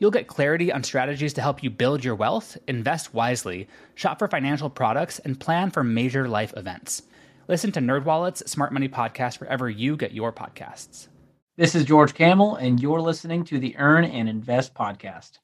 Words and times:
You'll 0.00 0.12
get 0.12 0.28
clarity 0.28 0.70
on 0.70 0.84
strategies 0.84 1.32
to 1.34 1.42
help 1.42 1.62
you 1.62 1.70
build 1.70 2.04
your 2.04 2.14
wealth, 2.14 2.56
invest 2.68 3.12
wisely, 3.12 3.66
shop 3.96 4.20
for 4.20 4.28
financial 4.28 4.70
products, 4.70 5.18
and 5.18 5.40
plan 5.40 5.70
for 5.70 5.82
major 5.82 6.28
life 6.28 6.54
events. 6.56 7.02
Listen 7.48 7.72
to 7.72 7.80
NerdWallet's 7.80 8.48
Smart 8.50 8.72
Money 8.72 8.88
Podcast 8.88 9.40
wherever 9.40 9.68
you 9.68 9.96
get 9.96 10.12
your 10.12 10.32
podcasts. 10.32 11.08
This 11.56 11.74
is 11.74 11.84
George 11.84 12.14
Kamel, 12.14 12.54
and 12.54 12.80
you're 12.80 13.00
listening 13.00 13.42
to 13.46 13.58
the 13.58 13.76
Earn 13.76 14.04
and 14.04 14.28
Invest 14.28 14.72
podcast. 14.74 15.38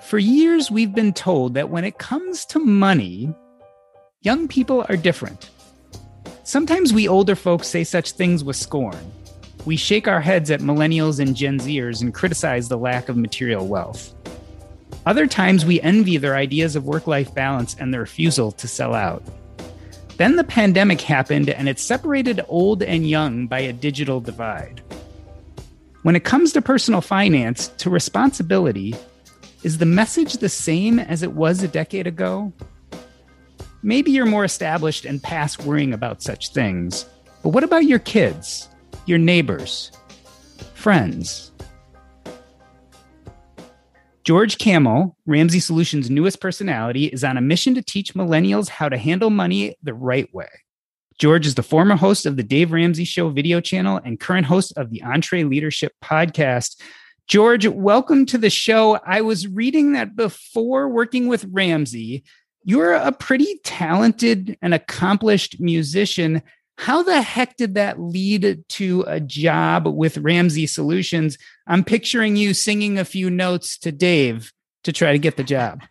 For 0.00 0.18
years, 0.18 0.72
we've 0.72 0.94
been 0.94 1.12
told 1.12 1.54
that 1.54 1.70
when 1.70 1.84
it 1.84 1.98
comes 1.98 2.44
to 2.46 2.58
money, 2.58 3.32
young 4.22 4.48
people 4.48 4.84
are 4.88 4.96
different. 4.96 5.50
Sometimes 6.46 6.92
we 6.92 7.08
older 7.08 7.34
folks 7.34 7.66
say 7.66 7.82
such 7.82 8.12
things 8.12 8.44
with 8.44 8.54
scorn. 8.54 9.12
We 9.64 9.76
shake 9.76 10.06
our 10.06 10.20
heads 10.20 10.48
at 10.48 10.60
millennials 10.60 11.18
and 11.18 11.34
Gen 11.34 11.58
Zers 11.58 12.00
and 12.00 12.14
criticize 12.14 12.68
the 12.68 12.78
lack 12.78 13.08
of 13.08 13.16
material 13.16 13.66
wealth. 13.66 14.14
Other 15.06 15.26
times 15.26 15.66
we 15.66 15.80
envy 15.80 16.18
their 16.18 16.36
ideas 16.36 16.76
of 16.76 16.84
work 16.84 17.08
life 17.08 17.34
balance 17.34 17.74
and 17.80 17.92
their 17.92 18.02
refusal 18.02 18.52
to 18.52 18.68
sell 18.68 18.94
out. 18.94 19.24
Then 20.18 20.36
the 20.36 20.44
pandemic 20.44 21.00
happened 21.00 21.50
and 21.50 21.68
it 21.68 21.80
separated 21.80 22.40
old 22.46 22.80
and 22.80 23.10
young 23.10 23.48
by 23.48 23.58
a 23.58 23.72
digital 23.72 24.20
divide. 24.20 24.80
When 26.02 26.14
it 26.14 26.22
comes 26.22 26.52
to 26.52 26.62
personal 26.62 27.00
finance, 27.00 27.66
to 27.78 27.90
responsibility, 27.90 28.94
is 29.64 29.78
the 29.78 29.84
message 29.84 30.34
the 30.34 30.48
same 30.48 31.00
as 31.00 31.24
it 31.24 31.32
was 31.32 31.64
a 31.64 31.68
decade 31.68 32.06
ago? 32.06 32.52
Maybe 33.86 34.10
you're 34.10 34.26
more 34.26 34.44
established 34.44 35.04
and 35.04 35.22
past 35.22 35.62
worrying 35.62 35.94
about 35.94 36.20
such 36.20 36.48
things. 36.48 37.06
But 37.44 37.50
what 37.50 37.62
about 37.62 37.84
your 37.84 38.00
kids, 38.00 38.68
your 39.06 39.18
neighbors, 39.18 39.92
friends? 40.74 41.52
George 44.24 44.58
Kamel, 44.58 45.16
Ramsey 45.24 45.60
Solutions' 45.60 46.10
newest 46.10 46.40
personality, 46.40 47.04
is 47.04 47.22
on 47.22 47.36
a 47.36 47.40
mission 47.40 47.76
to 47.76 47.80
teach 47.82 48.14
millennials 48.14 48.68
how 48.68 48.88
to 48.88 48.98
handle 48.98 49.30
money 49.30 49.76
the 49.84 49.94
right 49.94 50.28
way. 50.34 50.48
George 51.20 51.46
is 51.46 51.54
the 51.54 51.62
former 51.62 51.94
host 51.94 52.26
of 52.26 52.36
the 52.36 52.42
Dave 52.42 52.72
Ramsey 52.72 53.04
Show 53.04 53.28
video 53.28 53.60
channel 53.60 54.00
and 54.04 54.18
current 54.18 54.46
host 54.46 54.76
of 54.76 54.90
the 54.90 55.02
EntreLeadership 55.04 55.90
podcast. 56.02 56.80
George, 57.28 57.68
welcome 57.68 58.26
to 58.26 58.36
the 58.36 58.50
show. 58.50 58.98
I 59.06 59.20
was 59.20 59.46
reading 59.46 59.92
that 59.92 60.16
before 60.16 60.88
working 60.88 61.28
with 61.28 61.46
Ramsey, 61.52 62.24
you're 62.66 62.94
a 62.94 63.12
pretty 63.12 63.60
talented 63.62 64.58
and 64.60 64.74
accomplished 64.74 65.60
musician. 65.60 66.42
How 66.78 67.04
the 67.04 67.22
heck 67.22 67.56
did 67.56 67.74
that 67.76 68.00
lead 68.00 68.64
to 68.70 69.04
a 69.06 69.20
job 69.20 69.86
with 69.86 70.18
Ramsey 70.18 70.66
Solutions? 70.66 71.38
I'm 71.68 71.84
picturing 71.84 72.34
you 72.34 72.54
singing 72.54 72.98
a 72.98 73.04
few 73.04 73.30
notes 73.30 73.78
to 73.78 73.92
Dave 73.92 74.52
to 74.82 74.92
try 74.92 75.12
to 75.12 75.18
get 75.18 75.36
the 75.36 75.44
job. 75.44 75.82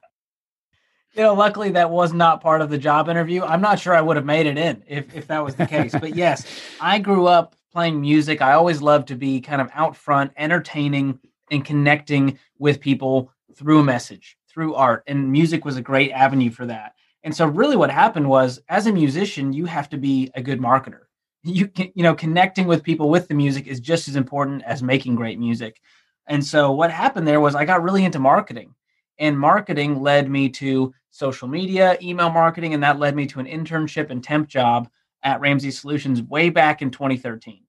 You 1.13 1.23
know, 1.23 1.33
luckily 1.33 1.71
that 1.71 1.91
was 1.91 2.11
not 2.11 2.41
part 2.41 2.59
of 2.59 2.69
the 2.69 2.77
job 2.77 3.07
interview. 3.07 3.41
I'm 3.41 3.61
not 3.61 3.79
sure 3.79 3.95
I 3.95 4.01
would 4.01 4.17
have 4.17 4.25
made 4.25 4.45
it 4.45 4.57
in 4.57 4.83
if, 4.85 5.15
if 5.15 5.27
that 5.27 5.45
was 5.45 5.55
the 5.55 5.65
case. 5.65 5.93
but 5.93 6.13
yes, 6.15 6.45
I 6.81 6.99
grew 6.99 7.25
up 7.25 7.55
playing 7.71 8.01
music. 8.01 8.41
I 8.41 8.51
always 8.51 8.81
loved 8.81 9.07
to 9.07 9.15
be 9.15 9.39
kind 9.39 9.61
of 9.61 9.69
out 9.73 9.95
front, 9.95 10.33
entertaining, 10.35 11.19
and 11.49 11.63
connecting 11.63 12.37
with 12.59 12.81
people 12.81 13.31
through 13.55 13.79
a 13.79 13.83
message 13.83 14.37
through 14.55 14.73
art, 14.73 15.03
and 15.05 15.29
music 15.29 15.65
was 15.65 15.75
a 15.75 15.81
great 15.81 16.11
avenue 16.11 16.49
for 16.49 16.65
that. 16.65 16.93
And 17.23 17.35
so, 17.35 17.45
really, 17.45 17.75
what 17.75 17.91
happened 17.91 18.29
was, 18.29 18.61
as 18.69 18.87
a 18.87 18.93
musician, 18.93 19.51
you 19.51 19.65
have 19.65 19.89
to 19.89 19.97
be 19.97 20.31
a 20.33 20.41
good 20.41 20.59
marketer. 20.59 21.01
You 21.43 21.67
can, 21.67 21.91
you 21.93 22.03
know, 22.03 22.15
connecting 22.15 22.65
with 22.65 22.81
people 22.81 23.09
with 23.09 23.27
the 23.27 23.33
music 23.33 23.67
is 23.67 23.79
just 23.81 24.07
as 24.07 24.15
important 24.15 24.63
as 24.63 24.81
making 24.81 25.15
great 25.15 25.37
music. 25.37 25.81
And 26.27 26.43
so, 26.43 26.71
what 26.71 26.89
happened 26.89 27.27
there 27.27 27.41
was, 27.41 27.53
I 27.53 27.65
got 27.65 27.83
really 27.83 28.05
into 28.05 28.17
marketing, 28.17 28.73
and 29.19 29.37
marketing 29.37 30.01
led 30.01 30.29
me 30.29 30.47
to 30.49 30.93
social 31.11 31.49
media, 31.49 31.97
email 32.01 32.29
marketing, 32.29 32.73
and 32.73 32.81
that 32.83 32.99
led 32.99 33.15
me 33.15 33.25
to 33.27 33.41
an 33.41 33.47
internship 33.47 34.09
and 34.09 34.23
temp 34.23 34.47
job 34.47 34.87
at 35.23 35.41
Ramsey 35.41 35.71
Solutions 35.71 36.21
way 36.21 36.49
back 36.49 36.81
in 36.81 36.91
2013. 36.91 37.61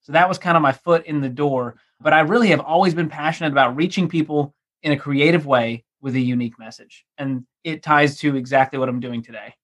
So 0.00 0.12
that 0.12 0.28
was 0.28 0.38
kind 0.38 0.56
of 0.56 0.62
my 0.62 0.72
foot 0.72 1.06
in 1.06 1.22
the 1.22 1.28
door. 1.30 1.76
But 2.00 2.12
I 2.12 2.20
really 2.20 2.48
have 2.48 2.60
always 2.60 2.92
been 2.92 3.08
passionate 3.08 3.52
about 3.52 3.76
reaching 3.76 4.08
people 4.08 4.54
in 4.82 4.92
a 4.92 4.98
creative 4.98 5.46
way 5.46 5.83
with 6.04 6.14
a 6.14 6.20
unique 6.20 6.58
message. 6.58 7.04
And 7.16 7.46
it 7.64 7.82
ties 7.82 8.18
to 8.18 8.36
exactly 8.36 8.78
what 8.78 8.90
I'm 8.90 9.00
doing 9.00 9.22
today. 9.22 9.54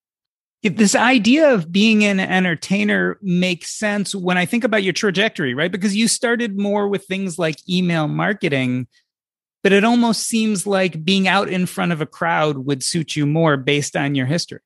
If 0.63 0.75
this 0.75 0.95
idea 0.95 1.53
of 1.53 1.71
being 1.71 2.03
an 2.03 2.19
entertainer 2.19 3.17
makes 3.21 3.71
sense 3.71 4.13
when 4.13 4.37
I 4.37 4.45
think 4.45 4.63
about 4.63 4.83
your 4.83 4.93
trajectory, 4.93 5.53
right? 5.53 5.71
Because 5.71 5.95
you 5.95 6.07
started 6.07 6.59
more 6.59 6.87
with 6.87 7.05
things 7.05 7.39
like 7.39 7.57
email 7.69 8.07
marketing, 8.07 8.87
but 9.63 9.71
it 9.71 9.83
almost 9.83 10.23
seems 10.23 10.65
like 10.65 11.05
being 11.05 11.27
out 11.27 11.47
in 11.47 11.67
front 11.67 11.91
of 11.91 12.01
a 12.01 12.05
crowd 12.07 12.57
would 12.57 12.83
suit 12.83 13.15
you 13.15 13.27
more 13.27 13.55
based 13.55 13.95
on 13.95 14.15
your 14.15 14.25
history. 14.25 14.61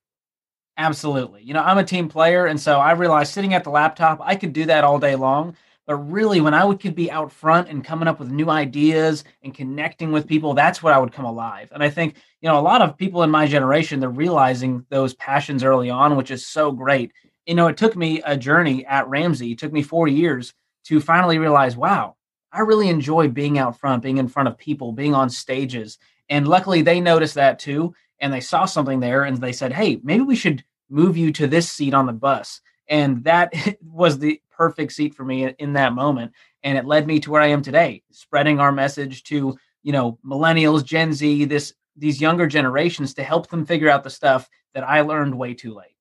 Absolutely. 0.78 1.44
You 1.44 1.54
know, 1.54 1.62
I'm 1.62 1.78
a 1.78 1.84
team 1.84 2.08
player. 2.08 2.46
And 2.46 2.60
so 2.60 2.80
I 2.80 2.92
realized 2.92 3.34
sitting 3.34 3.54
at 3.54 3.66
the 3.66 3.70
laptop, 3.70 4.20
I 4.22 4.36
could 4.36 4.54
do 4.54 4.66
that 4.66 4.84
all 4.86 5.00
day 5.00 5.16
long. 5.16 5.56
But 5.88 5.98
really, 5.98 6.42
when 6.42 6.56
I 6.56 6.66
would 6.66 6.80
could 6.80 6.96
be 6.96 7.12
out 7.12 7.32
front 7.32 7.70
and 7.70 7.86
coming 7.86 8.08
up 8.08 8.20
with 8.20 8.32
new 8.32 8.50
ideas 8.50 9.24
and 9.44 9.54
connecting 9.54 10.12
with 10.12 10.28
people, 10.28 10.54
that's 10.54 10.82
where 10.82 10.94
I 10.94 10.98
would 10.98 11.14
come 11.14 11.26
alive. 11.26 11.70
And 11.72 11.84
I 11.84 11.90
think, 11.90 12.16
you 12.42 12.50
know, 12.50 12.60
a 12.60 12.62
lot 12.62 12.82
of 12.82 12.98
people 12.98 13.22
in 13.22 13.30
my 13.30 13.46
generation, 13.46 14.00
they're 14.00 14.10
realizing 14.10 14.86
those 14.90 15.14
passions 15.14 15.64
early 15.64 15.90
on, 15.90 16.16
which 16.16 16.32
is 16.32 16.48
so 16.48 16.72
great. 16.72 17.12
You 17.46 17.54
know, 17.54 17.68
it 17.68 17.78
took 17.78 17.96
me 17.96 18.22
a 18.26 18.36
journey 18.36 18.86
at 18.86 19.08
Ramsey, 19.08 19.52
it 19.52 19.60
took 19.60 19.72
me 19.72 19.84
four 19.84 20.08
years 20.08 20.54
to 20.86 21.00
finally 21.00 21.38
realize, 21.38 21.78
wow, 21.78 22.16
I 22.52 22.62
really 22.62 22.90
enjoy 22.90 23.28
being 23.28 23.60
out 23.60 23.78
front, 23.78 24.02
being 24.02 24.18
in 24.18 24.28
front 24.28 24.48
of 24.48 24.58
people, 24.58 24.92
being 24.92 25.14
on 25.14 25.30
stages. 25.30 26.00
And 26.30 26.48
luckily, 26.48 26.82
they 26.82 27.00
noticed 27.00 27.36
that 27.36 27.60
too. 27.60 27.94
And 28.20 28.34
they 28.34 28.40
saw 28.40 28.66
something 28.66 29.02
there 29.02 29.24
and 29.24 29.38
they 29.38 29.52
said, 29.52 29.74
hey, 29.74 30.00
maybe 30.04 30.24
we 30.24 30.36
should 30.36 30.64
move 30.90 31.18
you 31.18 31.32
to 31.34 31.48
this 31.48 31.70
seat 31.70 31.94
on 31.94 32.06
the 32.06 32.14
bus. 32.14 32.62
And 32.88 33.24
that 33.26 33.54
was 33.82 34.20
the 34.20 34.42
perfect 34.56 34.92
seat 34.92 35.14
for 35.14 35.24
me 35.24 35.48
in 35.60 35.74
that 35.74 35.94
moment. 35.94 36.32
And 36.64 36.78
it 36.78 36.86
led 36.86 37.08
me 37.08 37.20
to 37.22 37.32
where 37.32 37.42
I 37.42 37.48
am 37.48 37.62
today, 37.62 38.04
spreading 38.12 38.60
our 38.60 38.72
message 38.72 39.24
to, 39.26 39.58
you 39.84 39.92
know, 39.92 40.18
millennials, 40.26 40.84
Gen 40.84 41.14
Z, 41.14 41.46
this 41.46 41.74
these 41.96 42.20
younger 42.20 42.48
generations 42.48 43.14
to 43.14 43.24
help 43.24 43.48
them 43.48 43.66
figure 43.66 43.90
out 43.90 44.04
the 44.04 44.10
stuff 44.10 44.50
that 44.74 44.84
I 44.84 45.02
learned 45.02 45.38
way 45.38 45.54
too 45.54 45.74
late. 45.74 45.96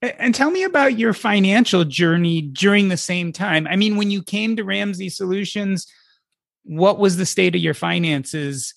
And 0.00 0.34
tell 0.34 0.50
me 0.50 0.62
about 0.62 0.98
your 0.98 1.12
financial 1.12 1.84
journey 1.84 2.40
during 2.40 2.88
the 2.88 2.96
same 2.96 3.32
time. 3.32 3.66
I 3.66 3.76
mean, 3.76 3.96
when 3.96 4.10
you 4.10 4.22
came 4.22 4.56
to 4.56 4.64
Ramsey 4.64 5.08
Solutions, 5.08 5.86
what 6.62 6.98
was 6.98 7.16
the 7.16 7.26
state 7.26 7.56
of 7.56 7.60
your 7.60 7.74
finances? 7.74 8.74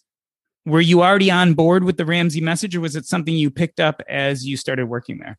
Were 0.65 0.81
you 0.81 1.03
already 1.03 1.29
on 1.29 1.53
board 1.53 1.83
with 1.83 1.97
the 1.97 2.05
Ramsey 2.05 2.41
message, 2.41 2.75
or 2.75 2.81
was 2.81 2.95
it 2.95 3.05
something 3.05 3.35
you 3.35 3.51
picked 3.51 3.79
up 3.79 4.01
as 4.09 4.45
you 4.45 4.57
started 4.57 4.87
working 4.87 5.19
there? 5.19 5.37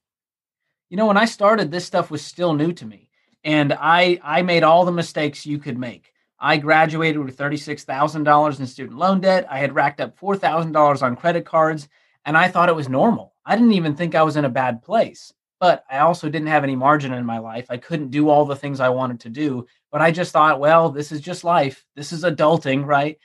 You 0.89 0.97
know, 0.97 1.07
when 1.07 1.17
I 1.17 1.25
started, 1.25 1.71
this 1.71 1.85
stuff 1.85 2.11
was 2.11 2.25
still 2.25 2.55
new 2.55 2.73
to 2.75 2.87
me 2.87 3.09
and 3.45 3.73
I 3.73 4.21
I 4.23 4.43
made 4.43 4.63
all 4.65 4.85
the 4.85 4.93
mistakes 4.93 5.47
you 5.47 5.59
could 5.59 5.79
make. 5.79 6.13
I 6.39 6.57
graduated 6.57 7.23
with 7.25 7.37
$36,000 7.39 8.61
in 8.61 8.67
student 8.67 8.99
loan 8.99 9.21
debt. 9.21 9.47
I 9.49 9.59
had 9.59 9.75
racked 9.77 10.01
up 10.01 10.19
$4,000 10.19 11.03
on 11.03 11.17
credit 11.17 11.45
cards 11.47 11.89
and 12.25 12.37
I 12.37 12.49
thought 12.49 12.69
it 12.69 12.77
was 12.77 12.89
normal. 12.89 13.35
I 13.47 13.55
didn't 13.57 13.73
even 13.75 13.95
think 13.95 14.15
I 14.15 14.23
was 14.25 14.37
in 14.37 14.45
a 14.45 14.49
bad 14.51 14.83
place. 14.83 15.33
but 15.63 15.85
I 15.89 15.99
also 15.99 16.29
didn't 16.29 16.49
have 16.49 16.65
any 16.65 16.75
margin 16.75 17.13
in 17.13 17.25
my 17.25 17.39
life. 17.39 17.67
I 17.71 17.77
couldn't 17.77 18.11
do 18.11 18.29
all 18.29 18.45
the 18.47 18.57
things 18.57 18.81
I 18.81 18.89
wanted 18.89 19.21
to 19.21 19.29
do, 19.29 19.67
but 19.93 20.01
I 20.03 20.11
just 20.11 20.33
thought, 20.33 20.59
well, 20.59 20.91
this 20.91 21.13
is 21.13 21.21
just 21.21 21.45
life. 21.45 21.85
This 21.95 22.11
is 22.11 22.25
adulting, 22.25 22.85
right? 22.85 23.17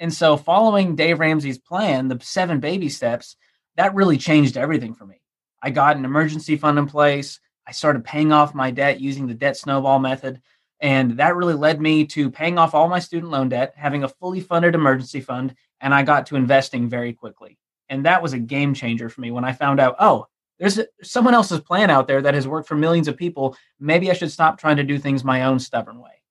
And 0.00 0.12
so 0.12 0.36
following 0.36 0.96
Dave 0.96 1.20
Ramsey's 1.20 1.58
plan, 1.58 2.08
the 2.08 2.18
seven 2.20 2.58
baby 2.58 2.88
steps, 2.88 3.36
that 3.76 3.94
really 3.94 4.18
changed 4.18 4.56
everything 4.56 4.94
for 4.94 5.06
me. 5.06 5.20
I 5.62 5.70
got 5.70 5.96
an 5.96 6.04
emergency 6.04 6.56
fund 6.56 6.80
in 6.80 6.86
place. 6.86 7.38
I 7.66 7.72
started 7.72 8.04
paying 8.04 8.32
off 8.32 8.54
my 8.54 8.70
debt 8.70 9.00
using 9.00 9.26
the 9.26 9.34
debt 9.34 9.56
snowball 9.56 9.98
method. 9.98 10.40
And 10.80 11.12
that 11.18 11.36
really 11.36 11.54
led 11.54 11.80
me 11.80 12.04
to 12.06 12.30
paying 12.30 12.58
off 12.58 12.74
all 12.74 12.88
my 12.88 12.98
student 12.98 13.32
loan 13.32 13.48
debt, 13.48 13.74
having 13.76 14.04
a 14.04 14.08
fully 14.08 14.40
funded 14.40 14.74
emergency 14.74 15.20
fund, 15.20 15.54
and 15.80 15.94
I 15.94 16.02
got 16.02 16.26
to 16.26 16.36
investing 16.36 16.88
very 16.88 17.12
quickly. 17.12 17.58
And 17.88 18.04
that 18.06 18.22
was 18.22 18.32
a 18.32 18.38
game 18.38 18.74
changer 18.74 19.08
for 19.08 19.20
me 19.20 19.30
when 19.30 19.44
I 19.44 19.52
found 19.52 19.80
out, 19.80 19.96
oh, 19.98 20.26
there's 20.58 20.80
someone 21.02 21.34
else's 21.34 21.60
plan 21.60 21.90
out 21.90 22.06
there 22.06 22.22
that 22.22 22.34
has 22.34 22.46
worked 22.46 22.68
for 22.68 22.76
millions 22.76 23.08
of 23.08 23.16
people. 23.16 23.56
Maybe 23.80 24.10
I 24.10 24.14
should 24.14 24.30
stop 24.30 24.58
trying 24.58 24.76
to 24.76 24.84
do 24.84 24.98
things 24.98 25.24
my 25.24 25.44
own 25.44 25.58
stubborn 25.58 26.00
way. 26.00 26.22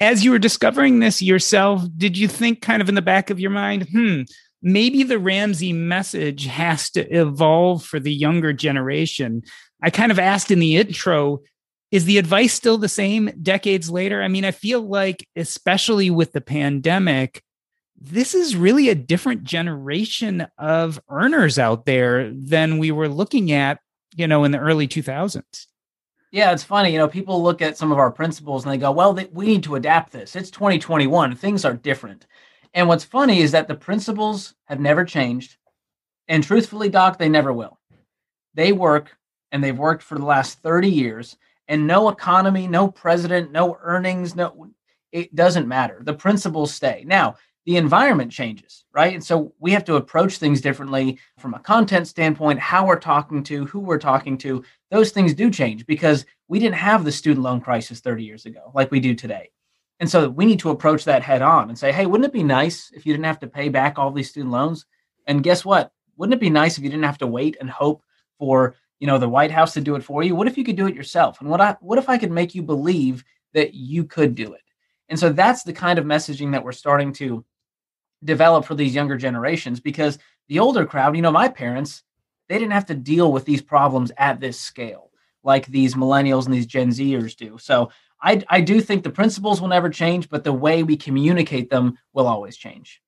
As 0.00 0.24
you 0.24 0.30
were 0.30 0.38
discovering 0.38 0.98
this 0.98 1.22
yourself, 1.22 1.82
did 1.96 2.16
you 2.16 2.28
think 2.28 2.62
kind 2.62 2.82
of 2.82 2.88
in 2.88 2.94
the 2.94 3.02
back 3.02 3.30
of 3.30 3.40
your 3.40 3.50
mind, 3.50 3.88
hmm, 3.90 4.22
maybe 4.62 5.02
the 5.02 5.18
Ramsey 5.18 5.72
message 5.72 6.46
has 6.46 6.90
to 6.90 7.08
evolve 7.10 7.84
for 7.84 8.00
the 8.00 8.12
younger 8.12 8.52
generation? 8.52 9.42
I 9.84 9.90
kind 9.90 10.10
of 10.10 10.18
asked 10.18 10.50
in 10.50 10.60
the 10.60 10.76
intro, 10.76 11.42
is 11.90 12.06
the 12.06 12.16
advice 12.16 12.54
still 12.54 12.78
the 12.78 12.88
same 12.88 13.30
decades 13.42 13.90
later? 13.90 14.22
I 14.22 14.28
mean, 14.28 14.46
I 14.46 14.50
feel 14.50 14.80
like, 14.80 15.28
especially 15.36 16.08
with 16.08 16.32
the 16.32 16.40
pandemic, 16.40 17.42
this 18.00 18.34
is 18.34 18.56
really 18.56 18.88
a 18.88 18.94
different 18.94 19.44
generation 19.44 20.46
of 20.56 20.98
earners 21.10 21.58
out 21.58 21.84
there 21.84 22.32
than 22.32 22.78
we 22.78 22.92
were 22.92 23.10
looking 23.10 23.52
at, 23.52 23.78
you 24.16 24.26
know, 24.26 24.44
in 24.44 24.52
the 24.52 24.58
early 24.58 24.88
2000s. 24.88 25.66
Yeah, 26.32 26.52
it's 26.52 26.64
funny. 26.64 26.90
You 26.90 26.98
know, 26.98 27.06
people 27.06 27.42
look 27.42 27.60
at 27.60 27.76
some 27.76 27.92
of 27.92 27.98
our 27.98 28.10
principles 28.10 28.64
and 28.64 28.72
they 28.72 28.78
go, 28.78 28.90
well, 28.90 29.12
we 29.32 29.44
need 29.44 29.64
to 29.64 29.74
adapt 29.74 30.12
this. 30.12 30.34
It's 30.34 30.50
2021. 30.50 31.36
Things 31.36 31.62
are 31.66 31.74
different. 31.74 32.26
And 32.72 32.88
what's 32.88 33.04
funny 33.04 33.40
is 33.40 33.52
that 33.52 33.68
the 33.68 33.74
principles 33.74 34.54
have 34.64 34.80
never 34.80 35.04
changed. 35.04 35.58
And 36.26 36.42
truthfully, 36.42 36.88
Doc, 36.88 37.18
they 37.18 37.28
never 37.28 37.52
will. 37.52 37.78
They 38.54 38.72
work 38.72 39.18
and 39.54 39.62
they've 39.62 39.78
worked 39.78 40.02
for 40.02 40.18
the 40.18 40.24
last 40.24 40.58
30 40.62 40.90
years. 40.90 41.36
And 41.68 41.86
no 41.86 42.08
economy, 42.08 42.66
no 42.66 42.88
president, 42.88 43.52
no 43.52 43.78
earnings, 43.80 44.34
no, 44.34 44.70
it 45.12 45.32
doesn't 45.36 45.68
matter. 45.68 46.00
The 46.02 46.12
principles 46.12 46.74
stay. 46.74 47.04
Now, 47.06 47.36
the 47.64 47.76
environment 47.76 48.32
changes, 48.32 48.84
right? 48.92 49.14
And 49.14 49.22
so 49.22 49.54
we 49.60 49.70
have 49.70 49.84
to 49.84 49.94
approach 49.94 50.38
things 50.38 50.60
differently 50.60 51.20
from 51.38 51.54
a 51.54 51.60
content 51.60 52.08
standpoint, 52.08 52.58
how 52.58 52.84
we're 52.84 52.98
talking 52.98 53.44
to, 53.44 53.64
who 53.66 53.78
we're 53.78 53.96
talking 53.96 54.36
to. 54.38 54.64
Those 54.90 55.12
things 55.12 55.34
do 55.34 55.48
change 55.50 55.86
because 55.86 56.26
we 56.48 56.58
didn't 56.58 56.74
have 56.74 57.04
the 57.04 57.12
student 57.12 57.44
loan 57.44 57.60
crisis 57.60 58.00
30 58.00 58.24
years 58.24 58.46
ago 58.46 58.72
like 58.74 58.90
we 58.90 58.98
do 58.98 59.14
today. 59.14 59.50
And 60.00 60.10
so 60.10 60.28
we 60.28 60.46
need 60.46 60.58
to 60.58 60.70
approach 60.70 61.04
that 61.04 61.22
head 61.22 61.42
on 61.42 61.68
and 61.68 61.78
say, 61.78 61.92
hey, 61.92 62.06
wouldn't 62.06 62.26
it 62.26 62.32
be 62.32 62.42
nice 62.42 62.90
if 62.92 63.06
you 63.06 63.12
didn't 63.12 63.26
have 63.26 63.38
to 63.38 63.46
pay 63.46 63.68
back 63.68 64.00
all 64.00 64.10
these 64.10 64.30
student 64.30 64.52
loans? 64.52 64.84
And 65.28 65.44
guess 65.44 65.64
what? 65.64 65.92
Wouldn't 66.16 66.34
it 66.34 66.40
be 66.40 66.50
nice 66.50 66.76
if 66.76 66.82
you 66.82 66.90
didn't 66.90 67.04
have 67.04 67.18
to 67.18 67.26
wait 67.28 67.56
and 67.60 67.70
hope 67.70 68.02
for, 68.36 68.74
you 69.00 69.06
know, 69.06 69.18
the 69.18 69.28
White 69.28 69.50
House 69.50 69.74
to 69.74 69.80
do 69.80 69.96
it 69.96 70.04
for 70.04 70.22
you? 70.22 70.34
What 70.34 70.46
if 70.46 70.56
you 70.56 70.64
could 70.64 70.76
do 70.76 70.86
it 70.86 70.94
yourself? 70.94 71.40
And 71.40 71.50
what 71.50 71.60
I 71.60 71.76
what 71.80 71.98
if 71.98 72.08
I 72.08 72.18
could 72.18 72.30
make 72.30 72.54
you 72.54 72.62
believe 72.62 73.24
that 73.52 73.74
you 73.74 74.04
could 74.04 74.34
do 74.34 74.52
it? 74.52 74.62
And 75.08 75.18
so 75.18 75.30
that's 75.30 75.62
the 75.62 75.72
kind 75.72 75.98
of 75.98 76.04
messaging 76.04 76.52
that 76.52 76.64
we're 76.64 76.72
starting 76.72 77.12
to 77.14 77.44
develop 78.22 78.64
for 78.64 78.74
these 78.74 78.94
younger 78.94 79.16
generations 79.16 79.80
because 79.80 80.18
the 80.48 80.58
older 80.58 80.86
crowd, 80.86 81.16
you 81.16 81.22
know, 81.22 81.30
my 81.30 81.48
parents, 81.48 82.02
they 82.48 82.58
didn't 82.58 82.72
have 82.72 82.86
to 82.86 82.94
deal 82.94 83.32
with 83.32 83.44
these 83.44 83.62
problems 83.62 84.10
at 84.16 84.40
this 84.40 84.58
scale 84.58 85.10
like 85.44 85.66
these 85.66 85.94
millennials 85.94 86.46
and 86.46 86.54
these 86.54 86.66
Gen 86.66 86.88
Zers 86.88 87.36
do. 87.36 87.58
So 87.58 87.90
I, 88.20 88.42
I 88.48 88.60
do 88.62 88.80
think 88.80 89.04
the 89.04 89.10
principles 89.10 89.60
will 89.60 89.68
never 89.68 89.90
change, 89.90 90.30
but 90.30 90.42
the 90.42 90.52
way 90.52 90.82
we 90.82 90.96
communicate 90.96 91.70
them 91.70 91.98
will 92.14 92.26
always 92.26 92.56
change. 92.56 93.00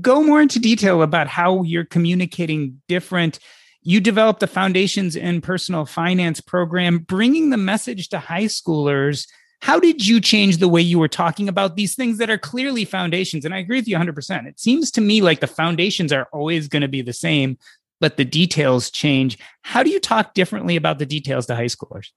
Go 0.00 0.22
more 0.22 0.42
into 0.42 0.58
detail 0.58 1.02
about 1.02 1.28
how 1.28 1.62
you're 1.62 1.84
communicating 1.84 2.82
different. 2.88 3.38
You 3.88 4.02
developed 4.02 4.40
the 4.40 4.46
Foundations 4.46 5.16
in 5.16 5.40
Personal 5.40 5.86
Finance 5.86 6.42
program, 6.42 6.98
bringing 6.98 7.48
the 7.48 7.56
message 7.56 8.10
to 8.10 8.18
high 8.18 8.44
schoolers 8.44 9.26
how 9.62 9.80
did 9.80 10.06
you 10.06 10.20
change 10.20 10.58
the 10.58 10.68
way 10.68 10.82
you 10.82 10.98
were 10.98 11.08
talking 11.08 11.48
about 11.48 11.74
these 11.74 11.94
things 11.94 12.18
that 12.18 12.28
are 12.28 12.36
clearly 12.36 12.84
foundations? 12.84 13.46
And 13.46 13.54
I 13.54 13.58
agree 13.58 13.78
with 13.78 13.88
you 13.88 13.96
100%. 13.96 14.46
It 14.46 14.60
seems 14.60 14.90
to 14.90 15.00
me 15.00 15.22
like 15.22 15.40
the 15.40 15.46
foundations 15.46 16.12
are 16.12 16.28
always 16.34 16.68
going 16.68 16.82
to 16.82 16.88
be 16.88 17.00
the 17.00 17.14
same, 17.14 17.56
but 17.98 18.18
the 18.18 18.26
details 18.26 18.90
change. 18.90 19.38
How 19.62 19.82
do 19.82 19.88
you 19.88 20.00
talk 20.00 20.34
differently 20.34 20.76
about 20.76 20.98
the 20.98 21.06
details 21.06 21.46
to 21.46 21.56
high 21.56 21.64
schoolers? 21.64 22.10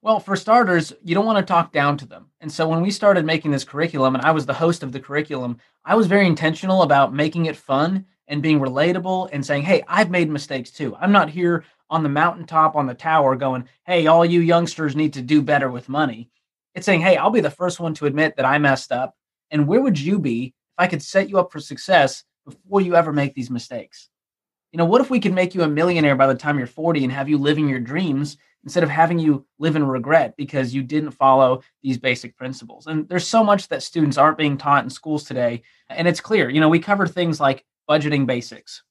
Well, 0.00 0.18
for 0.18 0.34
starters, 0.34 0.94
you 1.04 1.14
don't 1.14 1.26
want 1.26 1.46
to 1.46 1.52
talk 1.52 1.72
down 1.72 1.98
to 1.98 2.06
them. 2.06 2.30
And 2.40 2.50
so 2.50 2.66
when 2.66 2.80
we 2.80 2.90
started 2.90 3.26
making 3.26 3.50
this 3.50 3.64
curriculum 3.64 4.14
and 4.14 4.24
I 4.24 4.30
was 4.30 4.46
the 4.46 4.54
host 4.54 4.82
of 4.82 4.92
the 4.92 5.00
curriculum, 5.00 5.58
I 5.84 5.94
was 5.94 6.06
very 6.06 6.26
intentional 6.26 6.82
about 6.82 7.14
making 7.14 7.46
it 7.46 7.54
fun 7.54 8.06
and 8.28 8.42
being 8.42 8.60
relatable 8.60 9.28
and 9.32 9.44
saying, 9.44 9.62
hey, 9.62 9.82
I've 9.88 10.10
made 10.10 10.30
mistakes 10.30 10.70
too. 10.70 10.96
I'm 10.96 11.12
not 11.12 11.30
here 11.30 11.64
on 11.90 12.02
the 12.02 12.08
mountaintop 12.08 12.76
on 12.76 12.86
the 12.86 12.94
tower 12.94 13.36
going, 13.36 13.68
hey, 13.86 14.06
all 14.06 14.24
you 14.24 14.40
youngsters 14.40 14.96
need 14.96 15.12
to 15.14 15.22
do 15.22 15.42
better 15.42 15.70
with 15.70 15.88
money. 15.88 16.30
It's 16.74 16.86
saying, 16.86 17.02
hey, 17.02 17.16
I'll 17.16 17.30
be 17.30 17.40
the 17.40 17.50
first 17.50 17.78
one 17.78 17.94
to 17.94 18.06
admit 18.06 18.36
that 18.36 18.46
I 18.46 18.58
messed 18.58 18.90
up. 18.90 19.14
And 19.50 19.68
where 19.68 19.80
would 19.80 19.98
you 19.98 20.18
be 20.18 20.46
if 20.46 20.52
I 20.78 20.86
could 20.86 21.02
set 21.02 21.28
you 21.28 21.38
up 21.38 21.52
for 21.52 21.60
success 21.60 22.24
before 22.44 22.80
you 22.80 22.96
ever 22.96 23.12
make 23.12 23.34
these 23.34 23.50
mistakes? 23.50 24.08
You 24.72 24.78
know, 24.78 24.86
what 24.86 25.00
if 25.00 25.08
we 25.08 25.20
could 25.20 25.32
make 25.32 25.54
you 25.54 25.62
a 25.62 25.68
millionaire 25.68 26.16
by 26.16 26.26
the 26.26 26.34
time 26.34 26.58
you're 26.58 26.66
40 26.66 27.04
and 27.04 27.12
have 27.12 27.28
you 27.28 27.38
living 27.38 27.68
your 27.68 27.78
dreams 27.78 28.38
instead 28.64 28.82
of 28.82 28.88
having 28.88 29.20
you 29.20 29.46
live 29.60 29.76
in 29.76 29.86
regret 29.86 30.34
because 30.36 30.74
you 30.74 30.82
didn't 30.82 31.12
follow 31.12 31.62
these 31.82 31.98
basic 31.98 32.36
principles? 32.36 32.88
And 32.88 33.08
there's 33.08 33.28
so 33.28 33.44
much 33.44 33.68
that 33.68 33.84
students 33.84 34.18
aren't 34.18 34.38
being 34.38 34.58
taught 34.58 34.82
in 34.82 34.90
schools 34.90 35.22
today. 35.22 35.62
And 35.88 36.08
it's 36.08 36.20
clear, 36.20 36.50
you 36.50 36.60
know, 36.60 36.68
we 36.68 36.80
cover 36.80 37.06
things 37.06 37.38
like 37.38 37.64
budgeting 37.88 38.26
basics, 38.26 38.82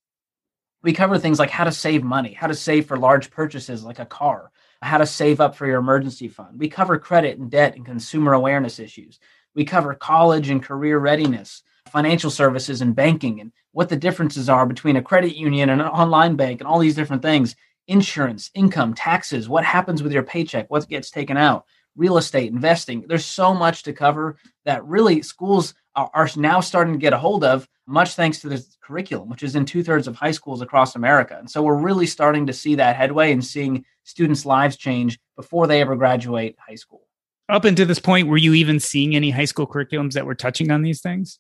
we 0.84 0.94
cover 0.94 1.18
things 1.18 1.40
like 1.40 1.50
how 1.50 1.64
to 1.64 1.72
save 1.72 2.04
money, 2.04 2.34
how 2.34 2.48
to 2.48 2.54
save 2.54 2.86
for 2.86 2.98
large 2.98 3.32
purchases 3.32 3.84
like 3.84 4.00
a 4.00 4.06
car, 4.06 4.52
how 4.82 4.98
to 4.98 5.06
save 5.06 5.40
up 5.40 5.56
for 5.56 5.66
your 5.66 5.80
emergency 5.80 6.28
fund. 6.28 6.60
We 6.60 6.68
cover 6.68 7.00
credit 7.00 7.40
and 7.40 7.50
debt 7.50 7.76
and 7.76 7.86
consumer 7.86 8.34
awareness 8.34 8.80
issues. 8.80 9.20
We 9.56 9.64
cover 9.64 9.94
college 9.94 10.50
and 10.50 10.62
career 10.62 11.00
readiness, 11.00 11.64
financial 11.90 12.30
services 12.30 12.82
and 12.82 12.96
banking, 12.96 13.40
and 13.40 13.52
what 13.72 13.88
the 13.88 13.96
differences 13.96 14.50
are 14.50 14.66
between 14.66 14.98
a 14.98 15.02
credit 15.02 15.36
union 15.36 15.70
and 15.70 15.82
an 15.82 15.88
online 15.88 16.36
bank, 16.36 16.60
and 16.60 16.68
all 16.68 16.80
these 16.80 16.96
different 16.96 17.22
things 17.22 17.56
insurance, 17.88 18.50
income, 18.54 18.94
taxes, 18.94 19.50
what 19.50 19.66
happens 19.66 20.02
with 20.02 20.14
your 20.14 20.24
paycheck, 20.24 20.70
what 20.70 20.88
gets 20.88 21.12
taken 21.12 21.36
out, 21.36 21.66
real 21.96 22.18
estate, 22.18 22.52
investing. 22.52 23.06
There's 23.08 23.26
so 23.26 23.54
much 23.54 23.84
to 23.84 23.94
cover 23.94 24.38
that 24.66 24.84
really 24.86 25.22
schools 25.22 25.74
are 25.96 26.30
now 26.36 26.60
starting 26.60 26.94
to 26.94 27.00
get 27.00 27.14
a 27.14 27.18
hold 27.18 27.44
of, 27.44 27.68
much 27.86 28.16
thanks 28.16 28.40
to 28.40 28.50
this 28.50 28.78
curriculum, 28.82 29.30
which 29.30 29.44
is 29.44 29.56
in 29.56 29.66
two 29.66 29.84
thirds 29.84 30.08
of 30.08 30.16
high 30.16 30.32
schools 30.32 30.62
across 30.62 30.96
America. 30.96 31.36
And 31.38 31.50
so 31.50 31.62
we're 31.62 31.76
really 31.76 32.08
starting 32.08 32.48
to 32.48 32.54
see 32.54 32.76
that 32.76 32.96
headway 32.96 33.32
and 33.32 33.46
seeing 33.46 33.86
students' 34.04 34.46
lives 34.46 34.76
change 34.76 35.20
before 35.36 35.68
they 35.68 35.82
ever 35.82 35.96
graduate 35.96 36.56
high 36.60 36.76
school. 36.76 37.08
Up 37.50 37.66
until 37.66 37.86
this 37.86 38.00
point, 38.00 38.28
were 38.28 38.38
you 38.38 38.54
even 38.54 38.80
seeing 38.80 39.16
any 39.16 39.30
high 39.30 39.46
school 39.46 39.68
curriculums 39.68 40.14
that 40.14 40.26
were 40.26 40.34
touching 40.34 40.72
on 40.72 40.82
these 40.82 41.02
things? 41.02 41.40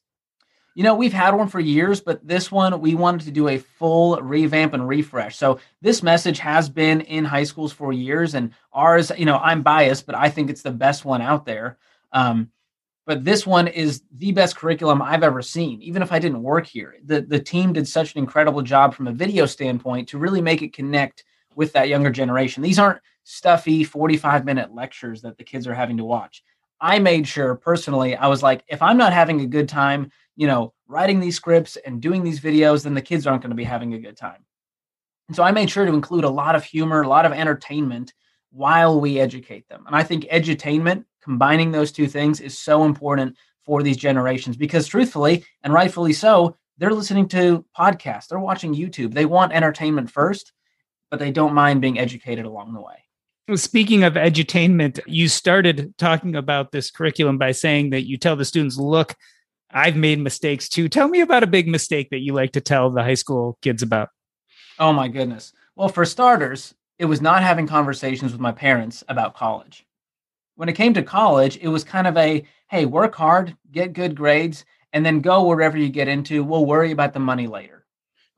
You 0.76 0.84
know, 0.84 0.96
we've 0.96 1.14
had 1.14 1.36
one 1.36 1.48
for 1.48 1.60
years, 1.60 2.02
but 2.02 2.26
this 2.28 2.52
one 2.52 2.80
we 2.82 2.96
wanted 2.96 3.26
to 3.26 3.32
do 3.32 3.48
a 3.48 3.60
full 3.60 4.18
revamp 4.18 4.74
and 4.74 4.88
refresh. 4.88 5.36
So 5.38 5.60
this 5.82 6.02
message 6.02 6.40
has 6.40 6.68
been 6.68 7.02
in 7.02 7.26
high 7.26 7.44
schools 7.44 7.72
for 7.72 7.94
years, 7.94 8.34
and 8.34 8.52
ours, 8.72 9.12
you 9.18 9.26
know, 9.26 9.38
I'm 9.38 9.62
biased, 9.62 10.06
but 10.06 10.16
I 10.16 10.30
think 10.30 10.50
it's 10.50 10.64
the 10.64 10.72
best 10.72 11.06
one 11.06 11.22
out 11.22 11.46
there. 11.46 11.78
Um, 12.12 12.50
but 13.06 13.24
this 13.26 13.46
one 13.46 13.68
is 13.68 14.02
the 14.16 14.32
best 14.32 14.56
curriculum 14.56 15.02
I've 15.02 15.24
ever 15.24 15.42
seen, 15.42 15.82
even 15.82 16.02
if 16.02 16.12
I 16.12 16.20
didn't 16.20 16.42
work 16.42 16.66
here. 16.66 16.96
The, 17.04 17.22
the 17.22 17.40
team 17.40 17.74
did 17.74 17.88
such 17.88 18.14
an 18.14 18.20
incredible 18.20 18.62
job 18.62 18.94
from 18.94 19.08
a 19.08 19.12
video 19.12 19.46
standpoint 19.46 20.08
to 20.10 20.18
really 20.18 20.42
make 20.42 20.62
it 20.62 20.74
connect 20.74 21.26
with 21.56 21.74
that 21.74 21.90
younger 21.90 22.10
generation. 22.10 22.64
These 22.64 22.80
aren't 22.80 23.02
stuffy 23.24 23.84
45 23.84 24.46
minute 24.46 24.74
lectures 24.74 25.22
that 25.22 25.38
the 25.38 25.44
kids 25.44 25.68
are 25.68 25.74
having 25.74 25.98
to 25.98 26.04
watch. 26.04 26.44
I 26.80 27.00
made 27.00 27.28
sure 27.28 27.56
personally, 27.56 28.16
I 28.16 28.28
was 28.28 28.44
like, 28.44 28.64
if 28.68 28.82
I'm 28.82 28.98
not 28.98 29.14
having 29.14 29.42
a 29.42 29.48
good 29.48 29.70
time, 29.70 30.12
you 30.36 30.48
know, 30.48 30.74
writing 30.88 31.20
these 31.20 31.36
scripts 31.36 31.78
and 31.78 32.02
doing 32.02 32.24
these 32.24 32.40
videos, 32.40 32.84
then 32.84 32.94
the 32.94 33.02
kids 33.02 33.28
aren't 33.28 33.42
going 33.42 33.52
to 33.52 33.56
be 33.56 33.64
having 33.64 33.94
a 33.94 34.00
good 34.00 34.18
time. 34.18 34.46
And 35.28 35.36
so 35.36 35.44
I 35.44 35.52
made 35.52 35.70
sure 35.70 35.86
to 35.86 35.94
include 35.94 36.24
a 36.24 36.30
lot 36.30 36.56
of 36.56 36.64
humor, 36.64 37.02
a 37.02 37.08
lot 37.08 37.26
of 37.26 37.32
entertainment 37.32 38.14
while 38.52 39.00
we 39.00 39.20
educate 39.20 39.68
them. 39.68 39.84
And 39.88 39.96
I 39.96 40.04
think 40.04 40.26
edutainment 40.26 41.06
combining 41.24 41.72
those 41.72 41.92
two 41.92 42.08
things 42.08 42.42
is 42.42 42.58
so 42.58 42.84
important 42.84 43.36
for 43.66 43.82
these 43.82 43.98
generations 43.98 44.58
because 44.58 44.88
truthfully 44.88 45.46
and 45.64 45.74
rightfully 45.74 46.14
so 46.14 46.56
they're 46.78 46.92
listening 46.92 47.28
to 47.30 47.64
podcasts 47.78 48.28
they're 48.28 48.40
watching 48.40 48.76
youtube 48.76 49.14
they 49.14 49.26
want 49.26 49.54
entertainment 49.54 50.12
first 50.12 50.52
but 51.10 51.20
they 51.20 51.32
don't 51.32 51.54
mind 51.54 51.80
being 51.80 51.98
educated 51.98 52.46
along 52.46 52.74
the 52.74 52.82
way 52.82 52.96
Speaking 53.56 54.06
of 54.06 54.14
edutainment, 54.14 55.02
you 55.06 55.28
started 55.28 55.94
talking 55.98 56.34
about 56.38 56.72
this 56.72 56.90
curriculum 56.90 57.38
by 57.38 57.52
saying 57.52 57.90
that 57.90 58.08
you 58.08 58.18
tell 58.18 58.38
the 58.38 58.46
students, 58.46 58.78
look, 58.78 59.16
I've 59.74 59.96
made 59.96 60.20
mistakes 60.20 60.70
too. 60.70 60.88
Tell 60.88 61.08
me 61.08 61.22
about 61.22 61.44
a 61.44 61.48
big 61.48 61.68
mistake 61.68 62.10
that 62.12 62.20
you 62.20 62.34
like 62.34 62.52
to 62.54 62.62
tell 62.62 62.90
the 62.90 63.04
high 63.04 63.14
school 63.16 63.58
kids 63.62 63.82
about. 63.82 64.10
Oh, 64.80 64.94
my 64.94 65.08
goodness. 65.08 65.54
Well, 65.76 65.90
for 65.90 66.06
starters, 66.06 66.76
it 67.00 67.06
was 67.06 67.22
not 67.22 67.44
having 67.44 67.68
conversations 67.68 68.32
with 68.32 68.42
my 68.42 68.52
parents 68.52 69.04
about 69.08 69.36
college. 69.36 69.86
When 70.56 70.70
it 70.70 70.74
came 70.74 70.94
to 70.94 71.04
college, 71.04 71.58
it 71.58 71.68
was 71.68 71.84
kind 71.84 72.06
of 72.06 72.16
a 72.18 72.46
hey, 72.70 72.86
work 72.86 73.14
hard, 73.14 73.56
get 73.72 73.94
good 73.94 74.16
grades, 74.16 74.66
and 74.94 75.06
then 75.06 75.22
go 75.22 75.44
wherever 75.44 75.78
you 75.78 75.90
get 75.90 76.08
into. 76.08 76.44
We'll 76.44 76.66
worry 76.66 76.92
about 76.92 77.14
the 77.14 77.20
money 77.20 77.46
later. 77.46 77.86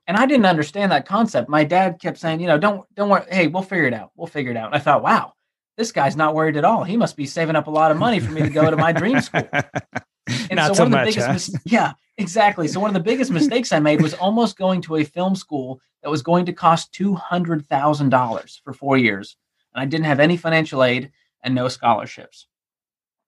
And 0.08 0.18
I 0.18 0.26
didn't 0.26 0.46
understand 0.46 0.92
that 0.92 1.08
concept. 1.08 1.50
My 1.50 1.64
dad 1.64 2.00
kept 2.00 2.18
saying, 2.18 2.40
you 2.42 2.48
know, 2.48 2.58
don't 2.58 2.86
don't 2.96 3.10
worry, 3.10 3.26
hey, 3.30 3.48
we'll 3.48 3.64
figure 3.64 3.86
it 3.86 3.94
out. 3.94 4.12
We'll 4.16 4.28
figure 4.28 4.52
it 4.52 4.58
out. 4.58 4.68
And 4.68 4.76
I 4.76 4.80
thought, 4.80 5.04
wow, 5.04 5.34
this 5.78 5.92
guy's 5.92 6.16
not 6.16 6.36
worried 6.36 6.58
at 6.58 6.66
all. 6.66 6.84
He 6.84 6.98
must 6.98 7.18
be 7.18 7.26
saving 7.26 7.56
up 7.56 7.68
a 7.68 7.72
lot 7.72 7.92
of 7.92 7.98
money 7.98 8.20
for 8.20 8.32
me 8.32 8.42
to 8.42 8.50
go 8.50 8.70
to 8.70 8.78
my 8.78 8.92
dream 8.92 9.20
school. 9.22 9.48
And 10.28 10.56
Not 10.56 10.76
so, 10.76 10.86
so 10.86 10.90
much, 10.90 11.16
huh? 11.16 11.34
mis- 11.34 11.56
yeah, 11.66 11.94
exactly. 12.18 12.68
So 12.68 12.80
one 12.80 12.90
of 12.90 12.94
the 12.94 13.00
biggest 13.00 13.32
mistakes 13.32 13.72
I 13.72 13.80
made 13.80 14.02
was 14.02 14.14
almost 14.16 14.58
going 14.58 14.82
to 14.82 14.96
a 14.96 15.04
film 15.04 15.36
school 15.36 15.82
that 16.02 16.10
was 16.10 16.24
going 16.24 16.46
to 16.48 16.54
cost 16.54 16.94
two 16.94 17.14
hundred 17.16 17.68
thousand 17.68 18.10
dollars 18.10 18.60
for 18.64 18.74
four 18.74 18.98
years, 18.98 19.38
and 19.74 19.82
I 19.82 19.86
didn't 19.86 20.06
have 20.06 20.20
any 20.20 20.38
financial 20.38 20.84
aid 20.84 21.12
and 21.44 21.54
no 21.54 21.68
scholarships. 21.68 22.48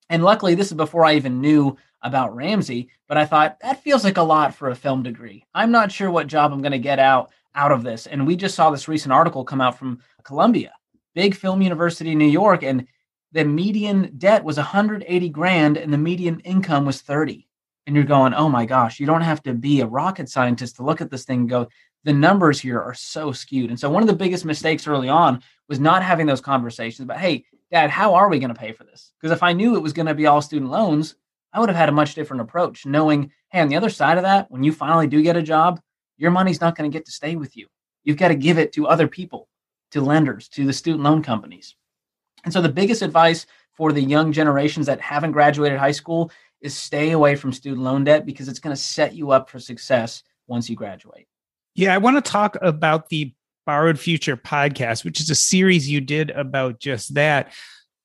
And 0.10 0.24
luckily, 0.24 0.56
this 0.56 0.68
is 0.68 0.74
before 0.78 1.06
I 1.06 1.16
even 1.16 1.42
knew 1.42 1.78
about 2.02 2.36
Ramsey. 2.36 2.90
But 3.08 3.18
I 3.18 3.26
thought 3.26 3.60
that 3.62 3.84
feels 3.84 4.04
like 4.04 4.18
a 4.18 4.24
lot 4.24 4.56
for 4.56 4.70
a 4.70 4.76
film 4.76 5.04
degree. 5.04 5.46
I'm 5.54 5.72
not 5.72 5.92
sure 5.92 6.10
what 6.10 6.28
job 6.28 6.52
I'm 6.52 6.62
going 6.62 6.72
to 6.72 6.80
get 6.80 7.00
out 7.00 7.32
out 7.54 7.72
of 7.72 7.84
this. 7.84 8.08
And 8.08 8.26
we 8.26 8.36
just 8.36 8.56
saw 8.56 8.70
this 8.70 8.88
recent 8.88 9.12
article 9.12 9.44
come 9.44 9.62
out 9.62 9.78
from 9.78 10.00
Columbia 10.24 10.74
big 11.18 11.34
film 11.34 11.64
university 11.64 12.12
in 12.12 12.18
New 12.20 12.28
York, 12.28 12.62
and 12.62 12.86
the 13.32 13.46
median 13.46 14.14
debt 14.18 14.44
was 14.44 14.58
180 14.58 15.30
grand 15.30 15.78
and 15.78 15.92
the 15.92 15.98
median 15.98 16.40
income 16.42 16.86
was 16.86 17.02
30. 17.02 17.48
And 17.86 17.96
you're 17.96 18.06
going, 18.06 18.34
oh 18.34 18.50
my 18.50 18.66
gosh, 18.66 19.00
you 19.00 19.06
don't 19.06 19.22
have 19.22 19.42
to 19.44 19.54
be 19.54 19.82
a 19.82 19.88
rocket 19.88 20.30
scientist 20.30 20.76
to 20.76 20.84
look 20.84 21.00
at 21.00 21.10
this 21.10 21.24
thing 21.24 21.42
and 21.42 21.50
go, 21.50 21.68
the 22.04 22.14
numbers 22.14 22.60
here 22.60 22.82
are 22.82 22.94
so 22.94 23.32
skewed. 23.32 23.70
And 23.70 23.80
so 23.80 23.90
one 23.90 24.04
of 24.04 24.08
the 24.08 24.16
biggest 24.16 24.46
mistakes 24.46 24.88
early 24.88 25.10
on 25.10 25.42
was 25.68 25.80
not 25.80 26.04
having 26.04 26.26
those 26.26 26.42
conversations 26.42 27.04
about, 27.06 27.20
hey, 27.20 27.46
dad, 27.72 27.90
how 27.90 28.14
are 28.14 28.30
we 28.30 28.40
going 28.40 28.54
to 28.54 28.60
pay 28.60 28.72
for 28.72 28.84
this? 28.84 29.14
Because 29.20 29.36
if 29.36 29.44
I 29.44 29.54
knew 29.54 29.76
it 29.76 29.82
was 29.82 29.94
going 29.94 30.06
to 30.06 30.14
be 30.14 30.26
all 30.26 30.42
student 30.42 30.72
loans, 30.72 31.16
I 31.54 31.60
would 31.60 31.70
have 31.70 31.78
had 31.78 31.90
a 31.90 31.94
much 31.94 32.14
different 32.14 32.42
approach, 32.42 32.86
knowing, 32.86 33.32
hey, 33.50 33.62
on 33.62 33.70
the 33.70 33.78
other 33.78 33.90
side 33.90 34.18
of 34.18 34.24
that, 34.24 34.52
when 34.52 34.64
you 34.64 34.72
finally 34.72 35.08
do 35.08 35.22
get 35.22 35.38
a 35.38 35.42
job, 35.42 35.80
your 36.18 36.32
money's 36.32 36.62
not 36.62 36.76
going 36.76 36.90
to 36.90 36.96
get 36.96 37.06
to 37.06 37.12
stay 37.12 37.36
with 37.36 37.56
you. 37.56 37.68
You've 38.04 38.18
got 38.18 38.30
to 38.30 38.36
give 38.36 38.58
it 38.58 38.74
to 38.74 38.88
other 38.88 39.08
people 39.08 39.48
to 39.92 40.02
lenders, 40.02 40.50
to 40.50 40.66
the 40.66 40.74
student 40.74 41.04
loan 41.04 41.24
companies. 41.24 41.76
And 42.48 42.54
so 42.54 42.62
the 42.62 42.70
biggest 42.70 43.02
advice 43.02 43.46
for 43.74 43.92
the 43.92 44.02
young 44.02 44.32
generations 44.32 44.86
that 44.86 45.02
haven't 45.02 45.34
graduated 45.34 45.78
high 45.78 45.92
school 45.92 46.32
is 46.62 46.74
stay 46.74 47.12
away 47.12 47.36
from 47.36 47.52
student 47.52 47.82
loan 47.84 48.06
debt 48.06 48.26
because 48.26 48.48
it's 48.48 48.60
going 48.60 48.74
to 48.74 48.82
set 48.82 49.14
you 49.14 49.32
up 49.32 49.50
for 49.50 49.60
success 49.60 50.24
once 50.48 50.70
you 50.70 50.76
graduate. 50.78 51.28
Yeah, 51.76 51.94
I 51.94 51.98
want 51.98 52.16
to 52.16 52.32
talk 52.32 52.56
about 52.62 53.10
the 53.10 53.34
Borrowed 53.66 54.00
Future 54.00 54.38
podcast, 54.38 55.04
which 55.04 55.20
is 55.20 55.30
a 55.30 55.36
series 55.36 55.90
you 55.90 56.00
did 56.00 56.30
about 56.30 56.80
just 56.80 57.16
that. 57.16 57.52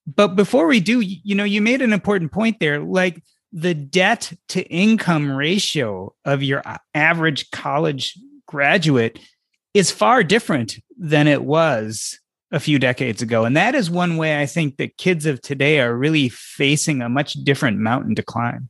But 0.09 0.35
before 0.35 0.67
we 0.67 0.81
do, 0.81 0.99
you 0.99 1.37
know, 1.37 1.45
you 1.45 1.63
made 1.63 1.81
an 1.81 1.93
important 1.93 2.33
point 2.33 2.59
there. 2.59 2.81
Like 2.81 3.23
the 3.53 3.75
debt 3.75 4.33
to 4.49 4.63
income 4.63 5.31
ratio 5.31 6.17
of 6.25 6.43
your 6.43 6.65
average 6.95 7.49
college 7.53 8.19
graduate 8.49 9.21
is 9.73 9.93
far 9.93 10.25
different 10.25 10.79
than 10.99 11.29
it 11.29 11.45
was 11.45 12.19
a 12.52 12.61
few 12.61 12.78
decades 12.78 13.23
ago. 13.23 13.44
And 13.44 13.56
that 13.56 13.75
is 13.75 13.90
one 13.90 14.18
way 14.18 14.40
I 14.40 14.47
think 14.47 14.76
that 14.76 14.99
kids 14.99 15.26
of 15.26 15.40
today 15.40 15.80
are 15.80 15.97
really 15.97 16.28
facing 16.28 17.00
a 17.00 17.09
much 17.09 17.32
different 17.32 17.78
mountain 17.78 18.14
to 18.14 18.23
climb. 18.23 18.68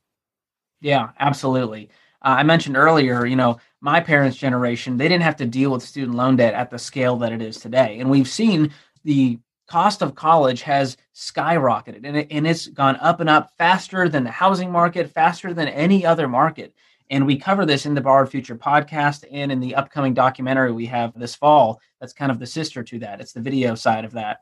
Yeah, 0.81 1.11
absolutely. 1.19 1.91
Uh, 2.25 2.37
I 2.39 2.43
mentioned 2.45 2.77
earlier, 2.77 3.27
you 3.27 3.37
know, 3.37 3.59
my 3.81 4.01
parents' 4.01 4.37
generation, 4.37 4.97
they 4.97 5.09
didn't 5.09 5.25
have 5.25 5.37
to 5.37 5.47
deal 5.47 5.73
with 5.73 5.83
student 5.83 6.17
loan 6.17 6.37
debt 6.37 6.55
at 6.55 6.71
the 6.71 6.79
scale 6.79 7.17
that 7.19 7.33
it 7.33 7.43
is 7.43 7.59
today. 7.59 7.99
And 7.99 8.09
we've 8.09 8.29
seen 8.29 8.73
the 9.03 9.39
cost 9.67 10.03
of 10.03 10.15
college 10.15 10.63
has 10.63 10.97
skyrocketed 11.15 12.03
and, 12.05 12.17
it, 12.19 12.29
and 12.31 12.47
it's 12.47 12.69
gone 12.69 12.97
up 12.97 13.21
and 13.21 13.29
up 13.29 13.51
faster 13.59 14.09
than 14.09 14.23
the 14.23 14.31
housing 14.31 14.71
market, 14.71 15.11
faster 15.11 15.53
than 15.53 15.67
any 15.69 16.07
other 16.07 16.29
market. 16.29 16.75
And 17.11 17.27
we 17.27 17.37
cover 17.37 17.67
this 17.67 17.87
in 17.87 17.95
the 17.95 18.01
Borrowed 18.01 18.31
Future 18.31 18.57
podcast 18.57 19.25
and 19.31 19.53
in 19.53 19.61
the 19.61 19.75
upcoming 19.75 20.15
documentary 20.15 20.73
we 20.73 20.87
have 20.87 21.13
this 21.19 21.35
fall. 21.35 21.81
That's 22.01 22.13
kind 22.13 22.31
of 22.31 22.39
the 22.39 22.47
sister 22.47 22.83
to 22.83 22.99
that. 23.01 23.21
It's 23.21 23.33
the 23.33 23.41
video 23.41 23.75
side 23.75 24.05
of 24.05 24.13
that. 24.13 24.41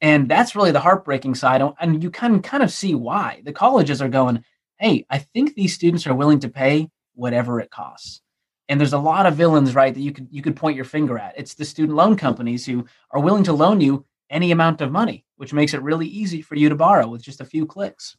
And 0.00 0.28
that's 0.28 0.56
really 0.56 0.70
the 0.70 0.80
heartbreaking 0.80 1.34
side. 1.34 1.62
And 1.80 2.02
you 2.02 2.10
can 2.10 2.40
kind 2.42 2.62
of 2.62 2.70
see 2.70 2.94
why. 2.94 3.42
The 3.44 3.52
colleges 3.52 4.00
are 4.00 4.08
going, 4.08 4.44
hey, 4.78 5.04
I 5.10 5.18
think 5.18 5.54
these 5.54 5.74
students 5.74 6.06
are 6.06 6.14
willing 6.14 6.40
to 6.40 6.48
pay 6.48 6.88
whatever 7.14 7.60
it 7.60 7.70
costs. 7.70 8.22
And 8.68 8.80
there's 8.80 8.92
a 8.92 8.98
lot 8.98 9.26
of 9.26 9.34
villains, 9.34 9.74
right, 9.74 9.92
that 9.92 10.00
you 10.00 10.12
could 10.12 10.28
you 10.30 10.42
could 10.42 10.56
point 10.56 10.76
your 10.76 10.84
finger 10.84 11.18
at. 11.18 11.34
It's 11.36 11.54
the 11.54 11.64
student 11.64 11.96
loan 11.96 12.16
companies 12.16 12.64
who 12.64 12.86
are 13.10 13.20
willing 13.20 13.44
to 13.44 13.52
loan 13.52 13.80
you 13.80 14.06
any 14.30 14.52
amount 14.52 14.80
of 14.80 14.92
money, 14.92 15.26
which 15.36 15.52
makes 15.52 15.74
it 15.74 15.82
really 15.82 16.06
easy 16.06 16.40
for 16.40 16.54
you 16.54 16.68
to 16.68 16.76
borrow 16.76 17.08
with 17.08 17.22
just 17.22 17.40
a 17.40 17.44
few 17.44 17.66
clicks. 17.66 18.16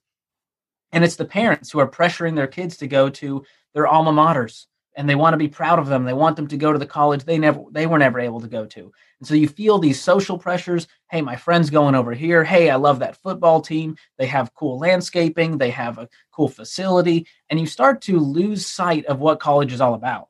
And 0.92 1.04
it's 1.04 1.16
the 1.16 1.26
parents 1.26 1.72
who 1.72 1.80
are 1.80 1.88
pressuring 1.88 2.36
their 2.36 2.48
kids 2.48 2.78
to 2.78 2.88
go 2.88 3.10
to 3.10 3.44
their 3.74 3.88
alma 3.88 4.12
maters 4.12 4.66
and 4.96 5.10
they 5.10 5.16
want 5.16 5.34
to 5.34 5.38
be 5.38 5.48
proud 5.48 5.80
of 5.80 5.88
them. 5.88 6.04
They 6.04 6.14
want 6.14 6.36
them 6.36 6.48
to 6.48 6.58
go 6.58 6.74
to 6.74 6.80
the 6.80 6.86
college 6.86 7.24
they 7.24 7.38
never 7.38 7.64
they 7.72 7.88
were 7.88 8.00
never 8.00 8.20
able 8.20 8.42
to 8.42 8.48
go 8.48 8.66
to. 8.66 8.92
And 9.20 9.28
so 9.28 9.36
you 9.36 9.48
feel 9.48 9.80
these 9.80 10.02
social 10.02 10.38
pressures. 10.38 10.88
Hey, 11.10 11.22
my 11.22 11.36
friend's 11.36 11.70
going 11.70 11.96
over 11.96 12.14
here. 12.14 12.44
Hey, 12.44 12.70
I 12.70 12.76
love 12.76 13.00
that 13.00 13.18
football 13.18 13.62
team. 13.62 13.96
They 14.18 14.26
have 14.28 14.54
cool 14.54 14.80
landscaping, 14.80 15.58
they 15.58 15.70
have 15.72 15.98
a 15.98 16.10
cool 16.32 16.50
facility, 16.50 17.28
and 17.50 17.60
you 17.60 17.66
start 17.66 18.02
to 18.04 18.20
lose 18.20 18.66
sight 18.66 19.06
of 19.06 19.20
what 19.20 19.40
college 19.40 19.74
is 19.74 19.82
all 19.82 19.94
about. 19.94 20.28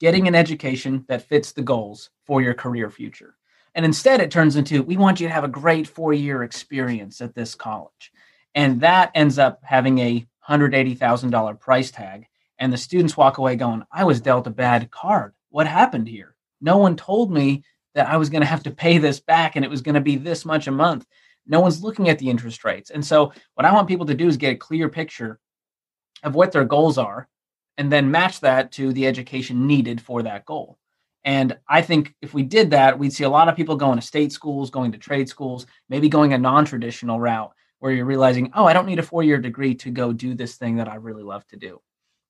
Getting 0.00 0.28
an 0.28 0.34
education 0.34 1.04
that 1.08 1.28
fits 1.28 1.52
the 1.52 1.62
goals 1.62 2.10
for 2.26 2.42
your 2.42 2.54
career 2.54 2.90
future. 2.90 3.36
And 3.74 3.86
instead 3.86 4.20
it 4.20 4.30
turns 4.30 4.56
into 4.56 4.82
we 4.82 4.96
want 4.96 5.20
you 5.20 5.28
to 5.28 5.34
have 5.34 5.44
a 5.44 5.48
great 5.48 5.92
4-year 5.92 6.42
experience 6.42 7.20
at 7.20 7.34
this 7.34 7.54
college. 7.54 8.12
And 8.54 8.80
that 8.82 9.10
ends 9.14 9.38
up 9.38 9.60
having 9.62 9.98
a 9.98 10.26
$180,000 10.48 11.60
price 11.60 11.90
tag 11.90 12.26
and 12.58 12.72
the 12.72 12.78
students 12.78 13.16
walk 13.16 13.38
away 13.38 13.56
going, 13.56 13.84
I 13.90 14.04
was 14.04 14.20
dealt 14.20 14.46
a 14.46 14.50
bad 14.50 14.90
card. 14.90 15.34
What 15.50 15.66
happened 15.66 16.08
here? 16.08 16.34
No 16.60 16.76
one 16.76 16.96
told 16.96 17.32
me 17.32 17.64
that 17.94 18.08
I 18.08 18.16
was 18.16 18.30
going 18.30 18.42
to 18.42 18.46
have 18.46 18.62
to 18.64 18.70
pay 18.70 18.98
this 18.98 19.20
back 19.20 19.56
and 19.56 19.64
it 19.64 19.70
was 19.70 19.82
going 19.82 19.94
to 19.94 20.00
be 20.00 20.16
this 20.16 20.44
much 20.44 20.66
a 20.66 20.72
month. 20.72 21.06
No 21.46 21.60
one's 21.60 21.82
looking 21.82 22.08
at 22.08 22.18
the 22.18 22.30
interest 22.30 22.64
rates. 22.64 22.90
And 22.90 23.04
so, 23.04 23.32
what 23.54 23.64
I 23.64 23.72
want 23.72 23.88
people 23.88 24.06
to 24.06 24.14
do 24.14 24.28
is 24.28 24.36
get 24.36 24.52
a 24.52 24.56
clear 24.56 24.88
picture 24.88 25.40
of 26.22 26.36
what 26.36 26.52
their 26.52 26.64
goals 26.64 26.98
are 26.98 27.28
and 27.76 27.90
then 27.90 28.12
match 28.12 28.40
that 28.40 28.70
to 28.72 28.92
the 28.92 29.08
education 29.08 29.66
needed 29.66 30.00
for 30.00 30.22
that 30.22 30.46
goal. 30.46 30.78
And 31.24 31.58
I 31.68 31.82
think 31.82 32.14
if 32.22 32.32
we 32.32 32.44
did 32.44 32.70
that, 32.70 32.98
we'd 32.98 33.12
see 33.12 33.24
a 33.24 33.28
lot 33.28 33.48
of 33.48 33.56
people 33.56 33.76
going 33.76 33.98
to 33.98 34.06
state 34.06 34.32
schools, 34.32 34.70
going 34.70 34.92
to 34.92 34.98
trade 34.98 35.28
schools, 35.28 35.66
maybe 35.88 36.08
going 36.08 36.32
a 36.32 36.38
non 36.38 36.64
traditional 36.64 37.20
route 37.20 37.52
where 37.82 37.90
you're 37.90 38.04
realizing, 38.04 38.48
oh, 38.54 38.64
I 38.64 38.74
don't 38.74 38.86
need 38.86 39.00
a 39.00 39.02
four 39.02 39.24
year 39.24 39.38
degree 39.38 39.74
to 39.74 39.90
go 39.90 40.12
do 40.12 40.34
this 40.34 40.54
thing 40.54 40.76
that 40.76 40.88
I 40.88 40.94
really 40.94 41.24
love 41.24 41.44
to 41.48 41.56
do. 41.56 41.80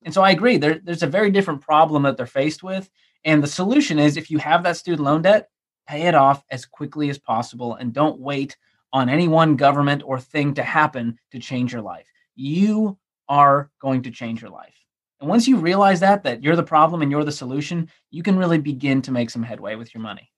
And 0.03 0.15
so 0.15 0.23
I 0.23 0.31
agree. 0.31 0.57
There, 0.57 0.81
there's 0.83 1.03
a 1.03 1.07
very 1.07 1.31
different 1.31 1.61
problem 1.61 2.05
that 2.05 2.17
they're 2.17 2.25
faced 2.25 2.63
with. 2.63 2.89
And 3.27 3.43
the 3.43 3.47
solution 3.47 3.99
is 3.99 4.17
if 4.17 4.31
you 4.31 4.39
have 4.39 4.63
that 4.63 4.79
student 4.79 5.05
loan 5.05 5.21
debt, 5.21 5.51
pay 5.87 6.05
it 6.05 6.15
off 6.15 6.43
as 6.51 6.65
quickly 6.65 7.11
as 7.11 7.19
possible 7.19 7.75
and 7.75 7.93
don't 7.93 8.19
wait 8.19 8.57
on 8.95 9.11
any 9.11 9.29
one 9.29 9.57
government 9.57 10.03
or 10.07 10.19
thing 10.19 10.55
to 10.55 10.63
happen 10.63 11.19
to 11.33 11.39
change 11.39 11.71
your 11.71 11.83
life. 11.83 12.07
You 12.35 12.97
are 13.29 13.71
going 13.79 14.05
to 14.05 14.11
change 14.11 14.41
your 14.41 14.51
life. 14.51 14.79
And 15.21 15.29
once 15.29 15.47
you 15.47 15.59
realize 15.59 16.01
that, 16.01 16.23
that 16.23 16.43
you're 16.43 16.57
the 16.57 16.63
problem 16.63 17.03
and 17.03 17.11
you're 17.11 17.25
the 17.25 17.31
solution, 17.31 17.91
you 18.11 18.23
can 18.23 18.39
really 18.39 18.59
begin 18.59 19.03
to 19.03 19.13
make 19.13 19.29
some 19.29 19.43
headway 19.43 19.75
with 19.75 19.93
your 19.93 20.03
money. 20.03 20.31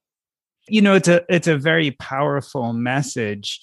You 0.66 0.82
know, 0.82 0.94
it's 0.94 1.08
a 1.08 1.22
it's 1.28 1.46
a 1.46 1.56
very 1.56 1.92
powerful 1.92 2.72
message. 2.72 3.60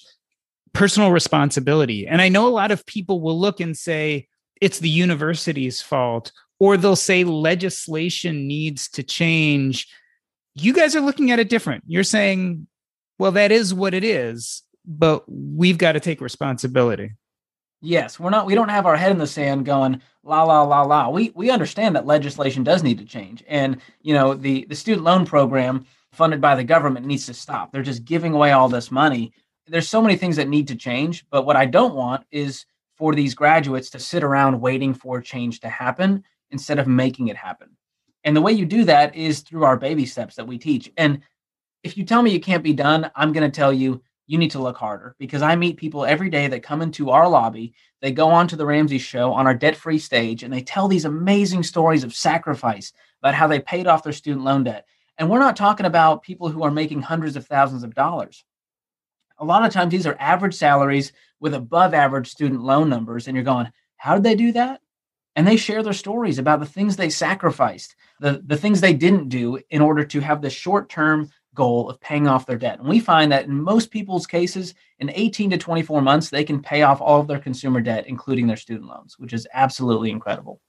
Personal 0.72 1.12
responsibility. 1.12 2.06
And 2.06 2.22
I 2.22 2.28
know 2.28 2.46
a 2.46 2.50
lot 2.50 2.70
of 2.70 2.86
people 2.86 3.20
will 3.20 3.38
look 3.38 3.60
and 3.60 3.76
say, 3.76 4.28
it's 4.62 4.78
the 4.78 4.88
university's 4.88 5.82
fault 5.82 6.30
or 6.60 6.76
they'll 6.76 6.94
say 6.94 7.24
legislation 7.24 8.46
needs 8.46 8.88
to 8.90 9.02
change. 9.02 9.88
You 10.54 10.72
guys 10.72 10.94
are 10.94 11.00
looking 11.00 11.32
at 11.32 11.40
it 11.40 11.48
different. 11.48 11.82
You're 11.88 12.04
saying 12.04 12.68
well 13.18 13.32
that 13.32 13.50
is 13.50 13.74
what 13.74 13.92
it 13.92 14.04
is 14.04 14.62
but 14.84 15.24
we've 15.28 15.78
got 15.78 15.92
to 15.92 16.00
take 16.00 16.20
responsibility. 16.20 17.12
Yes 17.80 18.20
we're 18.20 18.30
not 18.30 18.46
we 18.46 18.54
don't 18.54 18.68
have 18.68 18.86
our 18.86 18.96
head 18.96 19.10
in 19.10 19.18
the 19.18 19.26
sand 19.26 19.66
going 19.66 20.00
la 20.22 20.44
la 20.44 20.62
la 20.62 20.82
la. 20.82 21.08
We 21.08 21.32
we 21.34 21.50
understand 21.50 21.96
that 21.96 22.06
legislation 22.06 22.62
does 22.62 22.84
need 22.84 22.98
to 22.98 23.04
change 23.04 23.42
and 23.48 23.78
you 24.00 24.14
know 24.14 24.34
the 24.34 24.64
the 24.66 24.76
student 24.76 25.02
loan 25.02 25.26
program 25.26 25.86
funded 26.12 26.40
by 26.40 26.54
the 26.54 26.62
government 26.62 27.06
needs 27.06 27.26
to 27.26 27.34
stop. 27.34 27.72
They're 27.72 27.82
just 27.82 28.04
giving 28.04 28.32
away 28.32 28.52
all 28.52 28.68
this 28.68 28.92
money 28.92 29.32
there's 29.66 29.88
so 29.88 30.02
many 30.02 30.16
things 30.16 30.36
that 30.36 30.48
need 30.48 30.68
to 30.68 30.76
change 30.76 31.24
but 31.30 31.46
what 31.46 31.56
i 31.56 31.66
don't 31.66 31.94
want 31.94 32.24
is 32.30 32.66
for 33.02 33.14
these 33.14 33.34
graduates 33.34 33.90
to 33.90 33.98
sit 33.98 34.22
around 34.22 34.60
waiting 34.60 34.94
for 34.94 35.20
change 35.20 35.58
to 35.58 35.68
happen 35.68 36.22
instead 36.52 36.78
of 36.78 36.86
making 36.86 37.28
it 37.28 37.36
happen. 37.36 37.70
And 38.22 38.36
the 38.36 38.40
way 38.40 38.52
you 38.52 38.64
do 38.64 38.84
that 38.84 39.16
is 39.16 39.40
through 39.40 39.64
our 39.64 39.76
baby 39.76 40.06
steps 40.06 40.36
that 40.36 40.46
we 40.46 40.58
teach. 40.58 40.88
And 40.96 41.20
if 41.82 41.96
you 41.96 42.04
tell 42.04 42.22
me 42.22 42.34
it 42.34 42.44
can't 42.44 42.62
be 42.62 42.72
done, 42.72 43.10
I'm 43.16 43.32
going 43.32 43.50
to 43.50 43.54
tell 43.54 43.72
you 43.72 44.00
you 44.28 44.38
need 44.38 44.52
to 44.52 44.62
look 44.62 44.76
harder 44.76 45.16
because 45.18 45.42
I 45.42 45.56
meet 45.56 45.78
people 45.78 46.04
every 46.06 46.30
day 46.30 46.46
that 46.46 46.62
come 46.62 46.80
into 46.80 47.10
our 47.10 47.28
lobby. 47.28 47.74
They 48.00 48.12
go 48.12 48.28
on 48.28 48.46
to 48.48 48.56
the 48.56 48.64
Ramsey 48.64 48.98
show 48.98 49.32
on 49.32 49.48
our 49.48 49.54
debt 49.54 49.74
free 49.74 49.98
stage 49.98 50.44
and 50.44 50.52
they 50.52 50.62
tell 50.62 50.86
these 50.86 51.04
amazing 51.04 51.64
stories 51.64 52.04
of 52.04 52.14
sacrifice 52.14 52.92
about 53.20 53.34
how 53.34 53.48
they 53.48 53.58
paid 53.58 53.88
off 53.88 54.04
their 54.04 54.12
student 54.12 54.44
loan 54.44 54.62
debt. 54.62 54.86
And 55.18 55.28
we're 55.28 55.40
not 55.40 55.56
talking 55.56 55.86
about 55.86 56.22
people 56.22 56.48
who 56.48 56.62
are 56.62 56.70
making 56.70 57.02
hundreds 57.02 57.34
of 57.34 57.46
thousands 57.46 57.82
of 57.82 57.96
dollars. 57.96 58.44
A 59.42 59.44
lot 59.44 59.64
of 59.64 59.72
times 59.72 59.90
these 59.90 60.06
are 60.06 60.16
average 60.20 60.54
salaries 60.54 61.12
with 61.40 61.52
above 61.52 61.94
average 61.94 62.30
student 62.30 62.62
loan 62.62 62.88
numbers. 62.88 63.26
And 63.26 63.36
you're 63.36 63.44
going, 63.44 63.68
how 63.96 64.14
did 64.14 64.22
they 64.22 64.36
do 64.36 64.52
that? 64.52 64.80
And 65.34 65.46
they 65.46 65.56
share 65.56 65.82
their 65.82 65.92
stories 65.92 66.38
about 66.38 66.60
the 66.60 66.66
things 66.66 66.94
they 66.94 67.10
sacrificed, 67.10 67.96
the, 68.20 68.40
the 68.46 68.56
things 68.56 68.80
they 68.80 68.94
didn't 68.94 69.30
do 69.30 69.58
in 69.68 69.82
order 69.82 70.04
to 70.04 70.20
have 70.20 70.42
the 70.42 70.50
short 70.50 70.88
term 70.88 71.28
goal 71.54 71.90
of 71.90 72.00
paying 72.00 72.28
off 72.28 72.46
their 72.46 72.56
debt. 72.56 72.78
And 72.78 72.88
we 72.88 73.00
find 73.00 73.32
that 73.32 73.46
in 73.46 73.60
most 73.60 73.90
people's 73.90 74.28
cases, 74.28 74.74
in 75.00 75.10
18 75.10 75.50
to 75.50 75.58
24 75.58 76.00
months, 76.02 76.30
they 76.30 76.44
can 76.44 76.62
pay 76.62 76.82
off 76.82 77.00
all 77.00 77.20
of 77.20 77.26
their 77.26 77.40
consumer 77.40 77.80
debt, 77.80 78.06
including 78.06 78.46
their 78.46 78.56
student 78.56 78.88
loans, 78.88 79.18
which 79.18 79.32
is 79.32 79.48
absolutely 79.52 80.12
incredible. 80.12 80.60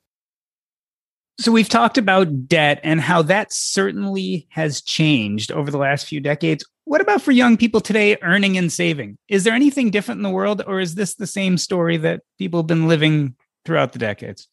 So 1.39 1.51
we've 1.51 1.69
talked 1.69 1.99
about 1.99 2.47
debt 2.47 2.79
and 2.83 2.99
how 2.99 3.21
that 3.23 3.53
certainly 3.53 4.47
has 4.49 4.81
changed 4.81 5.51
over 5.51 5.69
the 5.69 5.77
last 5.77 6.07
few 6.07 6.19
decades. 6.19 6.65
What 6.85 7.01
about 7.01 7.21
for 7.21 7.31
young 7.31 7.55
people 7.55 7.79
today 7.79 8.17
earning 8.21 8.57
and 8.57 8.71
saving? 8.71 9.17
Is 9.29 9.43
there 9.45 9.53
anything 9.53 9.89
different 9.89 10.19
in 10.19 10.23
the 10.23 10.29
world 10.29 10.61
or 10.67 10.79
is 10.79 10.95
this 10.95 11.15
the 11.15 11.27
same 11.27 11.57
story 11.57 11.97
that 11.97 12.21
people 12.37 12.59
have 12.59 12.67
been 12.67 12.87
living 12.87 13.35
throughout 13.63 13.93
the 13.93 13.99
decades? 13.99 14.49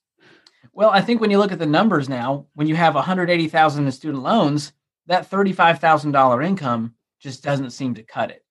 Well, 0.72 0.90
I 0.90 1.00
think 1.00 1.20
when 1.20 1.30
you 1.30 1.38
look 1.38 1.52
at 1.52 1.58
the 1.58 1.66
numbers 1.66 2.08
now, 2.08 2.46
when 2.54 2.68
you 2.68 2.76
have 2.76 2.94
180,000 2.94 3.84
in 3.84 3.92
student 3.92 4.22
loans, 4.22 4.72
that 5.06 5.28
$35,000 5.28 6.46
income 6.46 6.94
just 7.18 7.42
doesn't 7.42 7.70
seem 7.70 7.94
to 7.94 8.04
cut 8.04 8.30
it. 8.30 8.44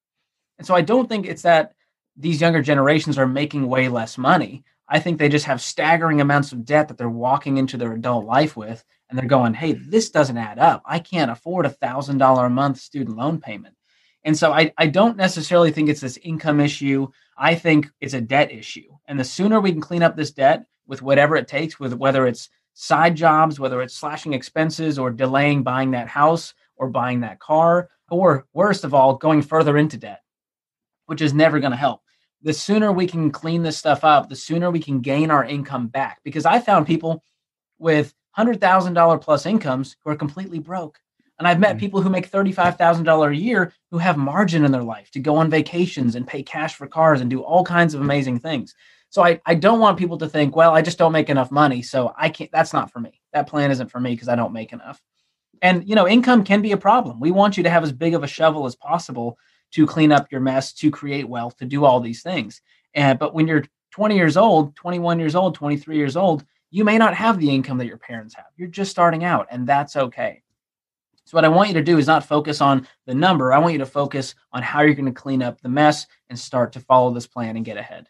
And 0.58 0.68
so 0.68 0.76
I 0.76 0.82
don't 0.82 1.08
think 1.08 1.26
it's 1.26 1.44
that 1.44 1.74
these 2.18 2.42
younger 2.42 2.62
generations 2.62 3.18
are 3.18 3.28
making 3.28 3.68
way 3.68 3.88
less 3.88 4.18
money. 4.18 4.66
I 4.90 5.00
think 5.00 5.18
they 5.18 5.30
just 5.30 5.46
have 5.46 5.62
staggering 5.62 6.20
amounts 6.20 6.52
of 6.52 6.66
debt 6.66 6.90
that 6.90 6.98
they're 6.98 7.10
walking 7.10 7.58
into 7.58 7.78
their 7.78 7.94
adult 7.94 8.26
life 8.26 8.58
with. 8.58 8.84
And 9.10 9.18
they're 9.18 9.26
going, 9.26 9.54
hey, 9.54 9.74
this 9.74 10.12
doesn't 10.12 10.38
add 10.38 10.60
up. 10.60 10.84
I 10.86 11.00
can't 11.00 11.32
afford 11.32 11.66
a 11.66 11.70
$1,000 11.70 12.46
a 12.46 12.50
month 12.50 12.78
student 12.78 13.18
loan 13.18 13.40
payment. 13.40 13.76
And 14.24 14.38
so 14.38 14.52
I, 14.52 14.74
I 14.78 14.88
don't 14.88 15.18
necessarily 15.18 15.72
think 15.72 15.90
it's 15.90 16.02
this 16.02 16.18
income 16.18 16.60
issue. 16.60 17.08
I 17.38 17.56
think 17.56 17.90
it's 18.02 18.14
a 18.14 18.22
debt 18.22 18.52
issue. 18.52 18.98
And 19.08 19.20
the 19.20 19.24
sooner 19.24 19.60
we 19.60 19.72
can 19.72 19.82
clean 19.82 20.04
up 20.04 20.16
this 20.16 20.32
debt 20.32 20.66
with 20.86 21.02
whatever 21.02 21.36
it 21.36 21.48
takes, 21.48 21.80
with 21.80 21.94
whether 21.94 22.28
it's 22.28 22.50
side 22.74 23.16
jobs, 23.16 23.60
whether 23.60 23.82
it's 23.82 23.96
slashing 23.96 24.34
expenses 24.34 25.00
or 25.00 25.10
delaying 25.10 25.64
buying 25.64 25.92
that 25.92 26.08
house 26.08 26.54
or 26.76 26.90
buying 26.90 27.22
that 27.22 27.40
car, 27.40 27.90
or 28.10 28.46
worst 28.54 28.84
of 28.84 28.94
all, 28.94 29.16
going 29.16 29.42
further 29.42 29.78
into 29.78 29.98
debt, 29.98 30.22
which 31.06 31.22
is 31.22 31.34
never 31.34 31.60
going 31.60 31.72
to 31.72 31.78
help. 31.78 32.02
The 32.42 32.54
sooner 32.54 32.92
we 32.92 33.06
can 33.06 33.32
clean 33.32 33.64
this 33.64 33.78
stuff 33.78 34.04
up, 34.04 34.30
the 34.30 34.36
sooner 34.36 34.72
we 34.72 34.80
can 34.80 35.02
gain 35.02 35.30
our 35.30 35.44
income 35.44 35.88
back. 35.88 36.20
Because 36.24 36.46
I 36.46 36.60
found 36.60 36.88
people 36.88 37.24
with 37.78 38.14
$100,000 38.40 39.22
plus 39.22 39.46
incomes 39.46 39.96
who 40.04 40.12
are 40.12 40.16
completely 40.16 40.60
broke. 40.60 41.00
And 41.38 41.48
I've 41.48 41.60
met 41.60 41.72
mm-hmm. 41.72 41.80
people 41.80 42.02
who 42.02 42.10
make 42.10 42.30
$35,000 42.30 43.32
a 43.32 43.36
year 43.36 43.74
who 43.92 43.98
have 43.98 44.18
margin 44.18 44.66
in 44.66 44.72
their 44.72 44.84
life 44.84 45.10
to 45.12 45.20
go 45.20 45.38
on 45.38 45.50
vacations 45.50 46.16
and 46.16 46.28
pay 46.28 46.44
cash 46.44 46.76
for 46.76 46.86
cars 46.86 47.22
and 47.22 47.30
do 47.30 47.42
all 47.42 47.64
kinds 47.64 47.94
of 47.94 48.02
amazing 48.02 48.40
things. 48.40 48.76
So 49.10 49.24
I, 49.24 49.42
I 49.46 49.56
don't 49.56 49.80
want 49.80 49.98
people 49.98 50.18
to 50.20 50.30
think, 50.30 50.56
well, 50.56 50.76
I 50.76 50.82
just 50.82 50.98
don't 50.98 51.14
make 51.14 51.30
enough 51.30 51.50
money. 51.50 51.82
So 51.82 52.14
I 52.18 52.30
can't, 52.30 52.52
that's 52.52 52.74
not 52.74 52.92
for 52.92 53.00
me. 53.00 53.22
That 53.34 53.48
plan 53.48 53.72
isn't 53.72 53.90
for 53.90 54.00
me 54.00 54.12
because 54.12 54.28
I 54.28 54.36
don't 54.36 54.54
make 54.54 54.74
enough. 54.74 55.02
And, 55.62 55.88
you 55.88 55.96
know, 55.96 56.08
income 56.08 56.44
can 56.44 56.62
be 56.62 56.74
a 56.74 56.78
problem. 56.78 57.20
We 57.20 57.32
want 57.32 57.58
you 57.58 57.64
to 57.64 57.70
have 57.70 57.84
as 57.84 57.92
big 57.92 58.14
of 58.14 58.24
a 58.24 58.28
shovel 58.28 58.66
as 58.66 58.76
possible 58.76 59.38
to 59.72 59.88
clean 59.88 60.12
up 60.12 60.32
your 60.32 60.42
mess, 60.42 60.74
to 60.74 60.92
create 60.92 61.28
wealth, 61.28 61.58
to 61.58 61.66
do 61.66 61.86
all 61.86 62.00
these 62.00 62.22
things. 62.22 62.62
And, 62.94 63.18
but 63.18 63.34
when 63.34 63.48
you're 63.48 63.66
20 63.92 64.16
years 64.16 64.38
old, 64.38 64.76
21 64.76 65.20
years 65.20 65.36
old, 65.36 65.56
23 65.56 65.98
years 65.98 66.16
old, 66.16 66.46
you 66.72 66.84
may 66.84 66.98
not 66.98 67.16
have 67.16 67.40
the 67.40 67.50
income 67.50 67.78
that 67.80 67.88
your 67.88 67.98
parents 67.98 68.36
have. 68.36 68.46
You're 68.56 68.68
just 68.68 68.92
starting 68.92 69.24
out, 69.24 69.48
and 69.52 69.68
that's 69.68 69.96
okay. 69.96 70.42
So, 71.26 71.38
what 71.38 71.46
I 71.46 71.50
want 71.50 71.70
you 71.70 71.76
to 71.76 71.84
do 71.84 71.98
is 71.98 72.08
not 72.08 72.26
focus 72.26 72.62
on 72.62 72.88
the 73.06 73.14
number. 73.14 73.54
I 73.54 73.60
want 73.60 73.74
you 73.74 73.80
to 73.80 73.86
focus 73.86 74.36
on 74.52 74.64
how 74.64 74.82
you're 74.82 74.96
going 74.96 75.06
to 75.06 75.12
clean 75.12 75.44
up 75.44 75.62
the 75.62 75.70
mess 75.70 76.08
and 76.30 76.40
start 76.40 76.74
to 76.74 76.80
follow 76.80 77.14
this 77.14 77.28
plan 77.28 77.56
and 77.56 77.66
get 77.66 77.78
ahead. 77.78 78.08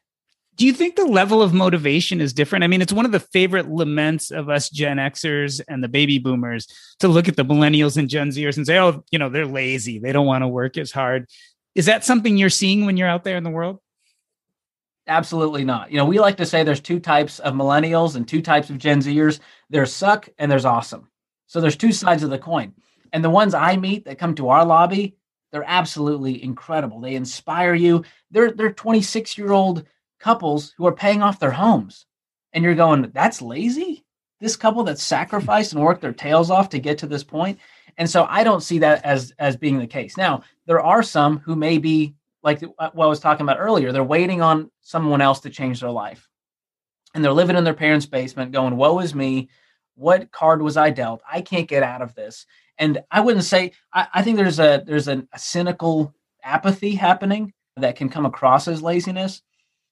Do 0.56 0.66
you 0.66 0.74
think 0.74 0.98
the 0.98 1.06
level 1.06 1.42
of 1.42 1.54
motivation 1.54 2.20
is 2.20 2.34
different? 2.34 2.66
I 2.66 2.68
mean, 2.68 2.82
it's 2.82 2.92
one 2.92 3.06
of 3.06 3.14
the 3.14 3.20
favorite 3.22 3.70
laments 3.70 4.30
of 4.30 4.50
us 4.50 4.70
Gen 4.70 4.98
Xers 4.98 5.62
and 5.70 5.82
the 5.82 5.88
baby 5.88 6.18
boomers 6.18 6.68
to 7.00 7.08
look 7.08 7.30
at 7.30 7.38
the 7.38 7.46
millennials 7.46 7.96
and 7.96 8.10
Gen 8.10 8.30
Zers 8.30 8.58
and 8.58 8.68
say, 8.68 8.78
oh, 8.78 9.04
you 9.10 9.20
know, 9.20 9.30
they're 9.30 9.46
lazy. 9.46 10.00
They 10.00 10.12
don't 10.12 10.26
want 10.26 10.42
to 10.42 10.50
work 10.50 10.78
as 10.78 10.92
hard. 10.92 11.30
Is 11.76 11.86
that 11.86 12.04
something 12.04 12.36
you're 12.36 12.50
seeing 12.50 12.86
when 12.86 12.98
you're 12.98 13.08
out 13.08 13.24
there 13.24 13.38
in 13.38 13.46
the 13.46 13.50
world? 13.50 13.80
Absolutely 15.10 15.66
not. 15.66 15.92
You 15.92 15.98
know, 15.98 16.06
we 16.06 16.20
like 16.20 16.38
to 16.38 16.46
say 16.46 16.64
there's 16.64 16.80
two 16.80 17.00
types 17.00 17.40
of 17.40 17.56
millennials 17.56 18.16
and 18.16 18.28
two 18.28 18.44
types 18.44 18.70
of 18.70 18.78
Gen 18.78 19.02
Zers. 19.02 19.40
There's 19.68 19.92
suck 19.92 20.30
and 20.38 20.52
there's 20.52 20.66
awesome. 20.66 21.10
So 21.48 21.60
there's 21.60 21.76
two 21.76 21.92
sides 21.92 22.22
of 22.22 22.30
the 22.30 22.38
coin. 22.38 22.74
And 23.12 23.24
the 23.24 23.30
ones 23.32 23.56
I 23.56 23.76
meet 23.76 24.06
that 24.06 24.20
come 24.20 24.36
to 24.36 24.50
our 24.50 24.64
lobby, 24.64 25.16
they're 25.52 25.64
absolutely 25.66 26.44
incredible. 26.44 27.02
They 27.02 27.16
inspire 27.16 27.74
you. 27.74 28.06
They're 28.30 28.52
they're 28.52 28.72
26 28.72 29.36
year 29.36 29.52
old 29.52 29.84
couples 30.20 30.76
who 30.78 30.86
are 30.86 30.94
paying 30.96 31.24
off 31.24 31.40
their 31.40 31.52
homes. 31.52 32.06
And 32.54 32.64
you're 32.64 32.76
going, 32.76 33.10
that's 33.12 33.42
lazy? 33.42 34.06
This 34.40 34.56
couple 34.56 34.84
that 34.84 35.00
sacrificed 35.00 35.74
and 35.74 35.82
worked 35.82 36.02
their 36.02 36.14
tails 36.14 36.52
off 36.52 36.70
to 36.70 36.80
get 36.80 37.00
to 37.00 37.08
this 37.08 37.24
point. 37.24 37.58
And 37.98 38.08
so 38.08 38.28
I 38.30 38.44
don't 38.44 38.62
see 38.62 38.78
that 38.80 39.04
as 39.04 39.34
as 39.40 39.58
being 39.58 39.80
the 39.80 39.88
case. 39.88 40.18
Now, 40.18 40.44
there 40.68 40.80
are 40.80 41.02
some 41.02 41.40
who 41.40 41.56
may 41.56 41.80
be 41.80 42.14
like 42.44 42.64
uh, 42.64 42.90
what 42.94 43.06
I 43.06 43.10
was 43.10 43.20
talking 43.20 43.46
about 43.46 43.60
earlier, 43.60 43.92
they're 43.92 44.04
waiting 44.04 44.42
on 44.42 44.72
someone 44.82 45.22
else 45.22 45.40
to 45.42 45.50
change 45.50 45.80
their 45.80 45.92
life. 45.92 46.28
And 47.14 47.24
they're 47.24 47.34
living 47.34 47.56
in 47.56 47.64
their 47.64 47.74
parents' 47.74 48.06
basement 48.06 48.52
going, 48.52 48.78
"Woe 48.78 49.00
is 49.00 49.16
me. 49.16 49.50
What 49.96 50.32
card 50.32 50.62
was 50.62 50.78
I 50.78 50.92
dealt? 50.92 51.22
I 51.30 51.42
can't 51.42 51.68
get 51.68 51.84
out 51.84 52.02
of 52.02 52.16
this." 52.16 52.46
And 52.78 53.00
I 53.12 53.20
wouldn't 53.22 53.46
say 53.46 53.74
I, 53.94 54.08
I 54.14 54.22
think 54.22 54.38
there's 54.38 54.60
a 54.60 54.84
there's 54.86 55.08
a 55.08 55.24
cynical 55.36 56.14
apathy 56.44 56.96
happening 56.96 57.54
that 57.78 57.96
can 57.96 58.10
come 58.10 58.26
across 58.26 58.68
as 58.68 58.82
laziness. 58.82 59.42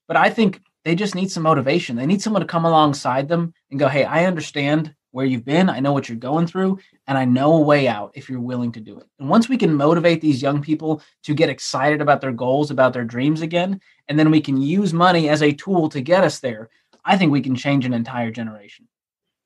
But 0.08 0.18
I 0.18 0.30
think 0.30 0.62
they 0.86 0.96
just 0.96 1.16
need 1.16 1.32
some 1.32 1.44
motivation. 1.44 1.96
They 1.96 2.06
need 2.06 2.22
someone 2.22 2.42
to 2.42 2.48
come 2.48 2.66
alongside 2.66 3.28
them 3.28 3.54
and 3.72 3.80
go, 3.80 3.90
hey, 3.90 4.06
I 4.06 4.26
understand 4.26 4.96
where 5.18 5.26
you've 5.26 5.44
been. 5.44 5.68
I 5.68 5.80
know 5.80 5.94
what 5.94 6.08
you're 6.08 6.16
going 6.16 6.46
through, 6.46 6.78
and 7.08 7.18
I 7.18 7.26
know 7.26 7.56
a 7.56 7.62
way 7.62 7.88
out 7.88 8.12
if 8.14 8.30
you're 8.30 8.40
willing 8.40 8.72
to 8.74 8.80
do 8.80 9.00
it. 9.00 9.08
And 9.18 9.28
once 9.28 9.50
we 9.50 9.58
can 9.58 9.74
motivate 9.74 10.22
these 10.22 10.44
young 10.44 10.62
people 10.62 11.02
to 11.24 11.34
get 11.34 11.50
excited 11.50 12.02
about 12.02 12.22
their 12.22 12.32
goals, 12.32 12.70
about 12.70 12.94
their 12.94 13.04
dreams 13.04 13.42
again, 13.42 13.82
and 14.08 14.20
then 14.20 14.30
we 14.30 14.40
can 14.40 14.62
use 14.62 14.94
money 14.94 15.28
as 15.28 15.42
a 15.42 15.54
tool 15.54 15.90
to 15.90 16.02
get 16.02 16.24
us 16.24 16.38
there, 16.38 16.70
I 17.04 17.18
think 17.18 17.32
we 17.32 17.42
can 17.42 17.56
change 17.56 17.84
an 17.84 17.96
entire 17.96 18.30
generation. 18.30 18.88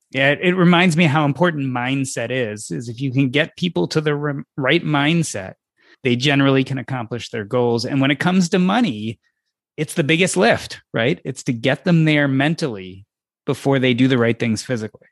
Yeah, 0.09 0.31
it, 0.31 0.57
reminds 0.57 0.97
me 0.97 1.05
how 1.05 1.23
important 1.23 1.67
mindset 1.67 2.31
is. 2.31 2.69
Is 2.69 2.89
if 2.89 2.99
you 2.99 3.13
can 3.13 3.29
get 3.29 3.55
people 3.55 3.87
to 3.87 4.01
the 4.01 4.43
right 4.57 4.83
mindset, 4.83 5.53
they 6.03 6.17
generally 6.17 6.65
can 6.65 6.79
accomplish 6.79 7.29
their 7.29 7.45
goals. 7.45 7.85
And 7.85 8.01
when 8.01 8.11
it 8.11 8.19
comes 8.19 8.49
to 8.49 8.59
money, 8.59 9.21
it's 9.77 9.93
the 9.93 10.03
biggest 10.03 10.35
lift, 10.35 10.81
right? 10.93 11.21
It's 11.23 11.43
to 11.43 11.53
get 11.53 11.85
them 11.85 12.03
there 12.03 12.27
mentally 12.27 13.05
before 13.45 13.79
they 13.79 13.93
do 13.93 14.09
the 14.09 14.17
right 14.17 14.37
things 14.37 14.63
physically. 14.63 15.07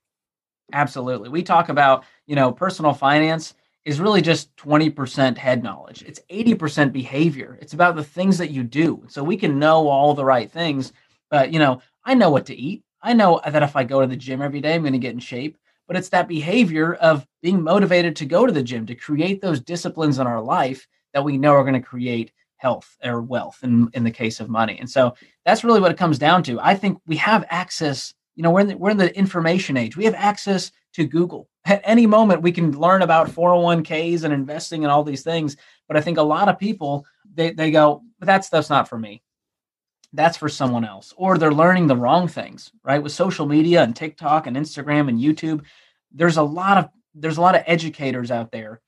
Absolutely. 0.73 1.29
We 1.29 1.43
talk 1.43 1.69
about, 1.69 2.05
you 2.27 2.35
know, 2.35 2.51
personal 2.51 2.93
finance 2.93 3.55
is 3.85 3.99
really 3.99 4.21
just 4.21 4.55
20% 4.57 5.37
head 5.37 5.63
knowledge. 5.63 6.03
It's 6.03 6.19
80% 6.29 6.91
behavior. 6.91 7.57
It's 7.61 7.73
about 7.73 7.95
the 7.95 8.03
things 8.03 8.37
that 8.37 8.51
you 8.51 8.63
do. 8.63 9.03
So 9.07 9.23
we 9.23 9.37
can 9.37 9.57
know 9.57 9.87
all 9.87 10.13
the 10.13 10.25
right 10.25 10.51
things, 10.51 10.93
but 11.31 11.51
you 11.51 11.59
know, 11.59 11.81
I 12.03 12.13
know 12.13 12.29
what 12.29 12.45
to 12.47 12.55
eat. 12.55 12.83
I 13.01 13.13
know 13.13 13.39
that 13.45 13.63
if 13.63 13.75
I 13.75 13.83
go 13.83 14.01
to 14.01 14.07
the 14.07 14.15
gym 14.15 14.41
every 14.41 14.61
day, 14.61 14.75
I'm 14.75 14.81
going 14.81 14.93
to 14.93 14.99
get 14.99 15.13
in 15.13 15.19
shape, 15.19 15.57
but 15.87 15.95
it's 15.95 16.09
that 16.09 16.27
behavior 16.27 16.95
of 16.95 17.25
being 17.41 17.61
motivated 17.63 18.15
to 18.17 18.25
go 18.25 18.45
to 18.45 18.51
the 18.51 18.63
gym 18.63 18.85
to 18.87 18.95
create 18.95 19.41
those 19.41 19.61
disciplines 19.61 20.19
in 20.19 20.27
our 20.27 20.41
life 20.41 20.85
that 21.13 21.23
we 21.23 21.37
know 21.37 21.53
are 21.53 21.63
going 21.63 21.73
to 21.73 21.87
create 21.87 22.31
health 22.57 22.97
or 23.03 23.21
wealth 23.21 23.59
in, 23.63 23.89
in 23.93 24.03
the 24.03 24.11
case 24.11 24.39
of 24.39 24.49
money. 24.49 24.77
And 24.79 24.89
so 24.89 25.15
that's 25.45 25.63
really 25.63 25.79
what 25.79 25.91
it 25.91 25.97
comes 25.97 26.19
down 26.19 26.43
to. 26.43 26.59
I 26.59 26.75
think 26.75 26.99
we 27.07 27.15
have 27.15 27.45
access, 27.49 28.13
you 28.39 28.43
know, 28.43 28.51
we're 28.51 28.61
in 28.61 28.67
the, 28.67 28.77
we're 28.77 28.91
in 28.91 28.95
the 28.95 29.13
information 29.17 29.75
age. 29.75 29.97
We 29.97 30.05
have 30.05 30.15
access 30.15 30.71
to 30.93 31.05
Google. 31.05 31.49
At 31.65 31.81
any 31.83 32.07
moment 32.07 32.41
we 32.41 32.53
can 32.53 32.71
learn 32.71 33.01
about 33.01 33.27
401ks 33.27 34.23
and 34.23 34.33
investing 34.33 34.85
and 34.85 34.91
all 34.93 35.03
these 35.03 35.23
things. 35.23 35.57
But 35.89 35.97
I 35.97 36.01
think 36.01 36.17
a 36.17 36.23
lot 36.23 36.47
of 36.47 36.57
people 36.57 37.05
they, 37.35 37.51
they 37.51 37.69
go, 37.69 38.01
that 38.21 38.45
stuff's 38.45 38.69
not 38.69 38.87
for 38.87 38.97
me. 38.97 39.21
That's 40.13 40.37
for 40.37 40.47
someone 40.47 40.85
else. 40.85 41.13
Or 41.17 41.37
they're 41.37 41.51
learning 41.51 41.87
the 41.87 41.97
wrong 41.97 42.29
things, 42.29 42.71
right? 42.81 43.03
With 43.03 43.11
social 43.11 43.45
media 43.45 43.83
and 43.83 43.93
TikTok 43.93 44.47
and 44.47 44.55
Instagram 44.55 45.09
and 45.09 45.19
YouTube, 45.19 45.65
there's 46.13 46.37
a 46.37 46.41
lot 46.41 46.77
of 46.77 46.89
there's 47.13 47.39
a 47.39 47.41
lot 47.41 47.55
of 47.55 47.63
educators 47.67 48.31
out 48.31 48.53
there, 48.53 48.79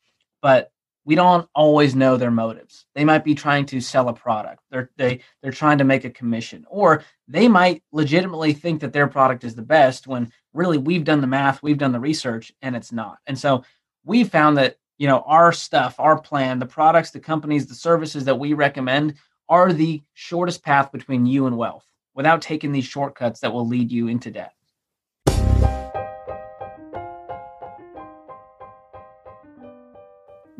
but 0.42 0.72
we 1.04 1.16
don't 1.16 1.48
always 1.56 1.96
know 1.96 2.16
their 2.18 2.32
motives. 2.32 2.86
They 2.94 3.04
might 3.04 3.24
be 3.24 3.34
trying 3.34 3.66
to 3.68 3.82
sell 3.82 4.10
a 4.10 4.14
product. 4.14 4.64
They're 4.70 4.92
they 4.98 5.22
they're 5.42 5.52
trying 5.52 5.80
to 5.80 5.84
make 5.84 6.06
a 6.06 6.10
commission, 6.10 6.66
or 6.70 7.04
they 7.28 7.48
might 7.48 7.84
legitimately 7.92 8.54
think 8.54 8.82
that 8.82 8.94
their 8.94 9.08
product 9.08 9.44
is 9.44 9.56
the 9.56 9.62
best 9.62 10.08
when 10.08 10.32
really 10.54 10.78
we've 10.78 11.04
done 11.04 11.22
the 11.22 11.28
math, 11.28 11.64
we've 11.64 11.78
done 11.78 11.92
the 11.92 12.00
research, 12.00 12.52
and 12.62 12.76
it's 12.76 12.92
not. 12.92 13.18
And 13.26 13.38
so 13.38 13.64
we 14.04 14.24
found 14.24 14.58
that 14.58 14.78
you 14.98 15.08
know 15.08 15.24
our 15.26 15.52
stuff, 15.52 15.96
our 16.00 16.20
plan, 16.20 16.60
the 16.60 16.66
products, 16.66 17.12
the 17.12 17.20
companies, 17.20 17.66
the 17.66 17.76
services 17.76 18.26
that 18.26 18.40
we 18.40 18.54
recommend 18.54 19.16
are 19.50 19.74
the 19.74 20.02
shortest 20.14 20.64
path 20.64 20.92
between 20.92 21.26
you 21.26 21.48
and 21.48 21.58
wealth 21.58 21.86
without 22.14 22.42
taking 22.42 22.72
these 22.72 22.86
shortcuts 22.86 23.40
that 23.40 23.54
will 23.54 23.68
lead 23.68 23.92
you 23.92 24.08
into 24.08 24.32
debt. 24.32 24.54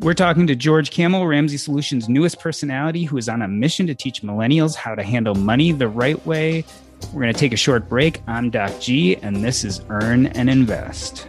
We're 0.02 0.14
talking 0.14 0.48
to 0.48 0.56
George 0.56 0.90
Kamel, 0.90 1.28
Ramsey 1.28 1.56
Solutions' 1.56 2.08
newest 2.08 2.40
personality, 2.40 3.04
who 3.04 3.16
is 3.18 3.28
on 3.28 3.40
a 3.40 3.46
mission 3.46 3.86
to 3.86 3.94
teach 3.94 4.22
millennials 4.22 4.74
how 4.74 4.96
to 4.96 5.02
handle 5.04 5.36
money 5.36 5.70
the 5.70 5.86
right 5.86 6.26
way. 6.26 6.64
We're 7.12 7.22
going 7.22 7.32
to 7.32 7.38
take 7.38 7.52
a 7.52 7.56
short 7.56 7.88
break. 7.88 8.20
I'm 8.26 8.50
Doc 8.50 8.80
G, 8.80 9.14
and 9.18 9.44
this 9.44 9.62
is 9.62 9.80
Earn 9.90 10.26
and 10.26 10.50
Invest. 10.50 11.28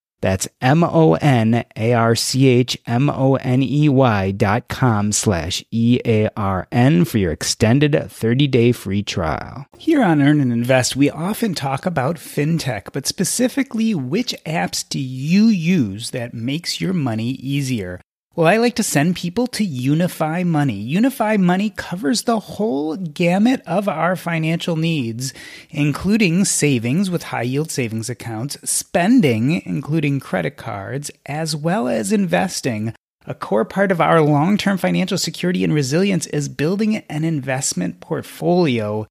That's 0.21 0.47
M 0.61 0.83
O 0.83 1.15
N 1.15 1.65
A 1.75 1.93
R 1.93 2.15
C 2.15 2.47
H 2.47 2.77
M 2.87 3.09
O 3.09 3.35
N 3.35 3.61
E 3.61 3.89
Y 3.89 4.31
dot 4.31 4.67
com 4.67 5.11
slash 5.11 5.63
E 5.71 5.99
A 6.05 6.29
R 6.37 6.67
N 6.71 7.05
for 7.05 7.17
your 7.17 7.31
extended 7.31 8.09
30 8.09 8.47
day 8.47 8.71
free 8.71 9.03
trial. 9.03 9.65
Here 9.77 10.03
on 10.03 10.21
Earn 10.21 10.39
and 10.39 10.53
Invest, 10.53 10.95
we 10.95 11.09
often 11.09 11.55
talk 11.55 11.85
about 11.85 12.17
fintech, 12.17 12.93
but 12.93 13.07
specifically, 13.07 13.93
which 13.95 14.33
apps 14.45 14.87
do 14.87 14.99
you 14.99 15.45
use 15.45 16.11
that 16.11 16.33
makes 16.33 16.79
your 16.79 16.93
money 16.93 17.31
easier? 17.31 17.99
Well, 18.33 18.47
I 18.47 18.55
like 18.55 18.75
to 18.75 18.83
send 18.83 19.17
people 19.17 19.45
to 19.47 19.67
Unifimoney. 19.67 20.87
Unify 20.87 21.35
Money 21.35 21.69
covers 21.69 22.21
the 22.21 22.39
whole 22.39 22.95
gamut 22.95 23.61
of 23.67 23.89
our 23.89 24.15
financial 24.15 24.77
needs, 24.77 25.33
including 25.69 26.45
savings 26.45 27.09
with 27.09 27.23
high 27.23 27.41
yield 27.41 27.71
savings 27.71 28.09
accounts, 28.09 28.57
spending, 28.63 29.61
including 29.65 30.21
credit 30.21 30.55
cards, 30.55 31.11
as 31.25 31.57
well 31.57 31.89
as 31.89 32.13
investing. 32.13 32.93
A 33.27 33.35
core 33.35 33.65
part 33.65 33.91
of 33.91 33.99
our 33.99 34.21
long 34.21 34.55
term 34.55 34.77
financial 34.77 35.17
security 35.17 35.65
and 35.65 35.73
resilience 35.73 36.25
is 36.27 36.47
building 36.47 36.95
an 37.09 37.25
investment 37.25 37.99
portfolio. 37.99 39.07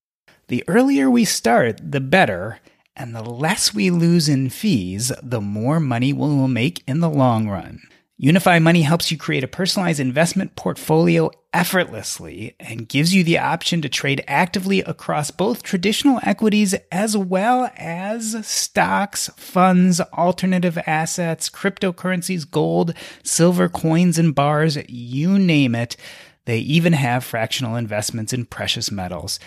The 0.49 0.65
earlier 0.67 1.11
we 1.11 1.27
start, 1.27 1.79
the 1.93 2.01
better. 2.01 2.61
And 2.97 3.15
the 3.15 3.23
less 3.23 3.75
we 3.75 3.91
lose 3.91 4.31
in 4.31 4.49
fees, 4.49 5.13
the 5.23 5.43
more 5.43 5.79
money 5.79 6.15
we 6.15 6.21
will 6.21 6.49
make 6.49 6.83
in 6.89 7.01
the 7.01 7.11
long 7.11 7.51
run. 7.51 7.83
Unifimoney 8.21 8.83
helps 8.83 9.11
you 9.11 9.17
create 9.17 9.43
a 9.43 9.49
personalized 9.49 9.99
investment 9.99 10.55
portfolio 10.55 11.31
effortlessly 11.55 12.55
and 12.61 12.87
gives 12.87 13.15
you 13.15 13.25
the 13.25 13.39
option 13.39 13.81
to 13.81 13.89
trade 13.89 14.23
actively 14.29 14.81
across 14.81 15.31
both 15.31 15.63
traditional 15.63 16.21
equities 16.23 16.75
as 16.93 17.17
well 17.17 17.71
as 17.79 18.47
stocks, 18.47 19.31
funds, 19.37 20.03
alternative 20.13 20.77
assets, 20.87 21.49
cryptocurrencies, 21.49 22.49
gold, 22.49 22.93
silver, 23.23 23.71
coins, 23.71 24.19
and 24.19 24.35
bars, 24.35 24.77
you 24.87 25.39
name 25.39 25.75
it. 25.75 25.97
They 26.45 26.59
even 26.59 26.93
have 26.93 27.25
fractional 27.25 27.77
investments 27.77 28.35
in 28.35 28.45
precious 28.45 28.91
metals. 28.91 29.41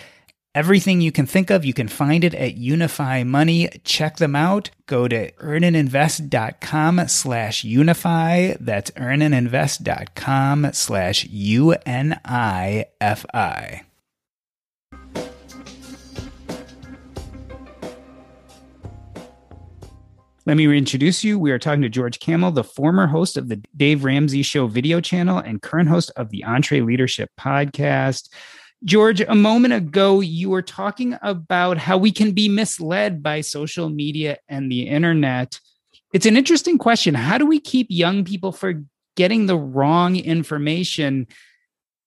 Everything 0.54 1.00
you 1.00 1.10
can 1.10 1.26
think 1.26 1.50
of, 1.50 1.64
you 1.64 1.74
can 1.74 1.88
find 1.88 2.22
it 2.22 2.32
at 2.32 2.54
Unifimoney. 2.54 3.80
Check 3.82 4.18
them 4.18 4.36
out. 4.36 4.70
Go 4.86 5.08
to 5.08 5.32
earnandinvest.com 5.32 7.08
slash 7.08 7.64
unify. 7.64 8.54
That's 8.60 8.92
earnandinvest.com 8.92 10.70
slash 10.72 11.24
U-N-I-F-I. 11.24 11.82
Let 20.46 20.58
me 20.58 20.66
reintroduce 20.66 21.24
you. 21.24 21.38
We 21.38 21.50
are 21.50 21.58
talking 21.58 21.80
to 21.82 21.88
George 21.88 22.20
Kamel, 22.20 22.52
the 22.52 22.62
former 22.62 23.06
host 23.06 23.36
of 23.38 23.48
the 23.48 23.60
Dave 23.76 24.04
Ramsey 24.04 24.42
Show 24.42 24.66
video 24.66 25.00
channel 25.00 25.38
and 25.38 25.62
current 25.62 25.88
host 25.88 26.12
of 26.16 26.28
the 26.28 26.44
EntreLeadership 26.46 27.28
podcast. 27.40 28.28
George, 28.84 29.22
a 29.22 29.34
moment 29.34 29.72
ago, 29.72 30.20
you 30.20 30.50
were 30.50 30.62
talking 30.62 31.16
about 31.22 31.78
how 31.78 31.96
we 31.96 32.12
can 32.12 32.32
be 32.32 32.48
misled 32.48 33.22
by 33.22 33.40
social 33.40 33.88
media 33.88 34.36
and 34.48 34.70
the 34.70 34.82
internet. 34.82 35.58
It's 36.12 36.26
an 36.26 36.36
interesting 36.36 36.76
question. 36.76 37.14
How 37.14 37.38
do 37.38 37.46
we 37.46 37.58
keep 37.58 37.86
young 37.88 38.24
people 38.24 38.52
from 38.52 38.90
getting 39.16 39.46
the 39.46 39.56
wrong 39.56 40.16
information? 40.16 41.26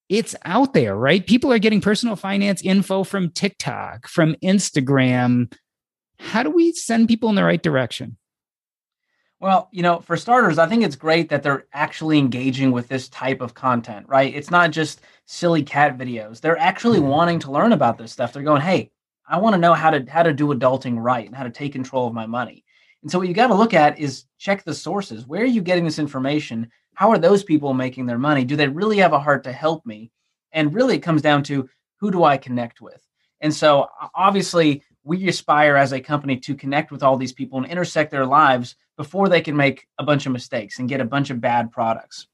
It's 0.07 0.35
out 0.45 0.73
there, 0.73 0.95
right? 0.95 1.25
People 1.25 1.51
are 1.51 1.59
getting 1.59 1.81
personal 1.81 2.15
finance 2.15 2.61
info 2.61 3.03
from 3.03 3.31
TikTok, 3.31 4.07
from 4.07 4.35
Instagram. 4.43 5.51
How 6.19 6.43
do 6.43 6.51
we 6.51 6.73
send 6.73 7.07
people 7.07 7.29
in 7.29 7.35
the 7.35 7.43
right 7.43 7.61
direction? 7.61 8.17
Well, 9.39 9.69
you 9.71 9.83
know, 9.83 9.99
for 9.99 10.17
starters, 10.17 10.57
I 10.57 10.67
think 10.67 10.83
it's 10.83 10.95
great 10.95 11.29
that 11.29 11.43
they're 11.43 11.67
actually 11.71 12.17
engaging 12.17 12.71
with 12.71 12.87
this 12.87 13.07
type 13.09 13.39
of 13.39 13.53
content, 13.53 14.07
right? 14.09 14.33
It's 14.33 14.49
not 14.49 14.71
just 14.71 15.01
silly 15.25 15.61
cat 15.61 15.95
videos. 15.95 16.41
They're 16.41 16.57
actually 16.57 16.99
mm-hmm. 16.99 17.09
wanting 17.09 17.39
to 17.39 17.51
learn 17.51 17.71
about 17.71 17.99
this 17.99 18.11
stuff. 18.11 18.33
They're 18.33 18.41
going, 18.41 18.61
"Hey, 18.61 18.91
I 19.27 19.37
want 19.37 19.53
to 19.53 19.59
know 19.59 19.73
how 19.75 19.91
to 19.91 20.03
how 20.09 20.23
to 20.23 20.33
do 20.33 20.47
adulting 20.47 20.97
right 20.97 21.27
and 21.27 21.35
how 21.35 21.43
to 21.43 21.51
take 21.51 21.73
control 21.73 22.07
of 22.07 22.13
my 22.13 22.25
money." 22.25 22.63
And 23.03 23.11
so 23.11 23.19
what 23.19 23.27
you 23.27 23.35
got 23.35 23.47
to 23.47 23.53
look 23.53 23.75
at 23.75 23.99
is 23.99 24.25
check 24.39 24.63
the 24.63 24.73
sources. 24.73 25.27
Where 25.27 25.43
are 25.43 25.45
you 25.45 25.61
getting 25.61 25.85
this 25.85 25.99
information? 25.99 26.71
How 26.95 27.11
are 27.11 27.19
those 27.19 27.43
people 27.43 27.75
making 27.75 28.07
their 28.07 28.17
money? 28.17 28.43
Do 28.43 28.55
they 28.55 28.67
really 28.67 28.97
have 28.97 29.13
a 29.13 29.19
heart 29.19 29.43
to 29.43 29.51
help 29.51 29.85
me? 29.85 30.11
And 30.51 30.73
really 30.73 30.95
it 30.95 31.03
comes 31.03 31.21
down 31.21 31.43
to 31.43 31.69
who 31.97 32.09
do 32.09 32.23
I 32.23 32.37
connect 32.37 32.81
with? 32.81 33.05
And 33.41 33.53
so 33.53 33.87
obviously 34.15 34.81
we 35.03 35.27
aspire 35.27 35.75
as 35.75 35.93
a 35.93 36.01
company 36.01 36.37
to 36.37 36.55
connect 36.55 36.91
with 36.91 37.03
all 37.03 37.17
these 37.17 37.33
people 37.33 37.59
and 37.59 37.67
intersect 37.67 38.09
their 38.09 38.25
lives 38.25 38.75
before 38.97 39.29
they 39.29 39.41
can 39.41 39.55
make 39.55 39.87
a 39.97 40.03
bunch 40.03 40.25
of 40.25 40.31
mistakes 40.31 40.79
and 40.79 40.89
get 40.89 41.01
a 41.01 41.05
bunch 41.05 41.29
of 41.29 41.39
bad 41.39 41.71
products. 41.71 42.27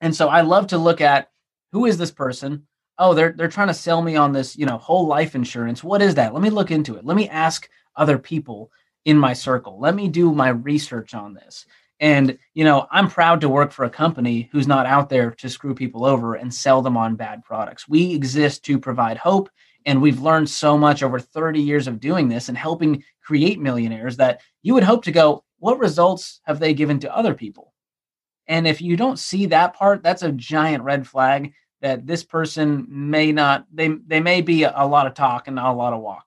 And 0.00 0.14
so 0.14 0.28
I 0.28 0.40
love 0.40 0.66
to 0.68 0.78
look 0.78 1.00
at 1.00 1.30
who 1.72 1.86
is 1.86 1.96
this 1.98 2.10
person? 2.10 2.66
Oh, 2.98 3.14
they're 3.14 3.32
they're 3.32 3.48
trying 3.48 3.68
to 3.68 3.74
sell 3.74 4.02
me 4.02 4.16
on 4.16 4.32
this, 4.32 4.56
you 4.56 4.66
know, 4.66 4.78
whole 4.78 5.06
life 5.06 5.34
insurance. 5.34 5.84
What 5.84 6.02
is 6.02 6.14
that? 6.16 6.32
Let 6.32 6.42
me 6.42 6.50
look 6.50 6.70
into 6.70 6.96
it. 6.96 7.04
Let 7.04 7.16
me 7.16 7.28
ask 7.28 7.68
other 7.96 8.18
people 8.18 8.70
in 9.04 9.18
my 9.18 9.32
circle. 9.32 9.78
Let 9.78 9.94
me 9.94 10.08
do 10.08 10.32
my 10.32 10.48
research 10.48 11.14
on 11.14 11.34
this. 11.34 11.66
And, 12.00 12.38
you 12.54 12.64
know, 12.64 12.86
I'm 12.90 13.08
proud 13.08 13.40
to 13.42 13.48
work 13.48 13.70
for 13.70 13.84
a 13.84 13.90
company 13.90 14.48
who's 14.52 14.66
not 14.66 14.86
out 14.86 15.08
there 15.08 15.30
to 15.32 15.48
screw 15.48 15.74
people 15.74 16.04
over 16.04 16.34
and 16.34 16.52
sell 16.52 16.82
them 16.82 16.96
on 16.96 17.14
bad 17.14 17.44
products. 17.44 17.88
We 17.88 18.14
exist 18.14 18.64
to 18.64 18.78
provide 18.78 19.16
hope 19.16 19.48
and 19.86 20.00
we've 20.00 20.20
learned 20.20 20.48
so 20.48 20.76
much 20.78 21.02
over 21.02 21.18
30 21.18 21.60
years 21.60 21.86
of 21.86 22.00
doing 22.00 22.28
this 22.28 22.48
and 22.48 22.56
helping 22.56 23.04
create 23.22 23.60
millionaires 23.60 24.16
that 24.16 24.40
you 24.62 24.74
would 24.74 24.82
hope 24.82 25.04
to 25.04 25.12
go, 25.12 25.43
what 25.64 25.78
results 25.78 26.42
have 26.42 26.60
they 26.60 26.74
given 26.74 27.00
to 27.00 27.16
other 27.16 27.32
people? 27.32 27.72
And 28.46 28.68
if 28.68 28.82
you 28.82 28.98
don't 28.98 29.18
see 29.18 29.46
that 29.46 29.72
part, 29.72 30.02
that's 30.02 30.22
a 30.22 30.30
giant 30.30 30.84
red 30.84 31.06
flag 31.06 31.54
that 31.80 32.06
this 32.06 32.22
person 32.22 32.84
may 32.86 33.32
not 33.32 33.64
they 33.72 33.88
they 34.06 34.20
may 34.20 34.42
be 34.42 34.64
a, 34.64 34.84
lot 34.84 35.06
of 35.06 35.14
talk 35.14 35.46
and 35.46 35.56
not 35.56 35.72
a 35.72 35.74
lot 35.74 35.94
of 35.94 36.02
walk. 36.02 36.26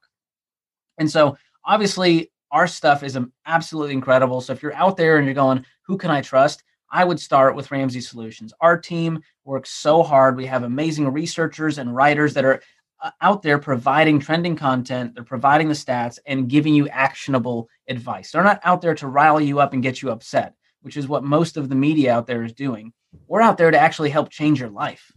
And 0.98 1.08
so 1.08 1.38
obviously 1.64 2.32
our 2.50 2.66
stuff 2.66 3.04
is 3.04 3.16
absolutely 3.46 3.92
incredible. 3.92 4.40
So 4.40 4.52
if 4.52 4.60
you're 4.60 4.74
out 4.74 4.96
there 4.96 5.18
and 5.18 5.24
you're 5.24 5.34
going, 5.34 5.64
who 5.82 5.96
can 5.96 6.10
I 6.10 6.20
trust? 6.20 6.64
I 6.90 7.04
would 7.04 7.20
start 7.20 7.54
with 7.54 7.70
Ramsey 7.70 8.00
Solutions. 8.00 8.52
Our 8.60 8.76
team 8.76 9.20
works 9.44 9.70
so 9.70 10.02
hard. 10.02 10.36
We 10.36 10.46
have 10.46 10.64
amazing 10.64 11.12
researchers 11.12 11.78
and 11.78 11.94
writers 11.94 12.34
that 12.34 12.44
are 12.44 12.60
uh, 13.00 13.12
out 13.20 13.42
there 13.42 13.60
providing 13.60 14.18
trending 14.18 14.56
content, 14.56 15.14
they're 15.14 15.22
providing 15.22 15.68
the 15.68 15.74
stats 15.74 16.18
and 16.26 16.48
giving 16.48 16.74
you 16.74 16.88
actionable 16.88 17.68
advice. 17.88 18.30
They're 18.30 18.42
not 18.42 18.60
out 18.64 18.80
there 18.82 18.94
to 18.96 19.08
rile 19.08 19.40
you 19.40 19.60
up 19.60 19.72
and 19.72 19.82
get 19.82 20.02
you 20.02 20.10
upset, 20.10 20.54
which 20.82 20.96
is 20.96 21.08
what 21.08 21.24
most 21.24 21.56
of 21.56 21.68
the 21.68 21.74
media 21.74 22.12
out 22.12 22.26
there 22.26 22.44
is 22.44 22.52
doing. 22.52 22.92
We're 23.26 23.42
out 23.42 23.58
there 23.58 23.70
to 23.70 23.78
actually 23.78 24.10
help 24.10 24.30
change 24.30 24.60
your 24.60 24.70
life. 24.70 25.12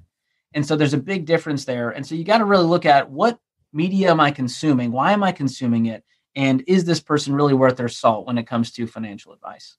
And 0.53 0.65
so 0.65 0.75
there's 0.75 0.93
a 0.93 0.99
big 0.99 1.25
difference 1.25 1.65
there. 1.65 1.89
And 1.89 2.05
so 2.05 2.15
you 2.15 2.23
got 2.23 2.39
to 2.39 2.45
really 2.45 2.65
look 2.65 2.85
at 2.85 3.09
what 3.09 3.37
media 3.73 4.11
am 4.11 4.19
I 4.19 4.31
consuming? 4.31 4.91
Why 4.91 5.13
am 5.13 5.23
I 5.23 5.31
consuming 5.31 5.85
it? 5.85 6.03
And 6.35 6.63
is 6.67 6.85
this 6.85 6.99
person 6.99 7.33
really 7.33 7.53
worth 7.53 7.77
their 7.77 7.89
salt 7.89 8.27
when 8.27 8.37
it 8.37 8.47
comes 8.47 8.71
to 8.73 8.87
financial 8.87 9.33
advice? 9.33 9.77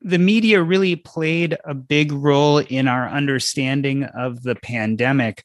The 0.00 0.18
media 0.18 0.62
really 0.62 0.96
played 0.96 1.56
a 1.64 1.74
big 1.74 2.12
role 2.12 2.58
in 2.58 2.88
our 2.88 3.08
understanding 3.08 4.04
of 4.04 4.42
the 4.42 4.54
pandemic 4.54 5.44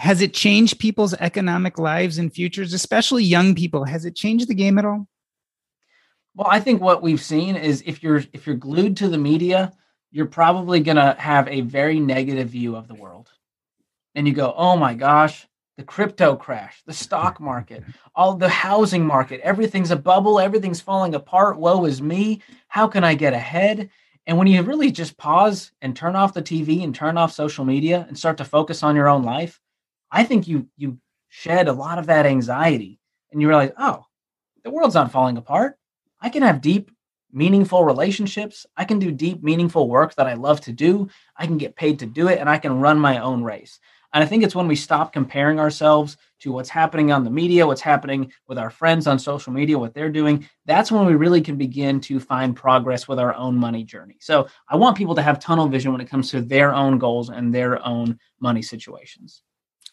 has 0.00 0.22
it 0.22 0.32
changed 0.32 0.78
people's 0.78 1.12
economic 1.12 1.78
lives 1.78 2.16
and 2.16 2.32
futures, 2.32 2.72
especially 2.72 3.22
young 3.22 3.54
people? 3.54 3.84
Has 3.84 4.06
it 4.06 4.16
changed 4.16 4.48
the 4.48 4.54
game 4.54 4.78
at 4.78 4.86
all? 4.86 5.06
Well, 6.34 6.48
I 6.50 6.60
think 6.60 6.80
what 6.80 7.02
we've 7.02 7.20
seen 7.20 7.56
is 7.56 7.82
if 7.86 8.02
you're 8.02 8.22
if 8.32 8.46
you're 8.46 8.56
glued 8.56 8.96
to 8.98 9.08
the 9.08 9.18
media, 9.18 9.72
you're 10.12 10.26
probably 10.26 10.80
going 10.80 10.96
to 10.96 11.16
have 11.18 11.48
a 11.48 11.60
very 11.62 12.00
negative 12.00 12.48
view 12.50 12.76
of 12.76 12.88
the 12.88 12.94
world. 12.94 13.30
And 14.14 14.28
you 14.28 14.34
go, 14.34 14.54
"Oh 14.56 14.76
my 14.76 14.94
gosh, 14.94 15.48
the 15.76 15.84
crypto 15.84 16.36
crash, 16.36 16.82
the 16.86 16.92
stock 16.92 17.40
market, 17.52 17.84
all 18.14 18.36
the 18.36 18.48
housing 18.48 19.06
market, 19.06 19.40
everything's 19.42 19.90
a 19.92 19.96
bubble, 19.96 20.40
everything's 20.40 20.80
falling 20.80 21.14
apart. 21.14 21.58
Woe 21.58 21.84
is 21.86 22.02
me. 22.02 22.42
How 22.68 22.88
can 22.88 23.04
I 23.04 23.14
get 23.14 23.34
ahead?" 23.34 23.90
And 24.26 24.38
when 24.38 24.46
you 24.46 24.62
really 24.62 24.92
just 24.92 25.16
pause 25.16 25.72
and 25.82 25.96
turn 25.96 26.16
off 26.16 26.34
the 26.34 26.42
TV 26.42 26.84
and 26.84 26.94
turn 26.94 27.18
off 27.18 27.32
social 27.32 27.64
media 27.64 28.06
and 28.08 28.18
start 28.18 28.38
to 28.38 28.44
focus 28.44 28.82
on 28.84 28.96
your 28.96 29.08
own 29.08 29.24
life, 29.24 29.60
I 30.12 30.24
think 30.24 30.48
you 30.48 30.68
you 30.76 30.98
shed 31.28 31.68
a 31.68 31.72
lot 31.72 31.98
of 31.98 32.06
that 32.06 32.26
anxiety 32.26 33.00
and 33.32 33.42
you 33.42 33.48
realize, 33.48 33.72
oh, 33.78 34.04
the 34.64 34.70
world's 34.70 34.96
not 34.96 35.12
falling 35.12 35.38
apart. 35.38 35.79
I 36.20 36.28
can 36.28 36.42
have 36.42 36.60
deep, 36.60 36.90
meaningful 37.32 37.84
relationships. 37.84 38.66
I 38.76 38.84
can 38.84 38.98
do 38.98 39.10
deep, 39.10 39.42
meaningful 39.42 39.88
work 39.88 40.14
that 40.16 40.26
I 40.26 40.34
love 40.34 40.60
to 40.62 40.72
do. 40.72 41.08
I 41.36 41.46
can 41.46 41.58
get 41.58 41.76
paid 41.76 41.98
to 42.00 42.06
do 42.06 42.28
it 42.28 42.38
and 42.38 42.48
I 42.48 42.58
can 42.58 42.80
run 42.80 42.98
my 42.98 43.18
own 43.18 43.42
race. 43.42 43.78
And 44.12 44.24
I 44.24 44.26
think 44.26 44.42
it's 44.42 44.56
when 44.56 44.66
we 44.66 44.74
stop 44.74 45.12
comparing 45.12 45.60
ourselves 45.60 46.16
to 46.40 46.50
what's 46.50 46.68
happening 46.68 47.12
on 47.12 47.22
the 47.22 47.30
media, 47.30 47.66
what's 47.66 47.80
happening 47.80 48.32
with 48.48 48.58
our 48.58 48.70
friends 48.70 49.06
on 49.06 49.20
social 49.20 49.52
media, 49.52 49.78
what 49.78 49.94
they're 49.94 50.10
doing. 50.10 50.48
That's 50.66 50.90
when 50.90 51.06
we 51.06 51.14
really 51.14 51.40
can 51.40 51.56
begin 51.56 52.00
to 52.02 52.18
find 52.18 52.56
progress 52.56 53.06
with 53.06 53.20
our 53.20 53.34
own 53.34 53.56
money 53.56 53.84
journey. 53.84 54.16
So 54.20 54.48
I 54.68 54.74
want 54.74 54.96
people 54.96 55.14
to 55.14 55.22
have 55.22 55.38
tunnel 55.38 55.68
vision 55.68 55.92
when 55.92 56.00
it 56.00 56.10
comes 56.10 56.30
to 56.32 56.40
their 56.40 56.74
own 56.74 56.98
goals 56.98 57.30
and 57.30 57.54
their 57.54 57.86
own 57.86 58.18
money 58.40 58.62
situations 58.62 59.42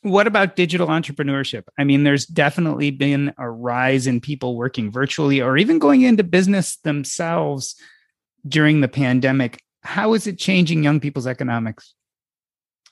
what 0.01 0.27
about 0.27 0.55
digital 0.55 0.87
entrepreneurship? 0.87 1.63
I 1.77 1.83
mean, 1.83 2.03
there's 2.03 2.25
definitely 2.25 2.91
been 2.91 3.33
a 3.37 3.49
rise 3.49 4.07
in 4.07 4.21
people 4.21 4.55
working 4.55 4.91
virtually 4.91 5.41
or 5.41 5.57
even 5.57 5.79
going 5.79 6.01
into 6.01 6.23
business 6.23 6.77
themselves 6.77 7.75
during 8.47 8.81
the 8.81 8.87
pandemic. 8.87 9.61
How 9.81 10.13
is 10.13 10.27
it 10.27 10.37
changing 10.37 10.83
young 10.83 10.99
people's 10.99 11.27
economics? 11.27 11.93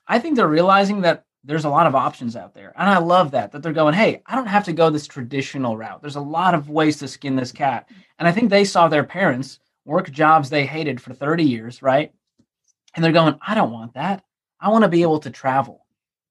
I 0.07 0.19
think 0.19 0.35
they're 0.35 0.47
realizing 0.47 1.01
that 1.01 1.23
there's 1.43 1.65
a 1.65 1.69
lot 1.69 1.87
of 1.87 1.95
options 1.95 2.35
out 2.35 2.55
there. 2.55 2.73
And 2.75 2.89
I 2.89 2.97
love 2.97 3.31
that, 3.31 3.51
that 3.51 3.61
they're 3.61 3.71
going, 3.71 3.93
hey, 3.93 4.21
I 4.25 4.35
don't 4.35 4.47
have 4.47 4.65
to 4.65 4.73
go 4.73 4.89
this 4.89 5.07
traditional 5.07 5.77
route. 5.77 6.01
There's 6.01 6.15
a 6.15 6.21
lot 6.21 6.55
of 6.55 6.69
ways 6.69 6.97
to 6.97 7.07
skin 7.07 7.35
this 7.35 7.51
cat. 7.51 7.87
And 8.17 8.27
I 8.27 8.31
think 8.31 8.49
they 8.49 8.65
saw 8.65 8.87
their 8.87 9.03
parents 9.03 9.59
work 9.85 10.09
jobs 10.09 10.49
they 10.49 10.65
hated 10.65 10.99
for 10.99 11.13
30 11.13 11.43
years, 11.43 11.83
right? 11.83 12.11
And 12.95 13.03
they're 13.03 13.11
going, 13.11 13.37
I 13.45 13.53
don't 13.53 13.71
want 13.71 13.93
that. 13.93 14.23
I 14.59 14.69
want 14.69 14.83
to 14.83 14.89
be 14.89 15.03
able 15.03 15.19
to 15.19 15.29
travel. 15.29 15.84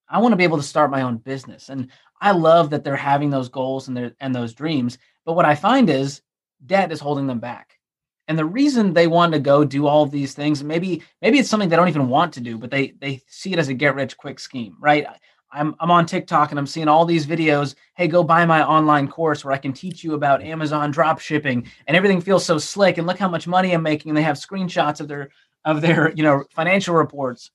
I 0.09 0.19
want 0.19 0.33
to 0.33 0.37
be 0.37 0.45
able 0.45 0.57
to 0.57 0.63
start 0.63 0.91
my 0.91 1.03
own 1.03 1.19
business. 1.19 1.69
And 1.69 1.91
I 2.21 2.33
love 2.33 2.71
that 2.71 2.85
they're 2.85 2.97
having 2.97 3.31
those 3.31 3.49
goals 3.49 3.89
and 3.89 3.97
their 3.97 4.13
and 4.21 4.35
those 4.35 4.55
dreams. 4.55 4.99
But 5.25 5.35
what 5.35 5.45
I 5.45 5.55
find 5.55 5.89
is 5.91 6.23
debt 6.65 6.93
is 6.93 7.01
holding 7.01 7.27
them 7.27 7.41
back. 7.41 7.79
And 8.27 8.39
the 8.39 8.45
reason 8.45 8.93
they 8.93 9.07
want 9.07 9.35
to 9.35 9.39
go 9.39 9.65
do 9.65 9.87
all 9.87 10.03
of 10.03 10.11
these 10.11 10.35
things, 10.35 10.65
maybe 10.65 11.03
maybe 11.21 11.39
it's 11.39 11.49
something 11.49 11.69
they 11.69 11.77
don't 11.77 11.89
even 11.89 12.09
want 12.09 12.33
to 12.35 12.41
do, 12.41 12.57
but 12.59 12.71
they 12.71 12.95
they 13.01 13.23
see 13.27 13.53
it 13.53 13.59
as 13.59 13.69
a 13.69 13.75
get 13.75 13.95
rich 13.95 14.17
quick 14.17 14.39
scheme, 14.39 14.77
right? 14.81 15.07
I'm 15.53 15.75
I'm 15.79 15.91
on 15.91 16.07
TikTok 16.07 16.51
and 16.51 16.59
I'm 16.59 16.67
seeing 16.67 16.89
all 16.89 17.05
these 17.05 17.27
videos. 17.27 17.75
Hey, 17.95 18.09
go 18.09 18.25
buy 18.25 18.47
my 18.47 18.65
online 18.65 19.09
course 19.09 19.45
where 19.45 19.53
I 19.53 19.59
can 19.59 19.73
teach 19.73 20.03
you 20.03 20.15
about 20.15 20.43
Amazon 20.43 20.91
drop 20.91 21.21
shipping 21.21 21.67
and 21.87 21.97
everything 21.97 22.21
feels 22.21 22.45
so 22.45 22.59
slick 22.59 22.99
and 22.99 23.07
look 23.07 23.19
how 23.19 23.29
much 23.29 23.47
money 23.47 23.73
I'm 23.73 23.83
making. 23.83 24.11
And 24.11 24.17
they 24.17 24.23
have 24.23 24.37
screenshots 24.37 25.01
of 25.01 25.09
their 25.09 25.31
of 25.65 25.81
their, 25.81 26.13
you 26.13 26.23
know, 26.23 26.45
financial 26.51 26.95
reports. 26.95 27.51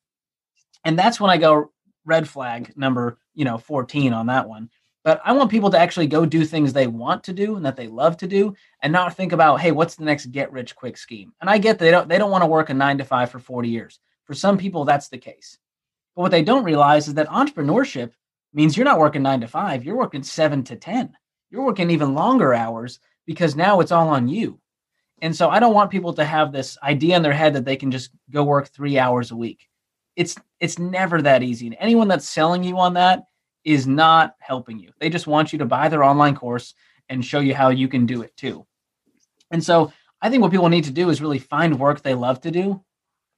And 0.85 0.97
that's 0.97 1.19
when 1.19 1.29
I 1.29 1.37
go, 1.37 1.71
red 2.05 2.27
flag 2.27 2.73
number, 2.75 3.17
you 3.33 3.45
know, 3.45 3.57
14 3.57 4.13
on 4.13 4.27
that 4.27 4.47
one. 4.47 4.69
But 5.03 5.21
I 5.23 5.31
want 5.31 5.49
people 5.49 5.69
to 5.71 5.79
actually 5.79 6.07
go 6.07 6.25
do 6.25 6.43
things 6.43 6.73
they 6.73 6.87
want 6.87 7.23
to 7.23 7.33
do 7.33 7.55
and 7.55 7.65
that 7.65 7.75
they 7.75 7.87
love 7.87 8.17
to 8.17 8.27
do 8.27 8.55
and 8.81 8.91
not 8.91 9.15
think 9.15 9.31
about, 9.31 9.61
hey, 9.61 9.71
what's 9.71 9.95
the 9.95 10.03
next 10.03 10.27
get 10.27 10.51
rich 10.51 10.75
quick 10.75 10.97
scheme? 10.97 11.33
And 11.39 11.49
I 11.49 11.57
get 11.57 11.79
they 11.79 11.89
don't 11.89 12.09
they 12.09 12.17
don't 12.17 12.31
want 12.31 12.43
to 12.43 12.47
work 12.47 12.69
a 12.69 12.73
9 12.73 12.97
to 12.97 13.05
5 13.05 13.31
for 13.31 13.39
40 13.39 13.69
years. 13.69 13.99
For 14.25 14.33
some 14.33 14.57
people 14.57 14.85
that's 14.85 15.07
the 15.07 15.17
case. 15.17 15.57
But 16.15 16.23
what 16.23 16.31
they 16.31 16.43
don't 16.43 16.65
realize 16.65 17.07
is 17.07 17.13
that 17.13 17.29
entrepreneurship 17.29 18.11
means 18.53 18.75
you're 18.75 18.85
not 18.85 18.99
working 18.99 19.23
9 19.23 19.41
to 19.41 19.47
5, 19.47 19.85
you're 19.85 19.95
working 19.95 20.23
7 20.23 20.63
to 20.65 20.75
10. 20.75 21.15
You're 21.49 21.65
working 21.65 21.89
even 21.89 22.13
longer 22.13 22.53
hours 22.53 22.99
because 23.25 23.55
now 23.55 23.79
it's 23.79 23.91
all 23.91 24.09
on 24.09 24.27
you. 24.27 24.59
And 25.21 25.35
so 25.35 25.49
I 25.49 25.59
don't 25.59 25.73
want 25.73 25.91
people 25.91 26.13
to 26.13 26.25
have 26.25 26.51
this 26.51 26.77
idea 26.83 27.15
in 27.15 27.23
their 27.23 27.33
head 27.33 27.53
that 27.53 27.65
they 27.65 27.75
can 27.75 27.91
just 27.91 28.11
go 28.29 28.43
work 28.43 28.67
3 28.67 28.99
hours 28.99 29.31
a 29.31 29.35
week 29.35 29.69
it's 30.19 30.35
it's 30.59 30.77
never 30.77 31.21
that 31.21 31.43
easy. 31.43 31.65
And 31.67 31.77
anyone 31.79 32.09
that's 32.09 32.27
selling 32.27 32.61
you 32.61 32.77
on 32.77 32.93
that 32.95 33.23
is 33.63 33.87
not 33.87 34.35
helping 34.39 34.77
you. 34.77 34.91
They 34.99 35.09
just 35.09 35.27
want 35.27 35.53
you 35.53 35.59
to 35.59 35.65
buy 35.65 35.87
their 35.87 36.03
online 36.03 36.35
course 36.35 36.75
and 37.07 37.23
show 37.23 37.39
you 37.39 37.55
how 37.55 37.69
you 37.69 37.87
can 37.87 38.05
do 38.05 38.21
it 38.21 38.35
too. 38.35 38.65
And 39.51 39.63
so 39.63 39.93
I 40.21 40.29
think 40.29 40.41
what 40.41 40.51
people 40.51 40.67
need 40.67 40.83
to 40.83 40.91
do 40.91 41.09
is 41.09 41.21
really 41.21 41.39
find 41.39 41.79
work 41.79 42.01
they 42.01 42.15
love 42.15 42.41
to 42.41 42.51
do 42.51 42.83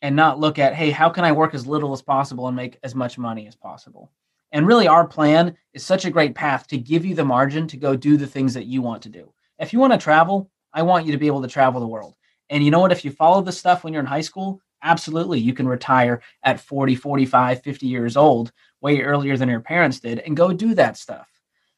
and 0.01 0.15
not 0.15 0.39
look 0.39 0.57
at, 0.57 0.73
hey, 0.73 0.89
how 0.89 1.07
can 1.07 1.23
I 1.23 1.31
work 1.31 1.53
as 1.53 1.67
little 1.67 1.93
as 1.93 2.01
possible 2.01 2.47
and 2.47 2.55
make 2.55 2.79
as 2.81 2.95
much 2.95 3.19
money 3.19 3.47
as 3.47 3.55
possible? 3.55 4.11
And 4.51 4.65
really, 4.65 4.87
our 4.87 5.07
plan 5.07 5.55
is 5.73 5.85
such 5.85 6.05
a 6.05 6.11
great 6.11 6.33
path 6.33 6.65
to 6.67 6.79
give 6.79 7.05
you 7.05 7.13
the 7.13 7.23
margin 7.23 7.67
to 7.67 7.77
go 7.77 7.95
do 7.95 8.17
the 8.17 8.25
things 8.25 8.55
that 8.55 8.65
you 8.65 8.81
want 8.81 9.03
to 9.03 9.09
do. 9.09 9.31
If 9.59 9.71
you 9.71 9.77
want 9.77 9.93
to 9.93 9.99
travel, 9.99 10.49
I 10.73 10.81
want 10.81 11.05
you 11.05 11.11
to 11.11 11.19
be 11.19 11.27
able 11.27 11.43
to 11.43 11.47
travel 11.47 11.79
the 11.79 11.87
world. 11.87 12.15
And 12.49 12.65
you 12.65 12.71
know 12.71 12.79
what? 12.79 12.91
If 12.91 13.05
you 13.05 13.11
follow 13.11 13.41
this 13.41 13.59
stuff 13.59 13.83
when 13.83 13.93
you're 13.93 14.01
in 14.01 14.07
high 14.07 14.21
school, 14.21 14.59
absolutely 14.83 15.39
you 15.39 15.53
can 15.53 15.67
retire 15.67 16.21
at 16.43 16.59
40 16.59 16.95
45 16.95 17.61
50 17.61 17.87
years 17.87 18.17
old 18.17 18.51
way 18.81 19.01
earlier 19.01 19.37
than 19.37 19.49
your 19.49 19.59
parents 19.59 19.99
did 19.99 20.19
and 20.19 20.37
go 20.37 20.53
do 20.53 20.73
that 20.75 20.97
stuff 20.97 21.27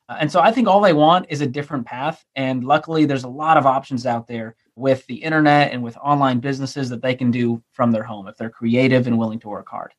uh, 0.09 0.17
and 0.19 0.31
so 0.31 0.39
i 0.39 0.51
think 0.51 0.67
all 0.67 0.81
they 0.81 0.93
want 0.93 1.25
is 1.29 1.41
a 1.41 1.47
different 1.47 1.85
path 1.85 2.23
and 2.35 2.63
luckily 2.63 3.05
there's 3.05 3.23
a 3.23 3.29
lot 3.29 3.57
of 3.57 3.65
options 3.65 4.05
out 4.05 4.27
there 4.27 4.55
with 4.75 5.05
the 5.07 5.15
internet 5.15 5.71
and 5.71 5.83
with 5.83 5.97
online 5.97 6.39
businesses 6.39 6.89
that 6.89 7.01
they 7.01 7.15
can 7.15 7.31
do 7.31 7.61
from 7.71 7.91
their 7.91 8.03
home 8.03 8.27
if 8.27 8.37
they're 8.37 8.49
creative 8.49 9.07
and 9.07 9.17
willing 9.17 9.39
to 9.39 9.49
work 9.49 9.69
hard 9.69 9.93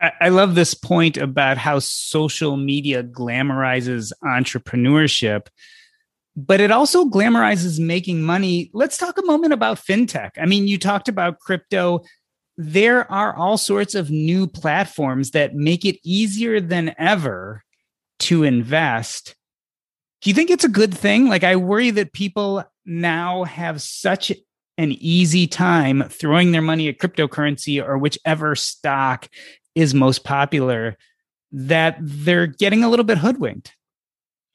I 0.00 0.28
love 0.28 0.54
this 0.54 0.74
point 0.74 1.16
about 1.16 1.58
how 1.58 1.80
social 1.80 2.56
media 2.56 3.02
glamorizes 3.02 4.12
entrepreneurship, 4.22 5.48
but 6.36 6.60
it 6.60 6.70
also 6.70 7.04
glamorizes 7.06 7.80
making 7.80 8.22
money. 8.22 8.70
Let's 8.72 8.96
talk 8.96 9.18
a 9.18 9.24
moment 9.24 9.52
about 9.52 9.78
fintech. 9.78 10.30
I 10.40 10.46
mean, 10.46 10.68
you 10.68 10.78
talked 10.78 11.08
about 11.08 11.40
crypto 11.40 12.02
there 12.60 13.10
are 13.10 13.34
all 13.36 13.56
sorts 13.56 13.94
of 13.94 14.10
new 14.10 14.48
platforms 14.48 15.30
that 15.30 15.54
make 15.54 15.84
it 15.84 16.00
easier 16.02 16.60
than 16.60 16.92
ever 16.98 17.62
to 18.18 18.42
invest. 18.42 19.36
Do 20.20 20.28
you 20.28 20.34
think 20.34 20.50
it's 20.50 20.64
a 20.64 20.68
good 20.68 20.92
thing? 20.92 21.28
Like, 21.28 21.44
I 21.44 21.54
worry 21.54 21.90
that 21.92 22.12
people 22.12 22.64
now 22.84 23.44
have 23.44 23.80
such 23.80 24.32
an 24.76 24.92
easy 24.98 25.46
time 25.46 26.02
throwing 26.08 26.50
their 26.50 26.60
money 26.60 26.88
at 26.88 26.98
cryptocurrency 26.98 27.82
or 27.82 27.96
whichever 27.96 28.56
stock 28.56 29.28
is 29.76 29.94
most 29.94 30.24
popular 30.24 30.96
that 31.52 31.96
they're 32.00 32.48
getting 32.48 32.82
a 32.82 32.88
little 32.88 33.04
bit 33.04 33.18
hoodwinked. 33.18 33.72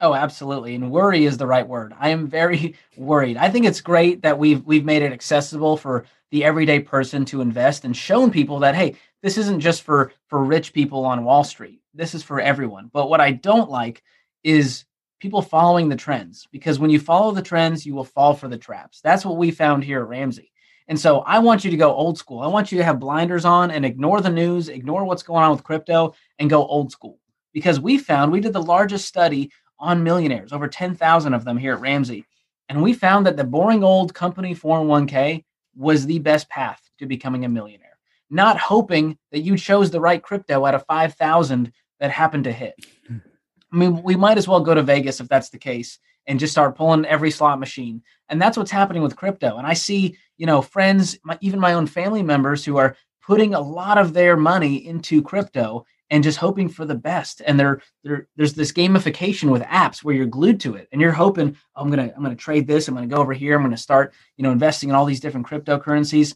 Oh, 0.02 0.14
absolutely. 0.14 0.76
And 0.76 0.92
worry 0.92 1.24
is 1.24 1.38
the 1.38 1.48
right 1.48 1.66
word. 1.66 1.94
I 1.98 2.10
am 2.10 2.28
very 2.28 2.76
worried. 2.98 3.38
I 3.38 3.50
think 3.50 3.66
it's 3.66 3.80
great 3.80 4.24
that 4.24 4.38
we've 4.38 4.62
we've 4.66 4.84
made 4.84 5.02
it 5.02 5.14
accessible 5.14 5.78
for 5.78 6.04
the 6.34 6.44
everyday 6.44 6.80
person 6.80 7.24
to 7.24 7.42
invest 7.42 7.86
and 7.86 7.96
shown 7.96 8.32
people 8.32 8.58
that 8.58 8.74
hey, 8.74 8.96
this 9.22 9.38
isn't 9.38 9.60
just 9.60 9.84
for 9.84 10.12
for 10.26 10.44
rich 10.44 10.74
people 10.74 11.06
on 11.06 11.24
Wall 11.24 11.44
Street. 11.44 11.80
This 11.94 12.16
is 12.16 12.24
for 12.24 12.40
everyone. 12.40 12.90
But 12.92 13.08
what 13.08 13.22
I 13.22 13.34
don't 13.34 13.70
like 13.70 14.02
is 14.44 14.84
people 15.20 15.44
following 15.44 15.90
the 15.90 15.96
trends 15.96 16.48
because 16.52 16.80
when 16.80 16.90
you 16.90 17.00
follow 17.00 17.34
the 17.34 17.44
trends, 17.44 17.86
you 17.86 17.94
will 17.94 18.04
fall 18.04 18.34
for 18.34 18.48
the 18.48 18.58
traps. 18.58 19.00
That's 19.02 19.24
what 19.24 19.38
we 19.38 19.52
found 19.52 19.84
here 19.84 20.02
at 20.02 20.08
Ramsey. 20.08 20.52
And 20.88 21.00
so 21.00 21.20
I 21.20 21.38
want 21.38 21.64
you 21.64 21.70
to 21.70 21.78
go 21.78 21.94
old 21.94 22.18
school. 22.18 22.40
I 22.40 22.48
want 22.48 22.72
you 22.72 22.80
to 22.80 22.84
have 22.84 23.00
blinders 23.00 23.46
on 23.46 23.70
and 23.70 23.86
ignore 23.86 24.20
the 24.20 24.32
news, 24.32 24.70
ignore 24.70 25.06
what's 25.06 25.22
going 25.22 25.44
on 25.44 25.52
with 25.52 25.64
crypto, 25.64 26.16
and 26.40 26.50
go 26.50 26.66
old 26.66 26.92
school. 26.92 27.20
Because 27.54 27.80
we 27.80 28.00
found 28.00 28.32
we 28.32 28.40
did 28.40 28.54
the 28.54 28.62
largest 28.62 29.08
study 29.08 29.52
on 29.78 30.04
millionaires, 30.04 30.52
over 30.52 30.68
10,000 30.68 31.36
of 31.36 31.46
them 31.46 31.58
here 31.60 31.76
at 31.76 31.80
Ramsey. 31.80 32.26
And 32.70 32.82
we 32.82 32.94
found 32.94 33.28
that 33.28 33.38
the 33.38 33.44
boring 33.44 33.84
old 33.84 34.16
company 34.16 34.56
401k 34.56 35.44
was 35.76 36.06
the 36.06 36.20
best 36.20 36.50
path 36.50 36.82
to 37.00 37.06
becoming 37.06 37.46
a 37.46 37.50
millionaire, 37.50 37.98
not 38.30 38.58
hoping 38.58 39.18
that 39.32 39.42
you 39.42 39.58
chose 39.58 39.92
the 39.92 40.02
right 40.02 40.22
crypto 40.22 40.66
out 40.66 40.76
of 40.76 40.86
5,000 40.86 41.72
that 42.00 42.12
happened 42.12 42.44
to 42.46 42.52
hit. 42.52 42.76
I 43.10 43.76
mean, 43.76 44.04
we 44.04 44.16
might 44.16 44.38
as 44.38 44.48
well 44.48 44.60
go 44.60 44.74
to 44.74 44.84
Vegas 44.84 45.20
if 45.20 45.28
that's 45.28 45.50
the 45.50 45.58
case 45.58 46.00
and 46.28 46.40
just 46.40 46.54
start 46.54 46.76
pulling 46.76 47.06
every 47.06 47.32
slot 47.32 47.60
machine. 47.60 48.02
And 48.30 48.42
that's 48.42 48.58
what's 48.58 48.72
happening 48.72 49.04
with 49.04 49.16
crypto. 49.16 49.58
And 49.58 49.68
I 49.68 49.74
see, 49.74 50.18
you 50.38 50.46
know, 50.46 50.62
friends, 50.62 51.18
my, 51.24 51.38
even 51.42 51.60
my 51.60 51.74
own 51.74 51.88
family 51.88 52.24
members 52.24 52.64
who 52.64 52.78
are 52.78 52.96
putting 53.22 53.54
a 53.54 53.60
lot 53.60 53.98
of 53.98 54.14
their 54.14 54.38
money 54.38 54.86
into 54.86 55.22
crypto 55.22 55.86
and 56.14 56.24
just 56.24 56.38
hoping 56.38 56.70
for 56.70 56.86
the 56.86 56.94
best. 56.94 57.42
And 57.44 57.60
there, 57.60 57.82
there, 58.04 58.28
there's 58.36 58.54
this 58.54 58.72
gamification 58.72 59.50
with 59.50 59.64
apps 59.64 60.04
where 60.04 60.14
you're 60.14 60.28
glued 60.28 60.60
to 60.60 60.76
it 60.76 60.88
and 60.92 61.02
you're 61.02 61.12
hoping, 61.12 61.58
oh, 61.76 61.82
I'm 61.82 61.90
gonna, 61.90 62.14
I'm 62.16 62.22
gonna 62.22 62.36
trade 62.36 62.68
this. 62.68 62.88
I'm 62.88 62.94
gonna 62.94 63.08
go 63.08 63.18
over 63.18 63.34
here. 63.34 63.56
I'm 63.56 63.64
gonna 63.64 63.76
start, 63.76 64.14
you 64.38 64.44
know, 64.44 64.52
investing 64.52 64.90
in 64.90 64.96
all 64.96 65.06
these 65.06 65.20
different 65.20 65.48
cryptocurrencies. 65.48 66.36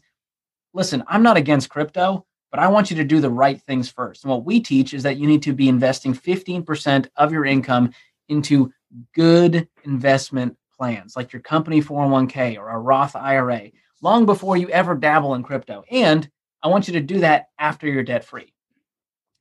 Listen, 0.74 1.04
I'm 1.06 1.22
not 1.22 1.36
against 1.36 1.70
crypto, 1.70 2.26
but 2.50 2.58
I 2.58 2.66
want 2.66 2.90
you 2.90 2.96
to 2.96 3.04
do 3.04 3.20
the 3.20 3.30
right 3.30 3.62
things 3.62 3.88
first. 3.88 4.24
And 4.24 4.32
what 4.32 4.44
we 4.44 4.58
teach 4.58 4.94
is 4.94 5.04
that 5.04 5.16
you 5.16 5.28
need 5.28 5.42
to 5.44 5.52
be 5.52 5.68
investing 5.68 6.12
15% 6.12 7.06
of 7.14 7.30
your 7.30 7.44
income 7.44 7.92
into 8.28 8.72
good 9.14 9.68
investment 9.84 10.56
plans 10.76 11.14
like 11.14 11.32
your 11.32 11.42
company 11.42 11.80
401k 11.80 12.58
or 12.58 12.68
a 12.68 12.78
Roth 12.78 13.14
IRA 13.14 13.70
long 14.02 14.26
before 14.26 14.56
you 14.56 14.70
ever 14.70 14.96
dabble 14.96 15.34
in 15.34 15.44
crypto. 15.44 15.84
And 15.88 16.28
I 16.64 16.66
want 16.66 16.88
you 16.88 16.94
to 16.94 17.00
do 17.00 17.20
that 17.20 17.50
after 17.60 17.86
you're 17.86 18.02
debt 18.02 18.24
free 18.24 18.52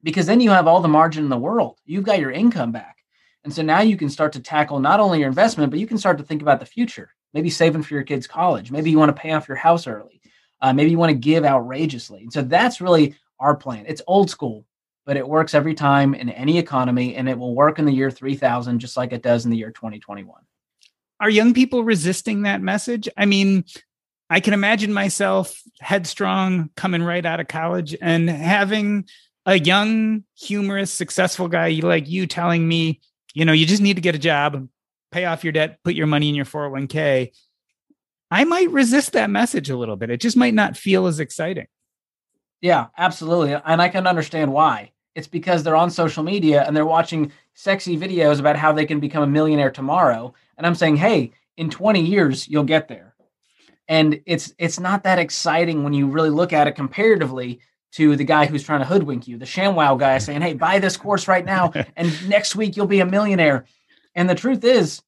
because 0.08 0.26
then 0.26 0.40
you 0.40 0.52
have 0.52 0.68
all 0.68 0.80
the 0.80 0.88
margin 0.88 1.26
in 1.26 1.30
the 1.30 1.38
world. 1.38 1.82
You've 1.86 2.06
got 2.06 2.22
your 2.22 2.32
income 2.32 2.72
back. 2.72 3.04
And 3.44 3.54
so 3.54 3.62
now 3.62 3.82
you 3.82 3.98
can 3.98 4.10
start 4.10 4.32
to 4.32 4.40
tackle 4.40 4.80
not 4.80 5.02
only 5.02 5.20
your 5.20 5.28
investment, 5.28 5.70
but 5.70 5.82
you 5.82 5.86
can 5.86 5.98
start 5.98 6.18
to 6.20 6.24
think 6.24 6.42
about 6.42 6.62
the 6.62 6.66
future. 6.66 7.10
Maybe 7.34 7.50
saving 7.50 7.84
for 7.84 7.94
your 7.94 8.04
kids' 8.04 8.26
college. 8.26 8.72
Maybe 8.72 8.90
you 8.90 8.98
want 8.98 9.14
to 9.14 9.22
pay 9.22 9.34
off 9.34 9.50
your 9.50 9.58
house 9.58 9.86
early. 9.86 10.22
Uh, 10.62 10.72
maybe 10.72 10.92
you 10.92 10.98
want 10.98 11.10
to 11.10 11.18
give 11.18 11.44
outrageously. 11.44 12.22
And 12.22 12.32
so 12.32 12.42
that's 12.42 12.80
really 12.80 13.16
our 13.38 13.54
plan. 13.54 13.84
It's 13.86 14.02
old 14.08 14.30
school, 14.30 14.66
but 15.06 15.18
it 15.18 15.28
works 15.28 15.54
every 15.54 15.74
time 15.74 16.16
in 16.16 16.30
any 16.30 16.58
economy 16.58 17.18
and 17.18 17.28
it 17.28 17.38
will 17.38 17.54
work 17.54 17.78
in 17.78 17.84
the 17.84 17.92
year 17.92 18.10
3000 18.10 18.80
just 18.80 18.96
like 18.96 19.12
it 19.12 19.22
does 19.22 19.44
in 19.44 19.52
the 19.52 19.58
year 19.58 19.72
2021 19.72 20.40
are 21.20 21.30
young 21.30 21.54
people 21.54 21.84
resisting 21.84 22.44
that 22.44 22.62
message 22.62 23.10
i 23.18 23.26
mean 23.26 23.64
i 24.30 24.40
can 24.40 24.54
imagine 24.54 24.94
myself 24.94 25.62
headstrong 25.80 26.70
coming 26.76 27.04
right 27.04 27.26
out 27.26 27.40
of 27.40 27.48
college 27.48 27.96
and 28.02 28.30
having 28.30 29.06
a 29.48 29.58
young 29.58 30.24
humorous 30.36 30.94
successful 30.94 31.48
guy 31.48 31.70
like 31.82 32.08
you 32.08 32.28
telling 32.28 32.68
me 32.68 33.00
you 33.34 33.46
know 33.46 33.54
you 33.54 33.66
just 33.66 33.82
need 33.82 33.96
to 33.96 34.02
get 34.02 34.14
a 34.14 34.20
job 34.20 34.68
pay 35.12 35.26
off 35.26 35.44
your 35.44 35.54
debt 35.54 35.80
put 35.84 35.96
your 35.96 36.06
money 36.06 36.30
in 36.30 36.36
your 36.36 36.46
401k 36.46 37.32
i 38.30 38.44
might 38.44 38.70
resist 38.70 39.14
that 39.14 39.30
message 39.30 39.70
a 39.70 39.78
little 39.78 39.96
bit. 39.96 40.10
It 40.10 40.20
just 40.20 40.38
might 40.38 40.54
not 40.54 40.78
feel 40.78 41.08
as 41.08 41.20
exciting. 41.20 41.68
Yeah 42.62 42.88
absolutely. 42.98 43.56
And 43.66 43.82
i 43.82 43.90
can 43.90 44.06
understand 44.06 44.52
why. 44.54 44.92
It's 45.16 45.28
because 45.28 45.64
they're 45.64 45.76
on 45.76 45.90
social 45.90 46.24
media 46.24 46.64
and 46.68 46.76
they're 46.76 46.86
watching 46.86 47.32
sexy 47.56 47.98
videos 47.98 48.40
about 48.40 48.56
how 48.56 48.72
they 48.72 48.86
can 48.86 49.00
become 49.00 49.24
a 49.24 49.28
millionaire 49.28 49.72
tomorrow. 49.72 50.32
And 50.58 50.68
I'm 50.68 50.76
saying, 50.76 50.98
hey, 50.98 51.32
in 51.58 51.72
20 51.72 52.06
years, 52.06 52.48
you'll 52.48 52.64
get 52.64 52.88
there. 52.88 53.16
And 53.88 54.22
it's 54.28 54.54
it's 54.60 54.80
not 54.80 55.04
that 55.04 55.18
exciting 55.18 55.84
when 55.84 55.94
you 55.94 56.08
really 56.08 56.30
look 56.30 56.54
at 56.54 56.68
it 56.68 56.74
comparatively 56.74 57.62
to 57.94 58.16
the 58.16 58.24
guy 58.24 58.46
who's 58.46 58.64
trying 58.64 58.80
to 58.82 58.86
hoodwink 58.86 59.28
you, 59.28 59.38
the 59.38 59.46
ShamWow 59.46 59.98
guy 59.98 60.18
saying, 60.18 60.42
hey, 60.42 60.54
buy 60.54 60.80
this 60.80 60.98
course 60.98 61.28
right 61.28 61.46
now, 61.46 61.72
and 61.96 62.30
next 62.30 62.56
week 62.56 62.76
you'll 62.76 62.86
be 62.86 63.00
a 63.00 63.06
millionaire. 63.06 63.66
And 64.16 64.30
the 64.30 64.36
truth 64.36 64.64
is, 64.64 65.02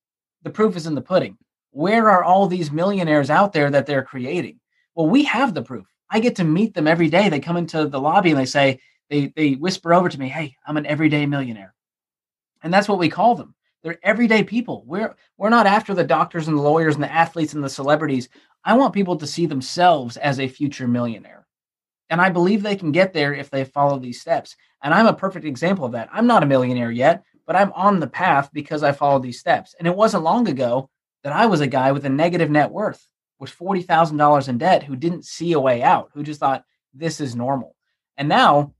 the 0.44 0.50
proof 0.50 0.76
is 0.76 0.88
in 0.88 0.96
the 0.96 1.02
pudding. 1.02 1.38
Where 1.72 2.10
are 2.10 2.24
all 2.24 2.48
these 2.48 2.72
millionaires 2.72 3.30
out 3.30 3.54
there 3.54 3.70
that 3.70 3.86
they're 3.86 4.04
creating? 4.04 4.60
Well, 4.96 5.08
we 5.08 5.24
have 5.26 5.54
the 5.54 5.62
proof. 5.62 5.86
I 6.10 6.20
get 6.20 6.36
to 6.38 6.44
meet 6.44 6.74
them 6.74 6.88
every 6.88 7.10
day. 7.10 7.30
They 7.30 7.40
come 7.40 7.58
into 7.58 7.86
the 7.88 8.02
lobby 8.02 8.32
and 8.32 8.40
they 8.40 8.46
say, 8.46 8.80
they 9.10 9.28
they 9.36 9.54
whisper 9.54 9.94
over 9.94 10.08
to 10.08 10.20
me, 10.20 10.30
"Hey, 10.30 10.56
I'm 10.66 10.78
an 10.78 10.86
everyday 10.86 11.26
millionaire," 11.26 11.74
and 12.64 12.74
that's 12.74 12.88
what 12.88 13.00
we 13.00 13.10
call 13.10 13.36
them. 13.36 13.56
They're 13.84 14.00
everyday 14.04 14.44
people. 14.44 14.84
We're 14.86 15.16
we're 15.38 15.50
not 15.50 15.68
after 15.68 15.94
the 15.94 16.04
doctors 16.04 16.48
and 16.48 16.58
the 16.58 16.62
lawyers 16.62 16.96
and 16.96 17.04
the 17.04 17.12
athletes 17.12 17.54
and 17.54 17.64
the 17.64 17.70
celebrities. 17.70 18.30
I 18.64 18.76
want 18.76 18.94
people 18.94 19.16
to 19.18 19.28
see 19.28 19.46
themselves 19.46 20.18
as 20.18 20.40
a 20.40 20.48
future 20.48 20.88
millionaire. 20.88 21.48
And 22.10 22.20
I 22.20 22.30
believe 22.30 22.64
they 22.64 22.76
can 22.76 22.92
get 22.92 23.14
there 23.14 23.34
if 23.34 23.50
they 23.50 23.64
follow 23.66 24.00
these 24.00 24.22
steps. 24.22 24.56
And 24.82 24.94
I'm 24.94 25.08
a 25.08 25.14
perfect 25.14 25.46
example 25.46 25.86
of 25.86 25.92
that. 25.92 26.10
I'm 26.12 26.28
not 26.28 26.44
a 26.44 26.48
millionaire 26.48 26.92
yet, 26.92 27.24
but 27.46 27.56
I'm 27.56 27.72
on 27.74 28.00
the 28.00 28.08
path 28.08 28.50
because 28.54 28.84
I 28.84 28.92
followed 28.92 29.24
these 29.24 29.40
steps. 29.40 29.76
And 29.78 29.88
it 29.88 29.96
wasn't 29.96 30.24
long 30.24 30.48
ago 30.48 30.90
that 31.24 31.34
I 31.34 31.46
was 31.46 31.62
a 31.62 31.68
guy 31.68 31.92
with 31.92 32.06
a 32.06 32.10
negative 32.10 32.50
net 32.50 32.72
worth, 32.72 33.06
with 33.40 33.56
$40,000 33.58 34.48
in 34.48 34.58
debt, 34.58 34.84
who 34.84 34.96
didn't 34.96 35.26
see 35.26 35.54
a 35.54 35.60
way 35.60 35.84
out, 35.84 36.10
who 36.14 36.24
just 36.24 36.40
thought 36.40 36.66
this 36.94 37.20
is 37.20 37.36
normal. 37.36 37.76
And 38.18 38.30
now 38.30 38.74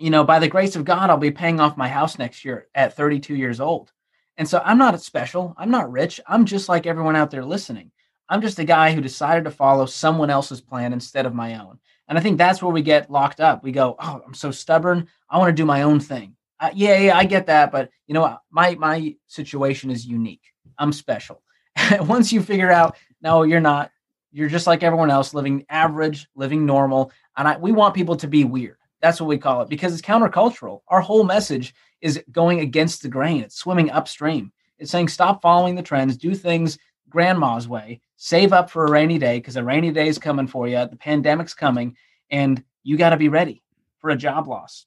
you 0.00 0.08
know, 0.08 0.24
by 0.24 0.38
the 0.38 0.48
grace 0.48 0.76
of 0.76 0.86
God, 0.86 1.10
I'll 1.10 1.18
be 1.18 1.30
paying 1.30 1.60
off 1.60 1.76
my 1.76 1.86
house 1.86 2.18
next 2.18 2.42
year 2.42 2.68
at 2.74 2.96
32 2.96 3.36
years 3.36 3.60
old. 3.60 3.92
And 4.38 4.48
so 4.48 4.62
I'm 4.64 4.78
not 4.78 5.00
special. 5.02 5.54
I'm 5.58 5.70
not 5.70 5.92
rich. 5.92 6.18
I'm 6.26 6.46
just 6.46 6.70
like 6.70 6.86
everyone 6.86 7.16
out 7.16 7.30
there 7.30 7.44
listening. 7.44 7.92
I'm 8.26 8.40
just 8.40 8.58
a 8.58 8.64
guy 8.64 8.92
who 8.92 9.02
decided 9.02 9.44
to 9.44 9.50
follow 9.50 9.84
someone 9.84 10.30
else's 10.30 10.62
plan 10.62 10.94
instead 10.94 11.26
of 11.26 11.34
my 11.34 11.60
own. 11.60 11.78
And 12.10 12.18
I 12.18 12.22
think 12.22 12.38
that's 12.38 12.60
where 12.60 12.72
we 12.72 12.82
get 12.82 13.08
locked 13.08 13.40
up. 13.40 13.62
We 13.62 13.70
go, 13.70 13.94
"Oh, 13.98 14.20
I'm 14.26 14.34
so 14.34 14.50
stubborn. 14.50 15.06
I 15.30 15.38
want 15.38 15.48
to 15.50 15.62
do 15.62 15.64
my 15.64 15.82
own 15.82 16.00
thing." 16.00 16.34
Uh, 16.58 16.70
yeah, 16.74 16.98
yeah, 16.98 17.16
I 17.16 17.24
get 17.24 17.46
that, 17.46 17.70
but 17.70 17.90
you 18.08 18.14
know, 18.14 18.36
my 18.50 18.74
my 18.74 19.14
situation 19.28 19.92
is 19.92 20.04
unique. 20.04 20.52
I'm 20.76 20.92
special. 20.92 21.40
Once 22.00 22.32
you 22.32 22.42
figure 22.42 22.70
out, 22.70 22.96
no, 23.22 23.44
you're 23.44 23.60
not. 23.60 23.92
You're 24.32 24.48
just 24.48 24.66
like 24.66 24.82
everyone 24.82 25.10
else, 25.10 25.34
living 25.34 25.64
average, 25.68 26.28
living 26.34 26.66
normal. 26.66 27.12
And 27.36 27.46
I, 27.46 27.56
we 27.56 27.70
want 27.70 27.94
people 27.94 28.16
to 28.16 28.26
be 28.26 28.44
weird. 28.44 28.76
That's 29.00 29.20
what 29.20 29.28
we 29.28 29.38
call 29.38 29.62
it 29.62 29.68
because 29.68 29.92
it's 29.92 30.02
countercultural. 30.02 30.80
Our 30.88 31.00
whole 31.00 31.24
message 31.24 31.74
is 32.00 32.22
going 32.32 32.58
against 32.58 33.02
the 33.02 33.08
grain. 33.08 33.42
It's 33.42 33.56
swimming 33.56 33.90
upstream. 33.90 34.52
It's 34.80 34.90
saying 34.90 35.08
stop 35.08 35.42
following 35.42 35.76
the 35.76 35.82
trends, 35.82 36.16
do 36.16 36.34
things 36.34 36.76
grandma's 37.10 37.68
way, 37.68 38.00
save 38.16 38.52
up 38.52 38.70
for 38.70 38.84
a 38.84 38.90
rainy 38.90 39.18
day 39.18 39.38
because 39.38 39.56
a 39.56 39.64
rainy 39.64 39.90
day 39.90 40.08
is 40.08 40.18
coming 40.18 40.46
for 40.46 40.68
you. 40.68 40.76
The 40.76 40.96
pandemic's 40.96 41.54
coming, 41.54 41.96
and 42.30 42.62
you 42.82 42.96
got 42.96 43.10
to 43.10 43.16
be 43.16 43.28
ready 43.28 43.62
for 43.98 44.10
a 44.10 44.16
job 44.16 44.48
loss. 44.48 44.86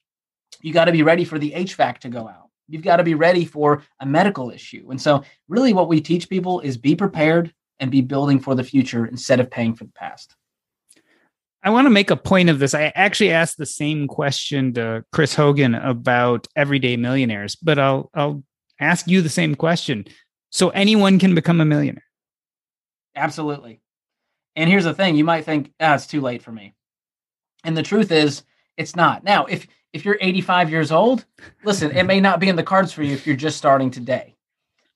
You 0.61 0.73
got 0.73 0.85
to 0.85 0.91
be 0.91 1.03
ready 1.03 1.25
for 1.25 1.37
the 1.37 1.51
HVAC 1.51 1.99
to 1.99 2.09
go 2.09 2.27
out. 2.27 2.49
You've 2.67 2.83
got 2.83 2.97
to 2.97 3.03
be 3.03 3.15
ready 3.15 3.45
for 3.45 3.83
a 3.99 4.05
medical 4.05 4.49
issue. 4.49 4.87
And 4.89 5.01
so, 5.01 5.23
really, 5.47 5.73
what 5.73 5.89
we 5.89 5.99
teach 5.99 6.29
people 6.29 6.61
is 6.61 6.77
be 6.77 6.95
prepared 6.95 7.53
and 7.79 7.91
be 7.91 8.01
building 8.01 8.39
for 8.39 8.55
the 8.55 8.63
future 8.63 9.05
instead 9.05 9.39
of 9.39 9.51
paying 9.51 9.75
for 9.75 9.83
the 9.83 9.91
past. 9.91 10.35
I 11.63 11.69
want 11.69 11.85
to 11.85 11.89
make 11.89 12.11
a 12.11 12.17
point 12.17 12.49
of 12.49 12.59
this. 12.59 12.73
I 12.73 12.91
actually 12.95 13.31
asked 13.31 13.57
the 13.57 13.65
same 13.65 14.07
question 14.07 14.73
to 14.73 15.05
Chris 15.11 15.33
Hogan 15.33 15.75
about 15.75 16.47
everyday 16.55 16.97
millionaires, 16.97 17.55
but 17.55 17.79
I'll 17.79 18.09
I'll 18.13 18.43
ask 18.79 19.07
you 19.07 19.21
the 19.21 19.29
same 19.29 19.55
question. 19.55 20.05
So 20.49 20.69
anyone 20.69 21.19
can 21.19 21.33
become 21.35 21.61
a 21.61 21.65
millionaire. 21.65 22.03
Absolutely. 23.15 23.79
And 24.55 24.69
here's 24.69 24.83
the 24.83 24.93
thing, 24.93 25.15
you 25.15 25.23
might 25.23 25.45
think, 25.45 25.71
ah, 25.79 25.95
it's 25.95 26.07
too 26.07 26.21
late 26.21 26.43
for 26.43 26.51
me. 26.51 26.73
And 27.63 27.75
the 27.75 27.83
truth 27.83 28.11
is, 28.11 28.43
it's 28.77 28.95
not. 28.95 29.23
Now, 29.23 29.45
if 29.45 29.67
if 29.93 30.05
you're 30.05 30.17
85 30.19 30.71
years 30.71 30.91
old, 30.91 31.25
listen, 31.63 31.91
it 31.91 32.03
may 32.03 32.19
not 32.19 32.39
be 32.39 32.49
in 32.49 32.55
the 32.55 32.63
cards 32.63 32.91
for 32.91 33.03
you 33.03 33.13
if 33.13 33.27
you're 33.27 33.35
just 33.35 33.57
starting 33.57 33.91
today. 33.91 34.35